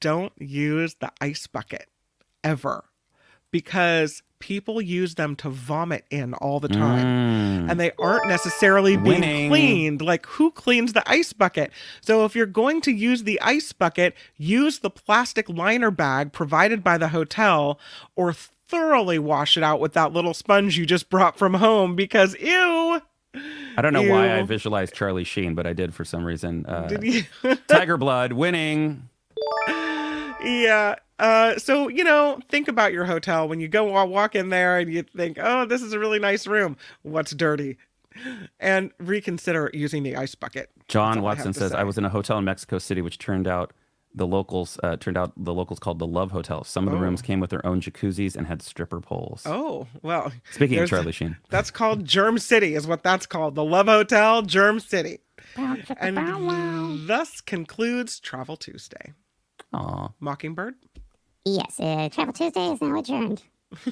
don't 0.00 0.32
use 0.38 0.94
the 1.00 1.12
ice 1.20 1.46
bucket 1.46 1.88
ever 2.42 2.84
because 3.50 4.22
people 4.40 4.80
use 4.80 5.14
them 5.14 5.36
to 5.36 5.48
vomit 5.48 6.04
in 6.10 6.34
all 6.34 6.60
the 6.60 6.68
time 6.68 7.06
Mm. 7.06 7.70
and 7.70 7.80
they 7.80 7.92
aren't 7.98 8.26
necessarily 8.28 8.96
being 8.96 9.20
Winning. 9.20 9.48
cleaned. 9.48 10.02
Like, 10.02 10.26
who 10.26 10.50
cleans 10.50 10.92
the 10.92 11.08
ice 11.08 11.32
bucket? 11.32 11.70
So, 12.02 12.24
if 12.26 12.34
you're 12.36 12.44
going 12.46 12.80
to 12.82 12.92
use 12.92 13.22
the 13.22 13.40
ice 13.40 13.72
bucket, 13.72 14.14
use 14.36 14.80
the 14.80 14.90
plastic 14.90 15.48
liner 15.48 15.90
bag 15.90 16.32
provided 16.32 16.82
by 16.84 16.98
the 16.98 17.08
hotel 17.08 17.78
or 18.16 18.34
thoroughly 18.34 19.18
wash 19.18 19.56
it 19.56 19.62
out 19.62 19.80
with 19.80 19.92
that 19.94 20.12
little 20.12 20.34
sponge 20.34 20.76
you 20.76 20.84
just 20.84 21.08
brought 21.08 21.38
from 21.38 21.54
home 21.54 21.94
because, 21.96 22.36
ew. 22.40 23.00
I 23.76 23.82
don't 23.82 23.92
know 23.92 24.02
why 24.02 24.38
I 24.38 24.42
visualized 24.42 24.94
Charlie 24.94 25.24
Sheen, 25.24 25.54
but 25.54 25.66
I 25.66 25.72
did 25.72 25.94
for 25.94 26.04
some 26.04 26.24
reason. 26.24 26.64
Uh, 26.66 26.86
Did 26.86 27.02
you? 27.02 27.22
Tiger 27.68 27.96
Blood 27.96 28.32
winning. 28.32 29.08
yeah. 29.68 30.96
Uh, 31.18 31.56
so 31.58 31.88
you 31.88 32.04
know, 32.04 32.40
think 32.48 32.68
about 32.68 32.92
your 32.92 33.04
hotel 33.04 33.48
when 33.48 33.60
you 33.60 33.68
go 33.68 34.04
walk 34.04 34.34
in 34.34 34.48
there 34.48 34.78
and 34.78 34.92
you 34.92 35.02
think, 35.02 35.38
"Oh, 35.40 35.64
this 35.64 35.82
is 35.82 35.92
a 35.92 35.98
really 35.98 36.18
nice 36.18 36.46
room. 36.46 36.76
What's 37.02 37.32
dirty?" 37.32 37.76
And 38.60 38.92
reconsider 38.98 39.70
using 39.74 40.02
the 40.04 40.16
ice 40.16 40.34
bucket. 40.34 40.70
John 40.88 41.18
all 41.18 41.24
I 41.24 41.34
Watson 41.34 41.52
says, 41.52 41.72
say. 41.72 41.78
I 41.78 41.84
was 41.84 41.98
in 41.98 42.04
a 42.04 42.08
hotel 42.08 42.38
in 42.38 42.44
Mexico 42.44 42.78
City, 42.78 43.00
which 43.00 43.18
turned 43.18 43.48
out 43.48 43.72
the 44.14 44.26
locals 44.26 44.78
uh, 44.82 44.96
turned 44.96 45.16
out 45.16 45.32
the 45.36 45.52
locals 45.52 45.78
called 45.78 45.98
the 45.98 46.06
Love 46.06 46.30
Hotel. 46.30 46.62
Some 46.64 46.86
of 46.86 46.92
the 46.94 46.98
rooms 47.00 47.20
came 47.20 47.40
with 47.40 47.50
their 47.50 47.64
own 47.66 47.80
jacuzzis 47.80 48.36
and 48.36 48.46
had 48.46 48.62
stripper 48.62 49.00
poles. 49.00 49.42
Oh 49.44 49.86
well. 50.02 50.32
Speaking 50.52 50.78
of 50.78 50.88
Charlie 50.88 51.12
Sheen, 51.12 51.36
That's 51.50 51.70
called 51.70 52.04
Germ 52.04 52.38
City, 52.38 52.74
is 52.74 52.86
what 52.86 53.02
that's 53.02 53.26
called. 53.26 53.54
The 53.54 53.64
Love 53.64 53.86
Hotel, 53.86 54.42
Germ 54.42 54.78
City. 54.80 55.18
Bow, 55.56 55.76
And 55.98 56.16
bow, 56.16 56.38
wow. 56.42 56.96
thus 57.06 57.40
concludes 57.40 58.20
Travel 58.20 58.56
Tuesday. 58.56 59.12
Aw. 59.72 60.08
Mockingbird? 60.20 60.74
Yes, 61.44 61.78
uh, 61.80 62.08
Travel 62.10 62.32
Tuesday 62.32 62.68
is 62.72 62.80
now 62.80 62.98
adjourned. 62.98 63.42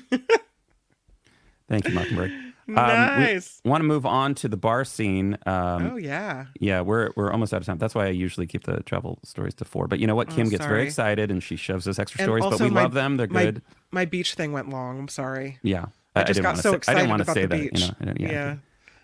thank 1.69 1.87
you, 1.89 1.95
Mockingbird. 1.95 2.33
Nice. 2.69 3.61
Want 3.65 3.81
to 3.83 3.87
move 3.87 4.07
on 4.07 4.35
to 4.37 4.49
the 4.49 4.57
bar 4.57 4.85
scene? 4.85 5.37
Um, 5.47 5.93
oh 5.93 5.97
yeah. 5.97 6.47
Yeah, 6.61 6.81
we're 6.81 7.11
we're 7.17 7.33
almost 7.33 7.53
out 7.53 7.61
of 7.61 7.67
time. 7.67 7.79
That's 7.79 7.95
why 7.95 8.07
I 8.07 8.11
usually 8.11 8.47
keep 8.47 8.65
the 8.65 8.83
travel 8.83 9.19
stories 9.25 9.55
to 9.55 9.65
four. 9.65 9.87
But 9.89 9.99
you 9.99 10.07
know 10.07 10.15
what? 10.15 10.31
Oh, 10.33 10.35
Kim 10.37 10.49
gets 10.49 10.65
very 10.65 10.85
excited 10.85 11.31
and 11.31 11.43
she 11.43 11.57
shoves 11.57 11.87
us 11.89 11.99
extra 11.99 12.21
And 12.23 12.27
stories. 12.27 12.45
But 12.49 12.61
we 12.61 12.71
my- 12.71 12.83
love 12.83 12.93
them. 12.95 13.17
They're 13.17 13.27
my- 13.29 13.45
good. 13.45 13.63
My 13.91 14.05
beach 14.05 14.35
thing 14.35 14.53
went 14.53 14.69
long. 14.71 14.99
I'm 14.99 15.09
sorry. 15.09 15.59
Yeah, 15.63 15.87
I 16.17 16.21
just 16.25 16.35
didn't 16.35 16.43
got 16.45 16.57
so 16.59 16.63
say, 16.63 16.69
I 16.71 16.77
excited 16.77 16.99
didn't 17.01 17.11
want 17.11 17.21
to 17.21 17.25
about 17.25 17.35
say 17.35 17.43
the 17.43 17.49
that. 17.49 17.61
beach. 17.73 17.81
You 17.81 17.87
know, 17.89 17.95
I 18.01 18.05
didn't- 18.05 18.21
yeah. 18.21 18.57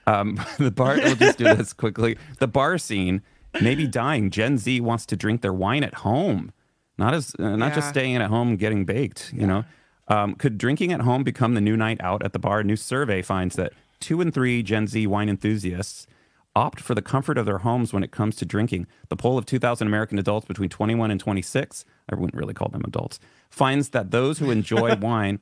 Um, 0.06 0.40
the 0.58 0.70
bar. 0.70 0.96
We'll 0.96 1.16
just 1.16 1.38
do 1.38 1.44
this 1.54 1.72
quickly. 1.72 2.16
The 2.38 2.48
bar 2.48 2.78
scene 2.78 3.22
Maybe 3.62 3.86
dying. 3.86 4.30
Gen 4.30 4.58
Z 4.58 4.80
wants 4.82 5.06
to 5.06 5.16
drink 5.16 5.40
their 5.40 5.54
wine 5.54 5.82
at 5.82 5.94
home, 5.94 6.52
not 6.98 7.14
as 7.14 7.34
uh, 7.38 7.56
not 7.56 7.74
just 7.74 7.86
Yeah. 7.86 7.90
staying 7.92 8.16
at 8.16 8.28
home 8.30 8.56
getting 8.56 8.84
baked. 8.84 9.32
You 9.34 9.46
know, 9.46 9.64
um, 10.08 10.34
could 10.34 10.58
drinking 10.58 10.92
at 10.92 11.02
home 11.02 11.22
become 11.22 11.54
the 11.54 11.60
new 11.60 11.76
night 11.76 12.00
out 12.00 12.22
at 12.24 12.32
the 12.32 12.38
bar? 12.38 12.60
A 12.60 12.64
new 12.64 12.76
survey 12.76 13.22
finds 13.22 13.56
that 13.56 13.72
two 14.00 14.20
in 14.20 14.32
three 14.32 14.62
Gen 14.62 14.86
Z 14.86 15.06
wine 15.06 15.28
enthusiasts 15.28 16.06
opt 16.56 16.80
for 16.80 16.94
the 16.94 17.02
comfort 17.02 17.38
of 17.38 17.46
their 17.46 17.58
homes 17.58 17.92
when 17.92 18.02
it 18.02 18.10
comes 18.10 18.34
to 18.36 18.44
drinking. 18.44 18.86
The 19.10 19.16
poll 19.16 19.38
of 19.38 19.46
2,000 19.46 19.86
American 19.86 20.18
adults 20.18 20.46
between 20.46 20.68
21 20.68 21.10
and 21.10 21.20
26, 21.20 21.84
I 22.08 22.14
wouldn't 22.14 22.34
really 22.34 22.54
call 22.54 22.68
them 22.68 22.82
adults, 22.84 23.20
finds 23.50 23.90
that 23.90 24.10
those 24.10 24.38
who 24.38 24.50
enjoy 24.50 24.96
wine, 25.00 25.40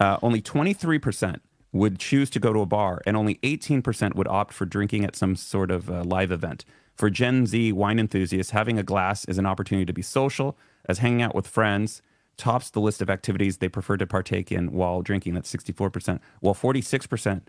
uh, 0.00 0.18
only 0.22 0.42
23% 0.42 1.40
would 1.72 1.98
choose 1.98 2.30
to 2.30 2.40
go 2.40 2.52
to 2.52 2.60
a 2.60 2.66
bar, 2.66 3.02
and 3.06 3.16
only 3.16 3.36
18% 3.36 4.14
would 4.14 4.26
opt 4.28 4.52
for 4.54 4.64
drinking 4.64 5.04
at 5.04 5.14
some 5.14 5.36
sort 5.36 5.70
of 5.70 5.90
uh, 5.90 6.02
live 6.04 6.32
event. 6.32 6.64
For 6.94 7.10
Gen 7.10 7.46
Z 7.46 7.72
wine 7.72 7.98
enthusiasts, 7.98 8.52
having 8.52 8.78
a 8.78 8.82
glass 8.82 9.24
is 9.26 9.38
an 9.38 9.46
opportunity 9.46 9.84
to 9.84 9.92
be 9.92 10.02
social, 10.02 10.56
as 10.88 10.98
hanging 10.98 11.22
out 11.22 11.34
with 11.34 11.46
friends 11.46 12.00
tops 12.36 12.70
the 12.70 12.80
list 12.80 13.00
of 13.02 13.10
activities 13.10 13.58
they 13.58 13.68
prefer 13.68 13.96
to 13.96 14.06
partake 14.06 14.52
in 14.52 14.72
while 14.72 15.02
drinking. 15.02 15.34
That's 15.34 15.54
64%, 15.54 16.20
while 16.40 16.54
46% 16.54 17.42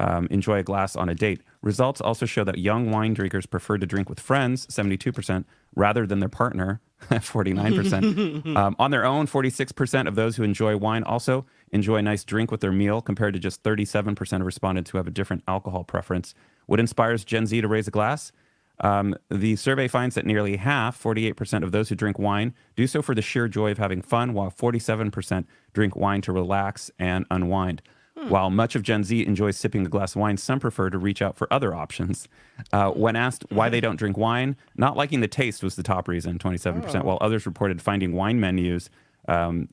um, 0.00 0.26
enjoy 0.30 0.58
a 0.58 0.62
glass 0.62 0.96
on 0.96 1.08
a 1.08 1.14
date. 1.14 1.42
Results 1.60 2.00
also 2.00 2.26
show 2.26 2.44
that 2.44 2.58
young 2.58 2.90
wine 2.90 3.14
drinkers 3.14 3.46
prefer 3.46 3.78
to 3.78 3.86
drink 3.86 4.08
with 4.08 4.20
friends, 4.20 4.66
72%, 4.66 5.44
rather 5.74 6.06
than 6.06 6.20
their 6.20 6.28
partner, 6.28 6.80
49%. 7.10 8.56
um, 8.56 8.76
on 8.78 8.90
their 8.90 9.04
own, 9.04 9.26
46% 9.26 10.08
of 10.08 10.14
those 10.14 10.36
who 10.36 10.42
enjoy 10.42 10.76
wine 10.76 11.04
also 11.04 11.46
enjoy 11.70 11.96
a 11.96 12.02
nice 12.02 12.24
drink 12.24 12.50
with 12.50 12.60
their 12.60 12.72
meal, 12.72 13.00
compared 13.00 13.34
to 13.34 13.40
just 13.40 13.62
37% 13.62 14.40
of 14.40 14.46
respondents 14.46 14.90
who 14.90 14.98
have 14.98 15.06
a 15.06 15.10
different 15.10 15.42
alcohol 15.46 15.84
preference. 15.84 16.34
What 16.66 16.80
inspires 16.80 17.24
Gen 17.24 17.46
Z 17.46 17.60
to 17.60 17.68
raise 17.68 17.88
a 17.88 17.90
glass? 17.90 18.32
Um, 18.82 19.14
the 19.30 19.56
survey 19.56 19.88
finds 19.88 20.16
that 20.16 20.26
nearly 20.26 20.56
half, 20.56 21.00
48% 21.00 21.62
of 21.62 21.72
those 21.72 21.88
who 21.88 21.94
drink 21.94 22.18
wine, 22.18 22.52
do 22.76 22.86
so 22.86 23.00
for 23.00 23.14
the 23.14 23.22
sheer 23.22 23.48
joy 23.48 23.70
of 23.70 23.78
having 23.78 24.02
fun, 24.02 24.34
while 24.34 24.50
47% 24.50 25.44
drink 25.72 25.96
wine 25.96 26.20
to 26.22 26.32
relax 26.32 26.90
and 26.98 27.24
unwind. 27.30 27.80
While 28.28 28.50
much 28.50 28.76
of 28.76 28.82
Gen 28.82 29.04
Z 29.04 29.24
enjoys 29.24 29.56
sipping 29.56 29.86
a 29.86 29.88
glass 29.88 30.14
of 30.14 30.20
wine, 30.20 30.36
some 30.36 30.60
prefer 30.60 30.90
to 30.90 30.98
reach 30.98 31.22
out 31.22 31.36
for 31.36 31.52
other 31.52 31.74
options. 31.74 32.28
Uh, 32.72 32.90
when 32.90 33.16
asked 33.16 33.44
why 33.48 33.68
they 33.68 33.80
don't 33.80 33.96
drink 33.96 34.16
wine, 34.16 34.56
not 34.76 34.96
liking 34.96 35.20
the 35.20 35.28
taste 35.28 35.62
was 35.62 35.76
the 35.76 35.82
top 35.82 36.08
reason, 36.08 36.38
27%, 36.38 37.04
while 37.04 37.18
others 37.20 37.46
reported 37.46 37.80
finding 37.80 38.12
wine 38.12 38.38
menus, 38.38 38.90
um, 39.28 39.68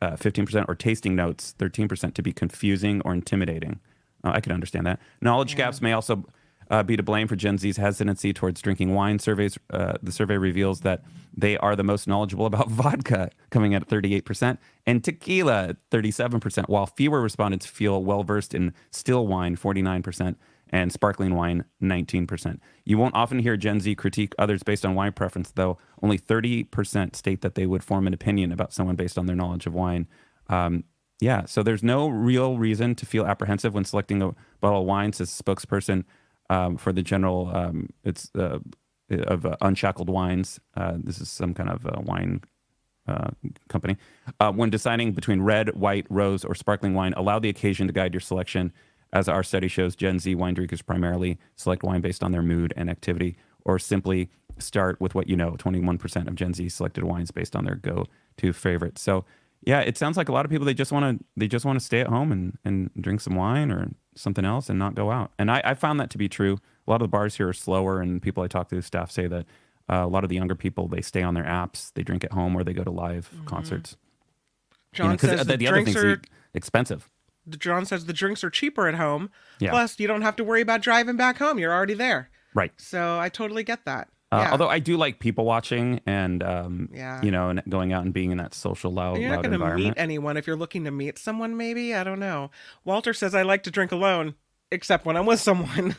uh, 0.00 0.12
15%, 0.12 0.64
or 0.68 0.74
tasting 0.74 1.14
notes, 1.14 1.54
13%, 1.58 2.14
to 2.14 2.22
be 2.22 2.32
confusing 2.32 3.00
or 3.04 3.12
intimidating. 3.12 3.78
Uh, 4.24 4.32
I 4.34 4.40
can 4.40 4.52
understand 4.52 4.86
that. 4.86 4.98
Knowledge 5.20 5.54
gaps 5.54 5.80
may 5.80 5.92
also 5.92 6.24
uh, 6.72 6.82
be 6.82 6.96
to 6.96 7.02
blame 7.02 7.28
for 7.28 7.36
Gen 7.36 7.58
Z's 7.58 7.76
hesitancy 7.76 8.32
towards 8.32 8.62
drinking 8.62 8.94
wine. 8.94 9.18
Surveys, 9.18 9.58
uh, 9.70 9.92
the 10.02 10.10
survey 10.10 10.38
reveals 10.38 10.80
that 10.80 11.04
they 11.36 11.58
are 11.58 11.76
the 11.76 11.84
most 11.84 12.08
knowledgeable 12.08 12.46
about 12.46 12.70
vodka, 12.70 13.30
coming 13.50 13.74
at 13.74 13.86
38%, 13.86 14.56
and 14.86 15.04
tequila, 15.04 15.68
at 15.68 15.90
37%, 15.90 16.68
while 16.70 16.86
fewer 16.86 17.20
respondents 17.20 17.66
feel 17.66 18.02
well 18.02 18.24
versed 18.24 18.54
in 18.54 18.72
still 18.90 19.26
wine, 19.26 19.54
49%, 19.54 20.34
and 20.70 20.90
sparkling 20.90 21.34
wine, 21.34 21.66
19%. 21.82 22.58
You 22.86 22.96
won't 22.96 23.14
often 23.14 23.40
hear 23.40 23.58
Gen 23.58 23.78
Z 23.78 23.94
critique 23.96 24.34
others 24.38 24.62
based 24.62 24.86
on 24.86 24.94
wine 24.94 25.12
preference, 25.12 25.50
though 25.50 25.76
only 26.02 26.18
30% 26.18 27.14
state 27.14 27.42
that 27.42 27.54
they 27.54 27.66
would 27.66 27.84
form 27.84 28.06
an 28.06 28.14
opinion 28.14 28.50
about 28.50 28.72
someone 28.72 28.96
based 28.96 29.18
on 29.18 29.26
their 29.26 29.36
knowledge 29.36 29.66
of 29.66 29.74
wine. 29.74 30.08
Um, 30.48 30.84
yeah, 31.20 31.44
so 31.44 31.62
there's 31.62 31.82
no 31.82 32.08
real 32.08 32.56
reason 32.56 32.94
to 32.94 33.04
feel 33.04 33.26
apprehensive 33.26 33.74
when 33.74 33.84
selecting 33.84 34.22
a 34.22 34.34
bottle 34.62 34.80
of 34.80 34.86
wine, 34.86 35.12
says 35.12 35.28
spokesperson 35.28 36.04
um, 36.52 36.76
for 36.76 36.92
the 36.92 37.02
general, 37.02 37.50
um, 37.54 37.88
it's 38.04 38.30
uh, 38.34 38.58
of 39.10 39.46
uh, 39.46 39.56
Unshackled 39.62 40.10
Wines. 40.10 40.60
Uh, 40.76 40.94
this 41.02 41.18
is 41.18 41.30
some 41.30 41.54
kind 41.54 41.70
of 41.70 41.86
uh, 41.86 42.00
wine 42.02 42.42
uh, 43.08 43.30
company. 43.68 43.96
Uh, 44.38 44.52
when 44.52 44.68
deciding 44.68 45.12
between 45.12 45.40
red, 45.40 45.74
white, 45.74 46.06
rose, 46.10 46.44
or 46.44 46.54
sparkling 46.54 46.92
wine, 46.92 47.14
allow 47.16 47.38
the 47.38 47.48
occasion 47.48 47.86
to 47.86 47.92
guide 47.92 48.12
your 48.12 48.20
selection. 48.20 48.70
As 49.14 49.28
our 49.28 49.42
study 49.42 49.68
shows, 49.68 49.96
Gen 49.96 50.18
Z 50.18 50.34
wine 50.34 50.54
drinkers 50.54 50.82
primarily 50.82 51.38
select 51.56 51.82
wine 51.82 52.02
based 52.02 52.22
on 52.22 52.32
their 52.32 52.42
mood 52.42 52.74
and 52.76 52.90
activity, 52.90 53.36
or 53.64 53.78
simply 53.78 54.30
start 54.58 55.00
with 55.00 55.14
what 55.14 55.28
you 55.28 55.36
know. 55.36 55.52
21% 55.52 56.28
of 56.28 56.34
Gen 56.34 56.52
Z 56.52 56.68
selected 56.68 57.04
wines 57.04 57.30
based 57.30 57.56
on 57.56 57.64
their 57.64 57.76
go-to 57.76 58.52
favorites. 58.52 59.00
So, 59.00 59.24
yeah, 59.64 59.80
it 59.80 59.96
sounds 59.96 60.16
like 60.16 60.28
a 60.28 60.32
lot 60.32 60.44
of 60.44 60.50
people 60.50 60.66
they 60.66 60.74
just 60.74 60.92
want 60.92 61.18
to 61.18 61.24
they 61.36 61.48
just 61.48 61.64
want 61.64 61.78
to 61.78 61.84
stay 61.84 62.00
at 62.00 62.08
home 62.08 62.32
and 62.32 62.58
and 62.64 62.90
drink 63.00 63.20
some 63.20 63.36
wine 63.36 63.70
or 63.70 63.90
something 64.14 64.44
else 64.44 64.68
and 64.68 64.78
not 64.78 64.94
go 64.94 65.10
out. 65.10 65.32
And 65.38 65.50
I, 65.50 65.62
I 65.64 65.74
found 65.74 66.00
that 66.00 66.10
to 66.10 66.18
be 66.18 66.28
true. 66.28 66.58
A 66.86 66.90
lot 66.90 66.96
of 66.96 67.02
the 67.02 67.08
bars 67.08 67.36
here 67.36 67.48
are 67.48 67.52
slower, 67.52 68.00
and 68.00 68.20
people 68.20 68.42
I 68.42 68.48
talk 68.48 68.68
to, 68.70 68.82
staff 68.82 69.10
say 69.10 69.26
that 69.28 69.46
uh, 69.88 70.04
a 70.04 70.08
lot 70.08 70.24
of 70.24 70.30
the 70.30 70.36
younger 70.36 70.54
people 70.54 70.88
they 70.88 71.00
stay 71.00 71.22
on 71.22 71.34
their 71.34 71.44
apps, 71.44 71.92
they 71.94 72.02
drink 72.02 72.24
at 72.24 72.32
home, 72.32 72.56
or 72.56 72.64
they 72.64 72.72
go 72.72 72.84
to 72.84 72.90
live 72.90 73.30
concerts. 73.46 73.96
You 74.94 75.04
know, 75.04 75.16
says 75.16 75.46
the, 75.46 75.56
the, 75.56 75.66
drinks 75.66 75.96
are. 75.96 76.12
are 76.12 76.20
expensive. 76.54 77.08
John 77.48 77.86
says 77.86 78.04
the 78.04 78.12
drinks 78.12 78.44
are 78.44 78.50
cheaper 78.50 78.88
at 78.88 78.94
home. 78.94 79.30
Yeah. 79.58 79.70
Plus, 79.70 79.98
you 79.98 80.06
don't 80.06 80.22
have 80.22 80.36
to 80.36 80.44
worry 80.44 80.60
about 80.60 80.82
driving 80.82 81.16
back 81.16 81.38
home. 81.38 81.58
You're 81.58 81.72
already 81.72 81.94
there. 81.94 82.30
Right. 82.54 82.72
So 82.76 83.18
I 83.18 83.28
totally 83.28 83.64
get 83.64 83.84
that. 83.84 84.08
Uh, 84.32 84.38
yeah. 84.38 84.50
Although 84.52 84.68
I 84.68 84.78
do 84.78 84.96
like 84.96 85.18
people 85.18 85.44
watching 85.44 86.00
and 86.06 86.42
um, 86.42 86.88
Yeah. 86.92 87.20
you 87.22 87.30
know, 87.30 87.50
and 87.50 87.62
going 87.68 87.92
out 87.92 88.02
and 88.04 88.14
being 88.14 88.30
in 88.32 88.38
that 88.38 88.54
social 88.54 88.90
loud, 88.90 89.18
you're 89.18 89.28
not 89.28 89.44
loud 89.44 89.58
going 89.58 89.60
to 89.60 89.76
meet 89.76 89.94
anyone 89.98 90.36
if 90.38 90.46
you're 90.46 90.56
looking 90.56 90.84
to 90.84 90.90
meet 90.90 91.18
someone. 91.18 91.56
Maybe 91.56 91.94
I 91.94 92.02
don't 92.02 92.18
know. 92.18 92.50
Walter 92.84 93.12
says 93.12 93.34
I 93.34 93.42
like 93.42 93.62
to 93.64 93.70
drink 93.70 93.92
alone, 93.92 94.34
except 94.70 95.04
when 95.04 95.16
I'm 95.18 95.26
with 95.26 95.38
someone. 95.40 95.96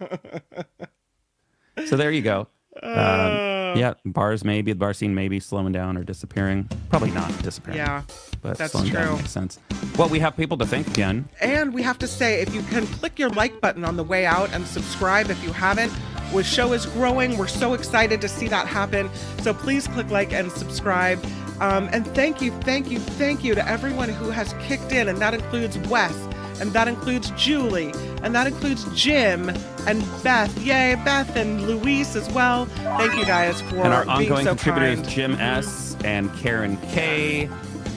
so 1.86 1.96
there 1.96 2.10
you 2.10 2.22
go. 2.22 2.48
Um, 2.82 2.92
oh 2.92 3.74
Yeah, 3.76 3.94
bars 4.04 4.44
maybe 4.44 4.72
the 4.72 4.78
bar 4.78 4.94
scene 4.94 5.14
maybe 5.14 5.40
slowing 5.40 5.72
down 5.72 5.96
or 5.96 6.04
disappearing. 6.04 6.68
Probably 6.90 7.10
not 7.10 7.30
disappearing. 7.42 7.78
Yeah, 7.78 8.02
but 8.42 8.58
that's 8.58 8.72
slowing 8.72 8.92
down 8.92 9.16
makes 9.18 9.30
sense. 9.30 9.58
Well, 9.98 10.08
we 10.08 10.18
have 10.18 10.36
people 10.36 10.56
to 10.58 10.66
thank 10.66 10.88
again. 10.88 11.28
And 11.40 11.72
we 11.72 11.82
have 11.82 11.98
to 11.98 12.06
say, 12.06 12.40
if 12.40 12.54
you 12.54 12.62
can 12.62 12.86
click 12.86 13.18
your 13.18 13.30
like 13.30 13.60
button 13.60 13.84
on 13.84 13.96
the 13.96 14.04
way 14.04 14.26
out 14.26 14.52
and 14.52 14.66
subscribe 14.66 15.30
if 15.30 15.42
you 15.42 15.52
haven't, 15.52 15.92
the 16.32 16.42
show 16.42 16.72
is 16.72 16.86
growing. 16.86 17.38
We're 17.38 17.46
so 17.46 17.74
excited 17.74 18.20
to 18.20 18.28
see 18.28 18.48
that 18.48 18.66
happen. 18.66 19.08
So 19.42 19.54
please 19.54 19.86
click 19.86 20.10
like 20.10 20.32
and 20.32 20.50
subscribe. 20.50 21.24
Um, 21.60 21.88
and 21.92 22.04
thank 22.08 22.42
you, 22.42 22.50
thank 22.62 22.90
you, 22.90 22.98
thank 22.98 23.44
you 23.44 23.54
to 23.54 23.68
everyone 23.68 24.08
who 24.08 24.30
has 24.30 24.52
kicked 24.62 24.90
in, 24.90 25.06
and 25.06 25.18
that 25.18 25.34
includes 25.34 25.78
Wes, 25.88 26.12
and 26.60 26.72
that 26.72 26.88
includes 26.88 27.30
Julie, 27.36 27.92
and 28.22 28.34
that 28.34 28.46
includes 28.46 28.84
Jim 28.94 29.50
and 29.86 30.04
Beth. 30.22 30.56
Yay, 30.64 30.94
Beth 31.04 31.34
and 31.36 31.66
Luis 31.66 32.16
as 32.16 32.28
well. 32.32 32.66
Thank 32.66 33.16
you 33.16 33.24
guys 33.24 33.60
for 33.62 33.76
and 33.76 33.92
our 33.92 34.04
being 34.04 34.30
ongoing 34.32 34.44
so 34.44 34.54
contributors, 34.54 35.00
kind. 35.00 35.08
Jim 35.10 35.32
S. 35.40 35.96
and 36.04 36.34
Karen 36.36 36.76
K. 36.92 37.48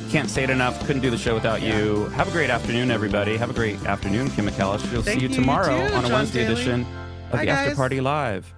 Can't 0.10 0.30
say 0.30 0.44
it 0.44 0.50
enough. 0.50 0.80
Couldn't 0.88 1.02
do 1.02 1.10
the 1.10 1.18
show 1.18 1.34
without 1.34 1.62
you. 1.62 2.06
Have 2.16 2.30
a 2.30 2.32
great 2.32 2.50
afternoon, 2.50 2.92
everybody. 2.92 3.36
Have 3.36 3.50
a 3.50 3.54
great 3.54 3.84
afternoon, 3.86 4.30
Kim 4.32 4.46
McAllister. 4.48 4.92
We'll 4.94 5.02
Thank 5.04 5.20
see 5.20 5.26
you 5.26 5.30
you, 5.30 5.36
you 5.36 5.42
tomorrow 5.42 5.86
too, 5.88 5.94
on 5.96 6.06
a 6.06 6.08
John 6.08 6.12
Wednesday 6.14 6.44
Daly. 6.44 6.54
edition 6.54 6.86
of 7.26 7.32
Bye, 7.34 7.46
the 7.46 7.52
After. 7.52 7.76
Party 7.76 8.00
Live. 8.00 8.54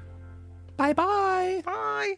Bye 0.77 0.93
bye. 0.93 1.61
Bye. 1.65 2.17